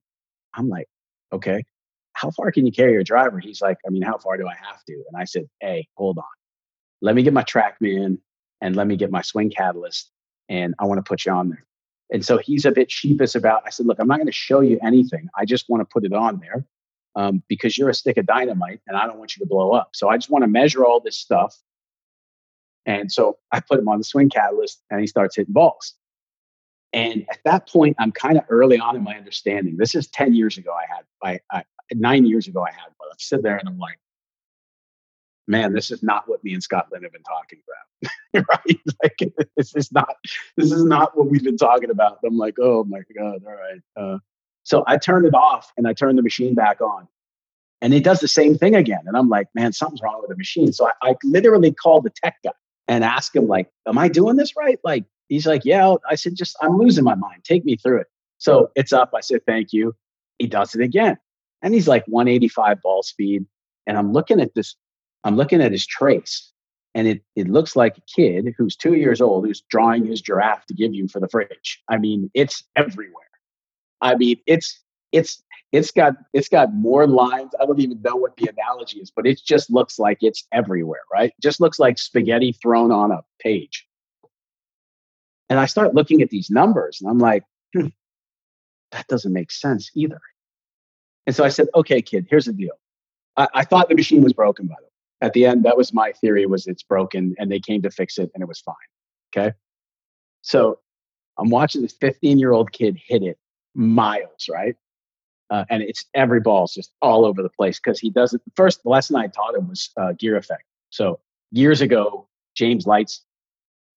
[0.55, 0.87] I'm like,
[1.33, 1.65] okay.
[2.13, 3.39] How far can you carry your driver?
[3.39, 4.93] He's like, I mean, how far do I have to?
[4.93, 6.25] And I said, hey, hold on.
[7.01, 8.19] Let me get my TrackMan
[8.61, 10.11] and let me get my swing catalyst,
[10.49, 11.65] and I want to put you on there.
[12.11, 13.63] And so he's a bit sheepish about.
[13.67, 15.29] I said, "Look, I'm not going to show you anything.
[15.37, 16.65] I just want to put it on there
[17.17, 19.91] um, because you're a stick of dynamite, and I don't want you to blow up.
[19.95, 21.57] So I just want to measure all this stuff."
[22.87, 25.95] And so I put him on the swing catalyst, and he starts hitting balls.
[26.93, 29.77] And at that point, I'm kind of early on in my understanding.
[29.77, 30.73] This is 10 years ago.
[30.73, 33.09] I had, I, I nine years ago, I had one.
[33.11, 33.99] I sit there and I'm like,
[35.47, 38.47] man, this is not what me and Scott Lynn have been talking about.
[38.49, 38.81] right?
[39.03, 40.17] Like this is not
[40.57, 42.19] this is not what we've been talking about.
[42.25, 43.81] I'm like, oh my God, all right.
[43.97, 44.19] Uh,
[44.63, 47.09] so I turned it off and I turned the machine back on.
[47.81, 49.03] And it does the same thing again.
[49.07, 50.73] And I'm like, man, something's wrong with the machine.
[50.73, 52.51] So I, I literally called the tech guy
[52.89, 54.81] and asked him, like, am I doing this right?
[54.83, 55.95] Like, he's like, yeah.
[56.09, 57.45] I said, just I'm losing my mind.
[57.45, 58.07] Take me through it.
[58.39, 59.13] So it's up.
[59.15, 59.95] I said, thank you.
[60.39, 61.19] He does it again.
[61.63, 63.45] And he's like 185 ball speed.
[63.87, 64.77] And I'm looking at this
[65.25, 66.53] I'm looking at his trace,
[66.95, 70.67] and it, it looks like a kid who's two years old who's drawing his giraffe
[70.67, 71.83] to give you for the fridge.
[71.89, 73.25] I mean, it's everywhere.
[74.01, 74.81] I mean, it's
[75.13, 75.43] it's
[75.73, 77.53] it's got it's got more lines.
[77.61, 81.03] I don't even know what the analogy is, but it just looks like it's everywhere,
[81.13, 81.33] right?
[81.43, 83.88] Just looks like spaghetti thrown on a page.
[85.49, 87.45] And I start looking at these numbers, and I'm like,
[87.75, 87.89] hmm,
[88.93, 90.21] that doesn't make sense either.
[91.27, 92.73] And so I said, okay, kid, here's the deal.
[93.37, 94.89] I, I thought the machine was broken, by the way.
[95.21, 98.19] At the end, that was my theory was it's broken and they came to fix
[98.19, 98.75] it and it was fine.
[99.37, 99.53] Okay.
[100.43, 100.79] So
[101.39, 103.39] I'm watching this 15 year old kid hit it
[103.75, 104.77] miles, right?
[105.51, 108.43] Uh, and it's every ball's just all over the place because he doesn't.
[108.55, 110.65] First, the lesson I taught him was uh, gear effect.
[110.91, 111.21] So
[111.51, 113.21] years ago, James Leitz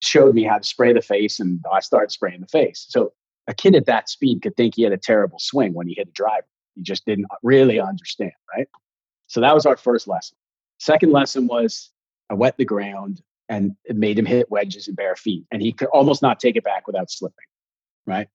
[0.01, 2.85] showed me how to spray the face, and I started spraying the face.
[2.89, 3.13] So
[3.47, 6.07] a kid at that speed could think he had a terrible swing when he hit
[6.09, 6.45] a driver.
[6.75, 8.67] He just didn't really understand, right?
[9.27, 10.37] So that was our first lesson.
[10.79, 11.91] Second lesson was
[12.29, 15.73] I wet the ground and it made him hit wedges and bare feet, and he
[15.73, 17.45] could almost not take it back without slipping,
[18.05, 18.27] right?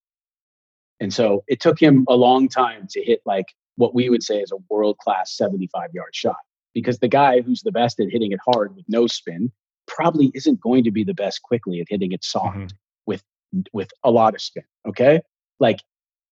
[1.01, 4.41] And so it took him a long time to hit like what we would say
[4.41, 6.37] is a world class 75 yard shot
[6.75, 9.51] because the guy who's the best at hitting it hard with no spin
[9.97, 12.77] probably isn't going to be the best quickly at hitting it soft mm-hmm.
[13.07, 13.25] with
[13.73, 14.63] with a lot of spin.
[14.87, 15.23] Okay,
[15.59, 15.81] like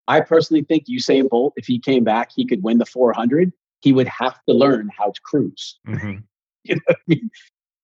[0.09, 3.53] I personally think Usain Bolt, if he came back, he could win the 400.
[3.81, 5.79] He would have to learn how to cruise.
[5.87, 6.19] Mm-hmm.
[6.65, 7.31] you know I mean?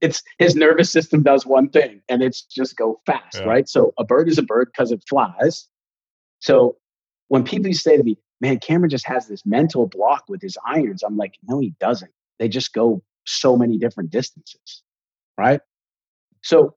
[0.00, 3.44] It's his nervous system does one thing, and it's just go fast, yeah.
[3.44, 3.68] right?
[3.68, 5.68] So a bird is a bird because it flies.
[6.40, 6.76] So
[7.28, 11.02] when people say to me, "Man, Cameron just has this mental block with his irons,"
[11.02, 12.12] I'm like, "No, he doesn't.
[12.38, 14.82] They just go so many different distances."
[15.38, 15.60] right?
[16.48, 16.74] So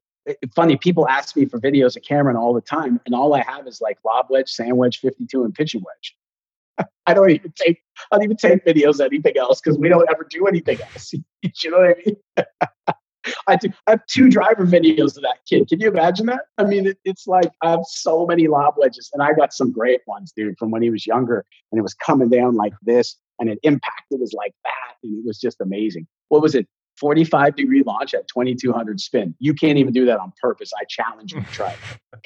[0.54, 3.66] funny, people ask me for videos of Cameron all the time, and all I have
[3.66, 6.86] is like lob wedge, sand wedge, 52, and pitching wedge.
[7.06, 7.80] I don't even take
[8.10, 11.12] I don't even take videos of anything else because we don't ever do anything else.
[11.42, 12.16] you know what I mean?
[13.46, 15.68] I, do, I have two driver videos of that kid.
[15.68, 16.40] Can you imagine that?
[16.58, 19.72] I mean, it, it's like I have so many lob wedges, and I got some
[19.72, 23.16] great ones, dude, from when he was younger, and it was coming down like this,
[23.38, 26.06] and it impacted was like that, and it was just amazing.
[26.28, 26.66] What was it?
[26.98, 29.34] 45 degree launch at 2200 spin.
[29.38, 30.72] You can't even do that on purpose.
[30.78, 31.70] I challenge you to try.
[31.70, 31.78] It,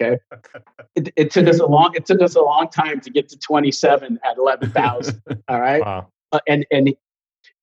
[0.02, 0.18] okay.
[0.94, 3.38] It, it, took us a long, it took us a long time to get to
[3.38, 5.22] 27 at 11,000.
[5.48, 5.82] All right.
[5.82, 6.08] Wow.
[6.32, 6.94] Uh, and, and,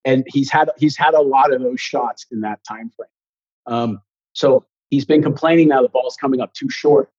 [0.05, 3.09] and he's had, he's had a lot of those shots in that time frame.
[3.65, 4.01] Um,
[4.33, 7.09] so he's been complaining now the ball's coming up too short.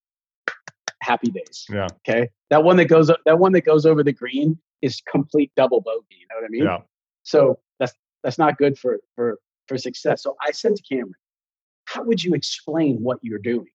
[1.03, 1.67] Happy days.
[1.69, 1.89] Yeah.
[2.09, 2.31] Okay.
[2.51, 6.05] That one that goes, that one that goes over the green is complete double bogey.
[6.11, 6.65] You know what I mean?
[6.65, 6.79] Yeah.
[7.25, 7.93] So that's,
[8.23, 10.23] that's not good for, for, for success.
[10.23, 11.15] So I said to Cameron,
[11.87, 13.69] how would you explain what you're doing?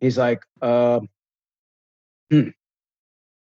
[0.00, 1.00] He's like, uh,
[2.30, 2.48] hmm,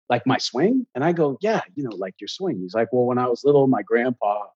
[0.08, 0.86] like my swing?
[0.94, 2.58] And I go, yeah, you know, like your swing.
[2.60, 4.46] He's like, well, when I was little, my grandpa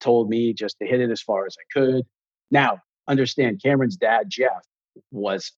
[0.00, 2.04] told me just to hit it as far as I could.
[2.50, 4.64] Now, understand Cameron's dad, Jeff,
[5.10, 5.52] was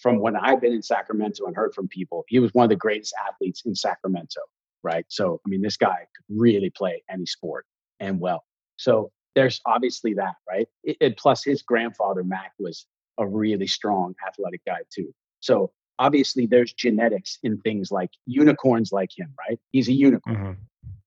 [0.00, 2.76] from when I've been in Sacramento and heard from people, he was one of the
[2.76, 4.40] greatest athletes in Sacramento,
[4.82, 5.04] right?
[5.08, 7.66] So, I mean, this guy could really play any sport
[8.00, 8.44] and well.
[8.76, 10.66] So there's obviously that, right?
[10.82, 12.86] It, it, plus, his grandfather, Mac, was
[13.18, 15.14] a really strong athletic guy, too.
[15.38, 15.70] So,
[16.00, 19.60] obviously, there's genetics in things like unicorns like him, right?
[19.70, 20.36] He's a unicorn.
[20.36, 20.52] Mm-hmm.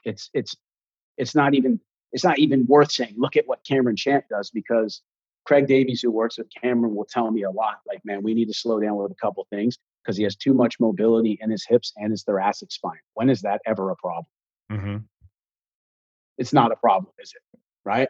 [0.06, 0.56] It's, it's,
[1.18, 1.82] it's not even,
[2.14, 5.02] it's not even worth saying, look at what Cameron Champ does because
[5.46, 8.48] Craig Davies, who works with Cameron, will tell me a lot like, man, we need
[8.48, 11.66] to slow down with a couple things because he has too much mobility in his
[11.68, 13.00] hips and his thoracic spine.
[13.16, 14.26] When is that ever a problem?
[14.72, 14.98] Mm-hmm.
[16.38, 17.60] It's not a problem, is it?
[17.84, 18.08] Right?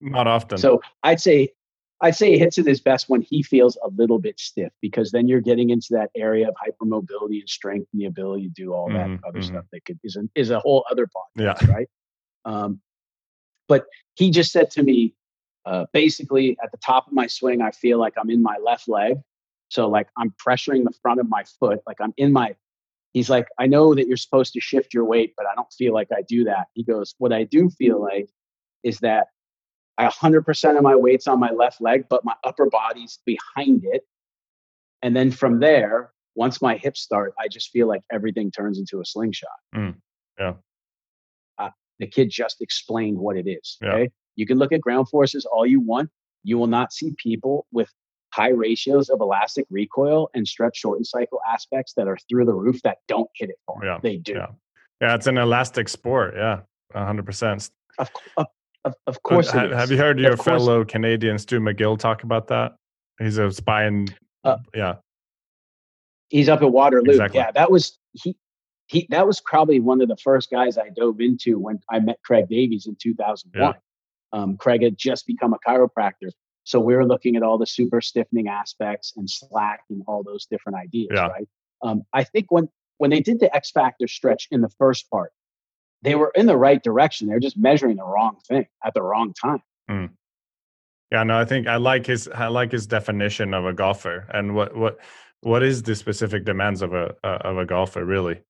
[0.00, 0.58] Not often.
[0.58, 1.52] So I'd say
[2.00, 5.10] I'd say he hits it his best when he feels a little bit stiff because
[5.10, 8.72] then you're getting into that area of hypermobility and strength and the ability to do
[8.72, 9.48] all that mm-hmm, other mm-hmm.
[9.48, 11.70] stuff that could is a, is a whole other podcast, yeah.
[11.74, 11.88] right?
[12.44, 12.80] Um,
[13.66, 15.14] but he just said to me,
[15.66, 18.88] uh, basically at the top of my swing, I feel like I'm in my left
[18.88, 19.18] leg.
[19.68, 22.54] So like I'm pressuring the front of my foot, like I'm in my.
[23.12, 25.94] He's like, I know that you're supposed to shift your weight, but I don't feel
[25.94, 26.68] like I do that.
[26.74, 28.28] He goes, what I do feel like
[28.84, 29.28] is that
[29.98, 34.02] I 100% of my weight's on my left leg, but my upper body's behind it.
[35.02, 39.00] And then from there, once my hips start, I just feel like everything turns into
[39.00, 39.48] a slingshot.
[39.74, 39.96] Mm,
[40.38, 40.54] yeah.
[41.58, 43.76] Uh, the kid just explained what it is.
[43.82, 44.02] Okay.
[44.02, 44.08] Yeah.
[44.36, 46.10] You can look at ground forces all you want.
[46.44, 47.92] You will not see people with
[48.32, 52.80] high ratios of elastic recoil and stretch shorten cycle aspects that are through the roof
[52.82, 53.84] that don't hit it hard.
[53.84, 53.98] Yeah.
[54.00, 54.34] They do.
[54.34, 54.46] Yeah.
[55.00, 55.14] yeah.
[55.16, 56.34] It's an elastic sport.
[56.36, 56.60] Yeah.
[56.94, 57.70] 100%.
[57.98, 58.46] Of, of,
[58.88, 59.50] of, of course.
[59.50, 62.74] Have, have, you heard your fellow Canadian Stu McGill talk about that?
[63.18, 64.08] He's a spy in,
[64.44, 64.96] uh, yeah.
[66.28, 67.12] He's up at Waterloo.
[67.12, 67.38] Exactly.
[67.38, 68.36] Yeah, that was he.
[68.86, 72.18] He that was probably one of the first guys I dove into when I met
[72.24, 73.74] Craig Davies in 2001.
[73.74, 73.78] Yeah.
[74.32, 76.30] Um, Craig had just become a chiropractor,
[76.64, 80.46] so we were looking at all the super stiffening aspects and slack and all those
[80.46, 81.08] different ideas.
[81.12, 81.28] Yeah.
[81.28, 81.48] Right.
[81.82, 85.32] Um, I think when when they did the X Factor stretch in the first part,
[86.02, 87.28] they were in the right direction.
[87.28, 89.62] They're just measuring the wrong thing at the wrong time.
[89.90, 90.10] Mm.
[91.10, 94.54] Yeah, no, I think I like his I like his definition of a golfer and
[94.54, 94.98] what what
[95.40, 98.42] what is the specific demands of a uh, of a golfer really.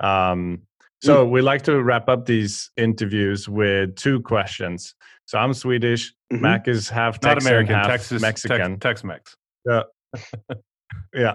[0.00, 0.62] Um,
[1.02, 1.30] so mm.
[1.30, 4.94] we like to wrap up these interviews with two questions.
[5.26, 6.12] So I'm Swedish.
[6.32, 6.42] Mm-hmm.
[6.42, 8.80] Mac is half Texan, Not American, half Texas, Mexican.
[8.80, 9.36] Tex Mex.
[9.66, 9.82] Yeah.
[11.14, 11.34] yeah.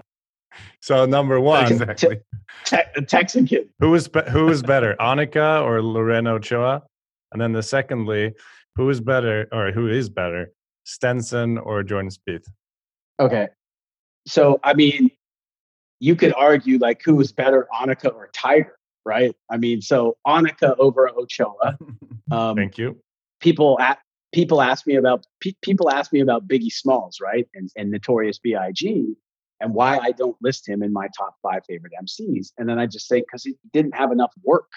[0.80, 2.20] So number one, exactly.
[2.64, 3.68] Te- Texan kid.
[3.80, 6.82] Who is be- who is better, Annika or Lorena Ochoa?
[7.32, 8.34] And then the secondly,
[8.76, 10.52] who is better or who is better,
[10.84, 12.46] Stenson or Jordan Spieth?
[13.18, 13.48] Okay.
[14.26, 15.10] So I mean,
[16.00, 19.34] you could argue like who is better, Annika or Tiger, right?
[19.50, 21.78] I mean, so Annika over Ochoa.
[22.28, 22.98] Um, Thank you.
[23.40, 24.00] People at
[24.32, 28.40] people ask me about pe- people ask me about Biggie Smalls, right, and, and Notorious
[28.40, 29.14] B.I.G.
[29.60, 32.86] and why I don't list him in my top five favorite MCs, and then I
[32.86, 34.70] just say because he didn't have enough work.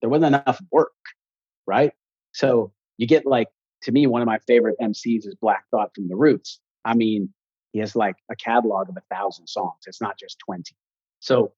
[0.00, 0.92] There wasn't enough work,
[1.66, 1.92] right?
[2.32, 3.48] So you get like
[3.82, 6.60] to me one of my favorite MCs is Black Thought from the Roots.
[6.84, 7.32] I mean,
[7.72, 9.80] he has like a catalog of a thousand songs.
[9.86, 10.74] It's not just 20.
[11.20, 11.52] So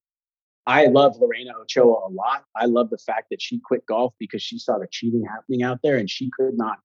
[0.67, 2.43] I love Lorena Ochoa a lot.
[2.55, 5.79] I love the fact that she quit golf because she saw the cheating happening out
[5.81, 6.77] there and she could not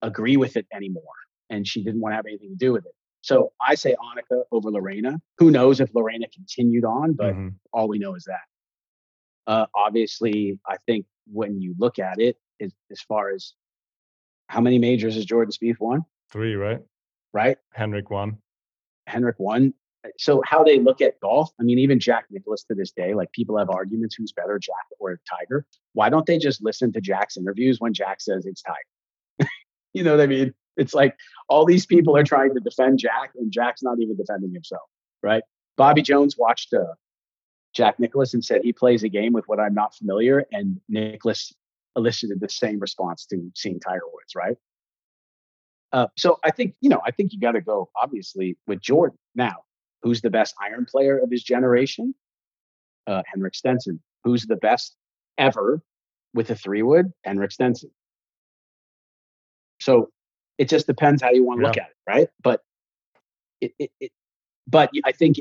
[0.00, 1.02] agree with it anymore.
[1.50, 2.94] And she didn't want to have anything to do with it.
[3.24, 5.18] So I say Annika over Lorena.
[5.38, 7.48] Who knows if Lorena continued on, but mm-hmm.
[7.72, 8.42] all we know is that.
[9.46, 13.54] Uh, obviously, I think when you look at it, as, as far as
[14.50, 16.04] how many majors has Jordan Spieth won?
[16.30, 16.80] Three, right?
[17.32, 17.56] right?
[17.72, 18.36] Henrik won.
[19.06, 19.72] Henrik won.
[20.18, 23.32] So how they look at golf, I mean, even Jack Nicklaus to this day, like
[23.32, 25.64] people have arguments who's better, Jack or Tiger.
[25.94, 29.48] Why don't they just listen to Jack's interviews when Jack says it's Tiger?
[29.94, 30.52] you know what I mean?
[30.76, 31.16] It's like
[31.48, 34.88] all these people are trying to defend Jack, and Jack's not even defending himself,
[35.22, 35.42] right?
[35.76, 36.94] Bobby Jones watched uh,
[37.74, 41.52] Jack Nicklaus and said he plays a game with what I'm not familiar, and Nicklaus
[41.96, 44.56] elicited the same response to seeing Tiger Woods, right?
[45.92, 49.18] Uh, so I think you know I think you got to go obviously with Jordan.
[49.34, 49.62] Now,
[50.02, 52.14] who's the best iron player of his generation?
[53.06, 54.00] Uh, Henrik Stenson.
[54.24, 54.96] Who's the best
[55.38, 55.82] ever
[56.32, 57.12] with a three wood?
[57.22, 57.90] Henrik Stenson.
[59.80, 60.10] So
[60.58, 61.68] it just depends how you want to yeah.
[61.68, 62.28] look at it, right?
[62.42, 62.62] But
[63.60, 64.12] it, it, it
[64.66, 65.38] but I think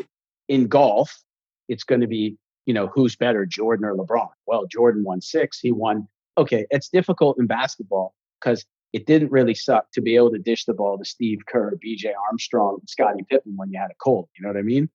[0.47, 1.23] in golf,
[1.69, 4.29] it's going to be you know who's better, Jordan or LeBron.
[4.47, 5.59] Well, Jordan won six.
[5.59, 6.07] He won.
[6.37, 10.65] Okay, it's difficult in basketball because it didn't really suck to be able to dish
[10.65, 14.29] the ball to Steve Kerr, BJ Armstrong, Scottie Pippen when you had a cold.
[14.37, 14.89] You know what I mean?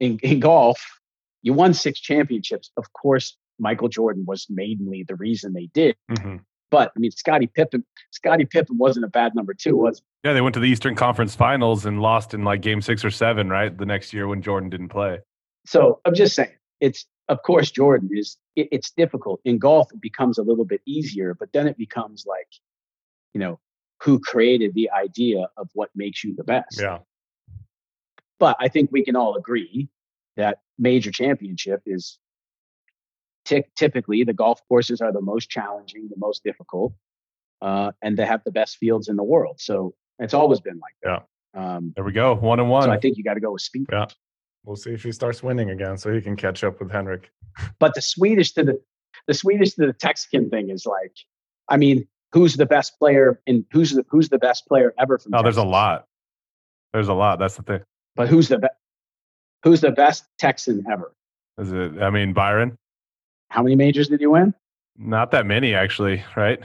[0.00, 0.82] In, in golf,
[1.42, 2.70] you won six championships.
[2.76, 5.94] Of course, Michael Jordan was mainly the reason they did.
[6.10, 6.36] Mm-hmm.
[6.72, 10.40] But I mean, Scottie Pippen, Scottie Pippen wasn't a bad number two, was Yeah, they
[10.40, 13.76] went to the Eastern Conference Finals and lost in like Game Six or Seven, right?
[13.76, 15.20] The next year when Jordan didn't play.
[15.66, 16.50] So I'm just saying,
[16.80, 18.36] it's of course Jordan is.
[18.56, 19.92] It, it's difficult in golf.
[19.92, 22.48] It becomes a little bit easier, but then it becomes like
[23.34, 23.58] you know,
[24.02, 26.80] who created the idea of what makes you the best.
[26.80, 26.98] Yeah.
[28.38, 29.88] But I think we can all agree
[30.36, 32.18] that major championship is
[33.44, 36.92] t- typically the golf courses are the most challenging, the most difficult,
[37.60, 39.60] uh, and they have the best fields in the world.
[39.60, 41.26] So it's always been like that.
[41.54, 41.76] Yeah.
[41.76, 42.84] Um, there we go, one and one.
[42.84, 43.86] So I think you got to go with Spieth.
[43.92, 44.06] Yeah.
[44.64, 47.30] We'll see if he starts winning again, so he can catch up with Henrik.
[47.78, 48.80] But the Swedish to the
[49.26, 51.12] the Swedish to the Texican thing is like,
[51.68, 55.34] I mean, who's the best player and who's the who's the best player ever from.
[55.34, 55.56] Oh, Texas.
[55.56, 56.06] there's a lot.
[56.92, 57.38] There's a lot.
[57.38, 57.80] That's the thing.
[58.16, 58.74] But who's the best?
[59.64, 61.14] Who's the best Texan ever?
[61.58, 62.00] Is it?
[62.00, 62.78] I mean, Byron.
[63.52, 64.54] How many majors did he win?
[64.96, 66.24] Not that many, actually.
[66.36, 66.58] Right.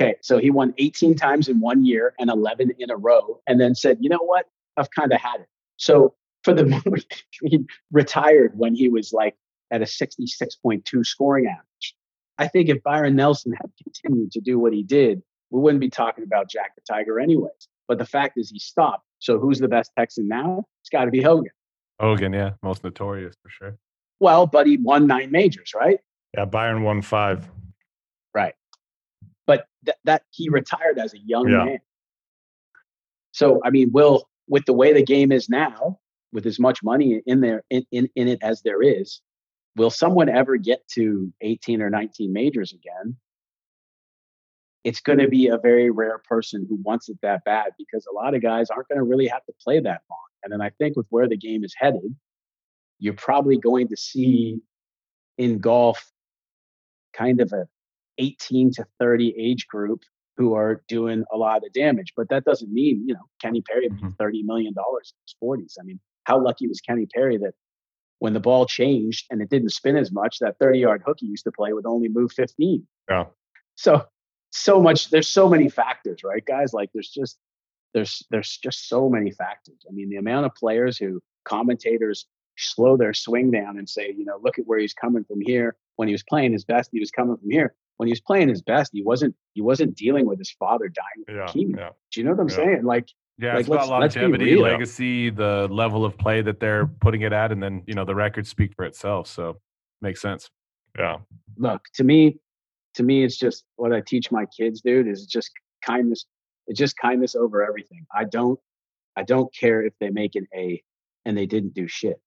[0.00, 3.60] Okay, so he won 18 times in one year and 11 in a row, and
[3.60, 4.46] then said, "You know what?
[4.78, 7.04] I've kind of had it." So for the
[7.42, 9.36] he retired when he was like
[9.70, 11.94] at a 66.2 scoring average.
[12.38, 15.90] I think if Byron Nelson had continued to do what he did, we wouldn't be
[15.90, 17.68] talking about Jack the Tiger anyways.
[17.86, 19.04] But the fact is he stopped.
[19.18, 20.64] So who's the best Texan now?
[20.80, 21.52] It's got to be Hogan.
[22.00, 23.78] Hogan, yeah, most notorious for sure.
[24.20, 26.00] Well, but he won nine majors, right?
[26.36, 27.48] Yeah, Byron won five.
[28.34, 28.54] Right.
[29.46, 30.54] But th- that he hmm.
[30.54, 31.64] retired as a young yeah.
[31.64, 31.78] man.
[33.32, 35.98] So I mean, will with the way the game is now,
[36.32, 39.20] with as much money in there in, in, in it as there is,
[39.76, 43.16] will someone ever get to 18 or 19 majors again?
[44.82, 48.14] It's going to be a very rare person who wants it that bad because a
[48.14, 50.18] lot of guys aren't going to really have to play that long.
[50.42, 52.14] And then I think with where the game is headed,
[52.98, 54.58] you're probably going to see
[55.36, 56.10] in golf
[57.12, 57.66] kind of a
[58.18, 60.02] 18 to 30 age group
[60.36, 62.12] who are doing a lot of damage.
[62.16, 64.22] But that doesn't mean, you know, Kenny Perry made mm-hmm.
[64.22, 65.74] $30 million in his 40s.
[65.78, 67.52] I mean, how lucky was Kenny Perry that
[68.20, 71.26] when the ball changed and it didn't spin as much, that 30 yard hook he
[71.26, 72.86] used to play would only move 15.
[73.08, 73.24] Yeah.
[73.74, 74.06] So,
[74.50, 76.72] so much, there's so many factors, right, guys?
[76.72, 77.38] Like there's just,
[77.94, 79.84] there's, there's just so many factors.
[79.88, 82.26] I mean, the amount of players who commentators
[82.56, 85.76] slow their swing down and say, you know, look at where he's coming from here.
[86.00, 87.74] When he was playing his best, he was coming from here.
[87.98, 91.24] When he was playing his best, he wasn't he wasn't dealing with his father dying
[91.28, 91.76] of yeah, leukemia.
[91.76, 91.88] Yeah.
[92.10, 92.56] Do you know what I'm yeah.
[92.56, 92.84] saying?
[92.84, 97.34] Like yeah, like, it's about longevity, legacy, the level of play that they're putting it
[97.34, 99.26] at, and then you know the records speak for itself.
[99.26, 99.58] So
[100.00, 100.48] makes sense.
[100.98, 101.18] Yeah.
[101.58, 102.38] Look, to me,
[102.94, 105.50] to me, it's just what I teach my kids, dude, is just
[105.84, 106.24] kindness.
[106.66, 108.06] It's just kindness over everything.
[108.14, 108.58] I don't,
[109.16, 110.82] I don't care if they make an A
[111.26, 112.18] and they didn't do shit.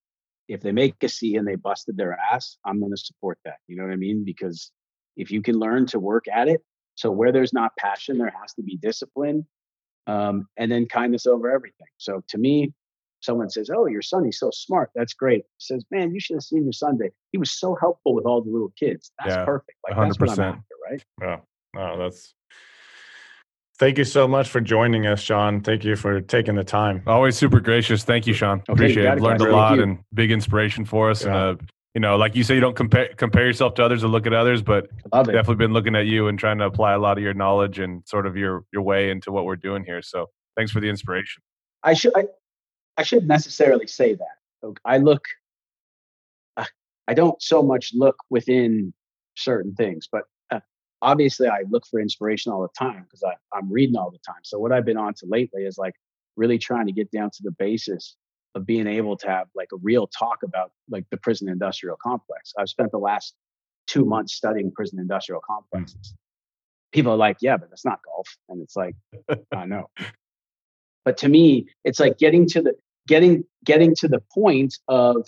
[0.47, 3.57] If they make a C and they busted their ass, I'm going to support that.
[3.67, 4.23] You know what I mean?
[4.25, 4.71] Because
[5.15, 6.61] if you can learn to work at it,
[6.95, 9.47] so where there's not passion, there has to be discipline,
[10.07, 11.87] um, and then kindness over everything.
[11.97, 12.73] So to me,
[13.21, 14.91] someone says, "Oh, your son, he's so smart.
[14.95, 17.09] That's great." He says, "Man, you should have seen your Sunday.
[17.31, 19.11] He was so helpful with all the little kids.
[19.19, 19.77] That's yeah, perfect.
[19.87, 20.01] Like 100%.
[20.03, 21.39] that's what I'm after, right?" Yeah.
[21.75, 22.35] No, that's.
[23.79, 25.61] Thank you so much for joining us, Sean.
[25.61, 27.01] Thank you for taking the time.
[27.07, 28.03] Always super gracious.
[28.03, 28.59] Thank you, Sean.
[28.59, 29.19] Okay, Appreciate it.
[29.19, 31.23] Learned a lot and big inspiration for us.
[31.23, 31.49] Yeah.
[31.49, 31.63] And uh,
[31.95, 34.33] you know, like you say, you don't compare compare yourself to others or look at
[34.33, 37.33] others, but definitely been looking at you and trying to apply a lot of your
[37.33, 40.01] knowledge and sort of your your way into what we're doing here.
[40.01, 41.41] So thanks for the inspiration.
[41.83, 42.25] I should I,
[42.97, 44.75] I shouldn't necessarily say that.
[44.85, 45.25] I look,
[46.57, 46.65] uh,
[47.07, 48.93] I don't so much look within
[49.35, 50.23] certain things, but
[51.03, 53.23] obviously I look for inspiration all the time because
[53.53, 54.41] I'm reading all the time.
[54.43, 55.93] So what I've been on to lately is like
[56.35, 58.15] really trying to get down to the basis
[58.55, 62.53] of being able to have like a real talk about like the prison industrial complex.
[62.57, 63.35] I've spent the last
[63.85, 65.47] two months studying prison industrial mm.
[65.47, 66.15] complexes.
[66.93, 68.27] People are like, yeah, but that's not golf.
[68.49, 68.95] And it's like,
[69.55, 69.89] I know.
[71.03, 72.75] But to me, it's like getting to the
[73.07, 75.27] getting getting to the point of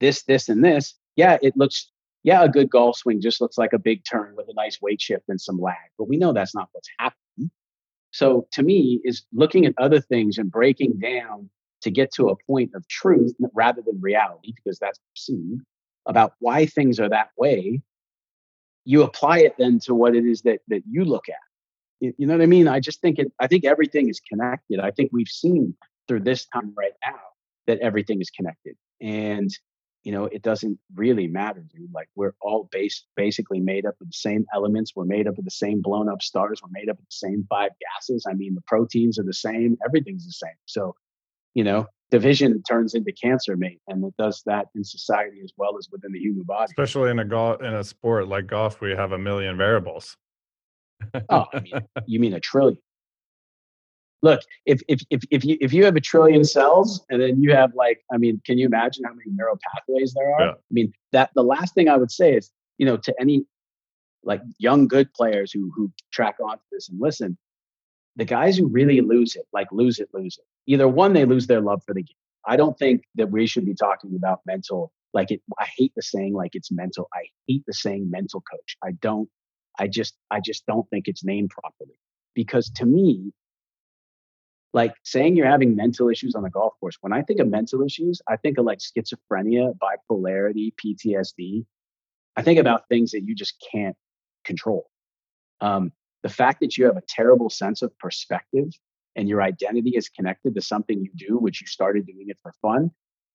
[0.00, 0.94] this, this, and this.
[1.16, 1.90] Yeah, it looks
[2.24, 5.00] yeah, a good golf swing just looks like a big turn with a nice weight
[5.00, 5.76] shift and some lag.
[5.98, 7.50] But we know that's not what's happening.
[8.10, 11.50] So to me, is looking at other things and breaking down
[11.82, 15.60] to get to a point of truth rather than reality, because that's perceived
[16.06, 17.82] about why things are that way.
[18.86, 22.12] You apply it then to what it is that that you look at.
[22.18, 22.68] You know what I mean?
[22.68, 23.32] I just think it.
[23.38, 24.80] I think everything is connected.
[24.80, 25.74] I think we've seen
[26.08, 27.20] through this time right now
[27.66, 29.50] that everything is connected, and
[30.04, 31.92] you know it doesn't really matter, dude.
[31.92, 34.92] Like we're all base basically made up of the same elements.
[34.94, 36.60] We're made up of the same blown up stars.
[36.62, 38.26] We're made up of the same five gases.
[38.28, 39.76] I mean, the proteins are the same.
[39.84, 40.56] Everything's the same.
[40.66, 40.94] So,
[41.54, 45.76] you know, division turns into cancer, mate, and it does that in society as well
[45.78, 46.70] as within the human body.
[46.70, 50.16] Especially in a golf in a sport like golf, we have a million variables
[51.30, 51.74] oh, I mean,
[52.06, 52.78] you mean a trillion?
[54.24, 57.52] Look, if if if if you if you have a trillion cells and then you
[57.52, 60.46] have like, I mean, can you imagine how many neural pathways there are?
[60.46, 60.52] Yeah.
[60.52, 63.44] I mean, that the last thing I would say is, you know, to any
[64.22, 67.36] like young good players who who track onto this and listen,
[68.16, 70.72] the guys who really lose it, like lose it, lose it.
[70.72, 72.16] Either one, they lose their love for the game.
[72.46, 75.42] I don't think that we should be talking about mental like it.
[75.58, 77.08] I hate the saying like it's mental.
[77.12, 78.78] I hate the saying mental coach.
[78.82, 79.28] I don't
[79.78, 81.98] I just I just don't think it's named properly.
[82.34, 83.32] Because to me,
[84.74, 87.82] like saying you're having mental issues on the golf course, when I think of mental
[87.82, 91.64] issues, I think of like schizophrenia, bipolarity, PTSD.
[92.36, 93.96] I think about things that you just can't
[94.44, 94.90] control.
[95.60, 95.92] Um,
[96.24, 98.68] the fact that you have a terrible sense of perspective
[99.14, 102.52] and your identity is connected to something you do, which you started doing it for
[102.60, 102.90] fun,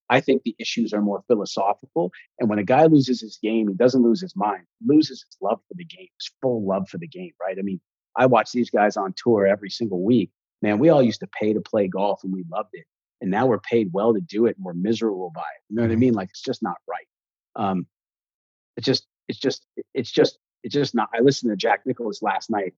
[0.09, 2.11] I think the issues are more philosophical.
[2.39, 5.37] And when a guy loses his game, he doesn't lose his mind, he loses his
[5.41, 7.57] love for the game, his full love for the game, right?
[7.57, 7.79] I mean,
[8.17, 10.31] I watch these guys on tour every single week.
[10.61, 12.85] Man, we all used to pay to play golf and we loved it.
[13.21, 15.63] And now we're paid well to do it and we're miserable by it.
[15.69, 16.13] You know what I mean?
[16.13, 17.07] Like it's just not right.
[17.55, 17.87] Um,
[18.77, 21.09] it's just, it's just, it's just, it's just not.
[21.13, 22.73] I listened to Jack Nicklaus last night,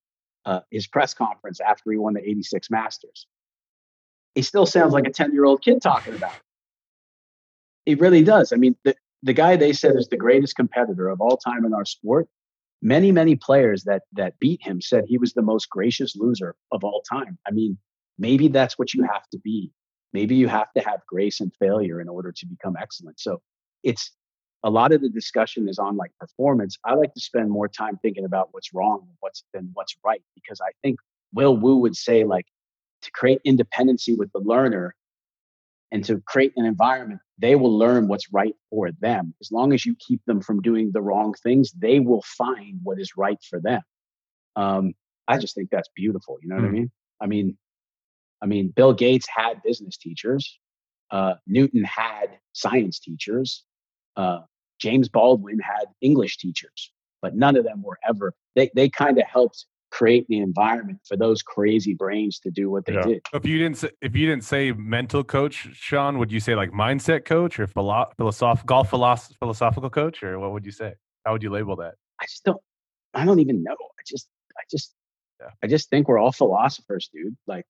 [0.46, 3.28] uh, his press conference after he won the 86 Masters.
[4.36, 6.42] He still sounds like a 10 year old kid talking about it.
[7.86, 8.54] He really does.
[8.54, 11.74] I mean, the, the guy they said is the greatest competitor of all time in
[11.74, 12.28] our sport.
[12.82, 16.84] Many, many players that that beat him said he was the most gracious loser of
[16.84, 17.38] all time.
[17.48, 17.78] I mean,
[18.18, 19.72] maybe that's what you have to be.
[20.14, 23.20] Maybe you have to have grace and failure in order to become excellent.
[23.20, 23.42] So
[23.84, 24.12] it's
[24.64, 26.78] a lot of the discussion is on like performance.
[26.86, 30.22] I like to spend more time thinking about what's wrong than what's than what's right
[30.36, 31.00] because I think
[31.34, 32.46] Will Wu would say like
[33.02, 34.96] to create independency with the learner,
[35.92, 39.34] and to create an environment they will learn what's right for them.
[39.42, 43.00] As long as you keep them from doing the wrong things they will find what
[43.00, 43.82] is right for them.
[44.56, 44.94] Um,
[45.28, 46.68] i just think that's beautiful you know what mm.
[46.68, 46.92] i mean?
[47.22, 47.58] I mean
[48.42, 50.60] i mean bill gates had business teachers
[51.12, 53.64] uh, newton had science teachers
[54.18, 54.40] uh,
[54.80, 56.92] james baldwin had english teachers
[57.22, 61.18] but none of them were ever they, they kind of helped create the environment for
[61.18, 63.04] those crazy brains to do what they yeah.
[63.04, 63.22] did.
[63.34, 66.72] If you didn't say, if you didn't say mental coach, Sean, would you say like
[66.72, 70.94] mindset coach or philo- philosoph- golf philosoph- philosophical coach, or what would you say?
[71.26, 71.96] How would you label that?
[72.20, 72.62] I just don't.
[73.14, 73.74] I don't even know.
[73.74, 74.96] I just, I just,
[75.42, 75.50] yeah.
[75.62, 77.36] I just think we're all philosophers, dude.
[77.46, 77.66] Like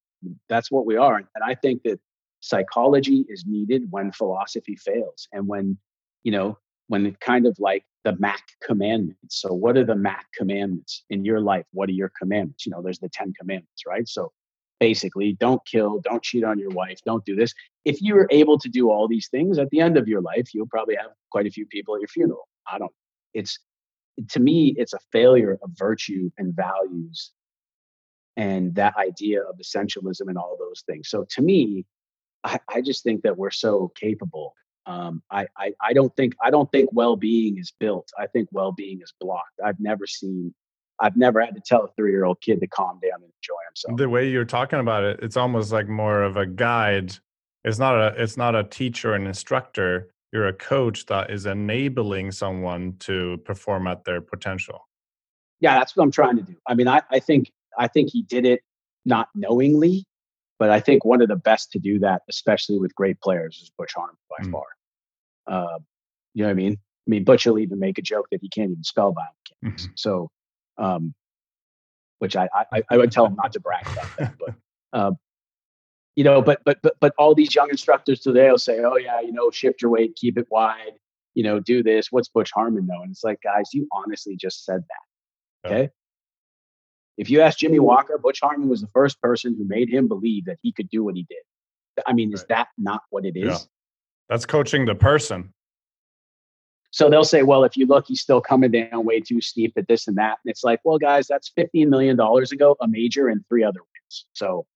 [0.48, 1.98] that's what we are, and I think that
[2.40, 5.78] psychology is needed when philosophy fails, and when
[6.22, 6.58] you know
[6.92, 9.40] when it kind of like the Mac commandments.
[9.40, 11.64] So, what are the Mac commandments in your life?
[11.72, 12.66] What are your commandments?
[12.66, 14.06] You know, there's the 10 commandments, right?
[14.06, 14.30] So,
[14.78, 17.54] basically, don't kill, don't cheat on your wife, don't do this.
[17.86, 20.52] If you are able to do all these things at the end of your life,
[20.52, 22.46] you'll probably have quite a few people at your funeral.
[22.70, 22.92] I don't,
[23.32, 23.58] it's,
[24.28, 27.30] to me, it's a failure of virtue and values
[28.36, 31.08] and that idea of essentialism and all those things.
[31.08, 31.86] So, to me,
[32.44, 34.52] I, I just think that we're so capable
[34.86, 38.10] um, I, I, I don't think I don't think well-being is built.
[38.18, 39.60] I think well-being is blocked.
[39.64, 40.54] I've never seen
[41.00, 43.98] I've never had to tell a three-year-old kid to calm down and enjoy himself.
[43.98, 47.14] The way you're talking about it, it's almost like more of a guide.
[47.64, 50.12] It's not a it's not a teacher and instructor.
[50.32, 54.88] You're a coach that is enabling someone to perform at their potential.
[55.60, 56.56] Yeah, that's what I'm trying to do.
[56.66, 58.62] I mean, I, I think I think he did it
[59.04, 60.04] not knowingly,
[60.58, 63.70] but I think one of the best to do that, especially with great players, is
[63.76, 64.52] Butch Harmon by mm.
[64.52, 64.64] far.
[65.46, 65.78] Uh,
[66.34, 66.72] you know what I mean?
[67.06, 69.76] I mean, Butch will even make a joke that he can't even spell violent.
[69.76, 69.92] Mm-hmm.
[69.96, 70.30] So,
[70.78, 71.14] um,
[72.20, 74.54] which I, I, I would tell him not to brag about that, but
[74.92, 75.12] uh,
[76.16, 79.20] you know, but but but but all these young instructors today will say, "Oh yeah,
[79.20, 80.92] you know, shift your weight, keep it wide,
[81.34, 83.02] you know, do this." What's Butch Harmon though?
[83.02, 85.68] And it's like, guys, you honestly just said that.
[85.68, 85.90] Okay.
[87.18, 90.46] If you ask Jimmy Walker, Butch Harmon was the first person who made him believe
[90.46, 91.38] that he could do what he did.
[92.06, 93.48] I mean, is that not what it is?
[93.48, 93.58] Yeah.
[94.28, 95.52] That's coaching the person.
[96.90, 99.88] So they'll say, well, if you look, he's still coming down way too steep at
[99.88, 100.38] this and that.
[100.44, 104.26] And it's like, well, guys, that's $15 million ago, a major and three other wins.
[104.34, 104.66] So,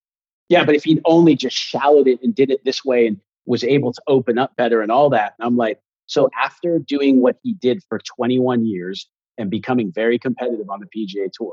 [0.48, 3.64] yeah, but if he'd only just shallowed it and did it this way and was
[3.64, 5.34] able to open up better and all that.
[5.38, 9.08] And I'm like, so after doing what he did for 21 years
[9.38, 11.52] and becoming very competitive on the PGA Tour,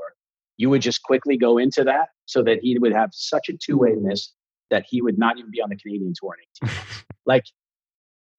[0.58, 3.78] you would just quickly go into that so that he would have such a two
[3.78, 4.32] way miss
[4.70, 6.78] that he would not even be on the Canadian tour in 18
[7.26, 7.44] like,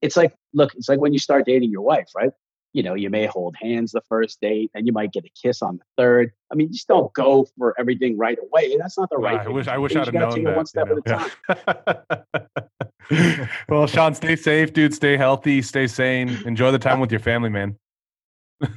[0.02, 2.30] it's like, look, it's like when you start dating your wife, right?
[2.72, 5.62] You know, you may hold hands the first date, and you might get a kiss
[5.62, 6.32] on the third.
[6.50, 8.76] I mean, you just don't go for everything right away.
[8.76, 9.38] That's not the right.
[9.38, 10.56] I wish I wish I'd have known that.
[10.56, 11.20] One step you know?
[11.46, 12.24] at a
[13.10, 13.48] time.
[13.68, 14.92] well, Sean, stay safe, dude.
[14.92, 15.62] Stay healthy.
[15.62, 16.30] Stay sane.
[16.46, 17.78] Enjoy the time with your family, man.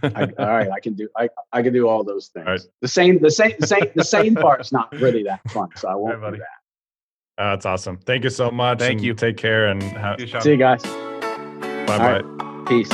[0.04, 2.46] I, all right, I can do I, I can do all those things.
[2.46, 2.62] Right.
[2.82, 5.96] The same the same the same the same part's not really that fun, so I
[5.96, 7.44] won't right, do that.
[7.44, 7.98] Uh, that's awesome.
[7.98, 8.80] Thank you so much.
[8.80, 9.14] Thank you.
[9.14, 10.82] Take care and ha- see you guys.
[10.84, 12.64] Bye bye.
[12.68, 12.90] Peace.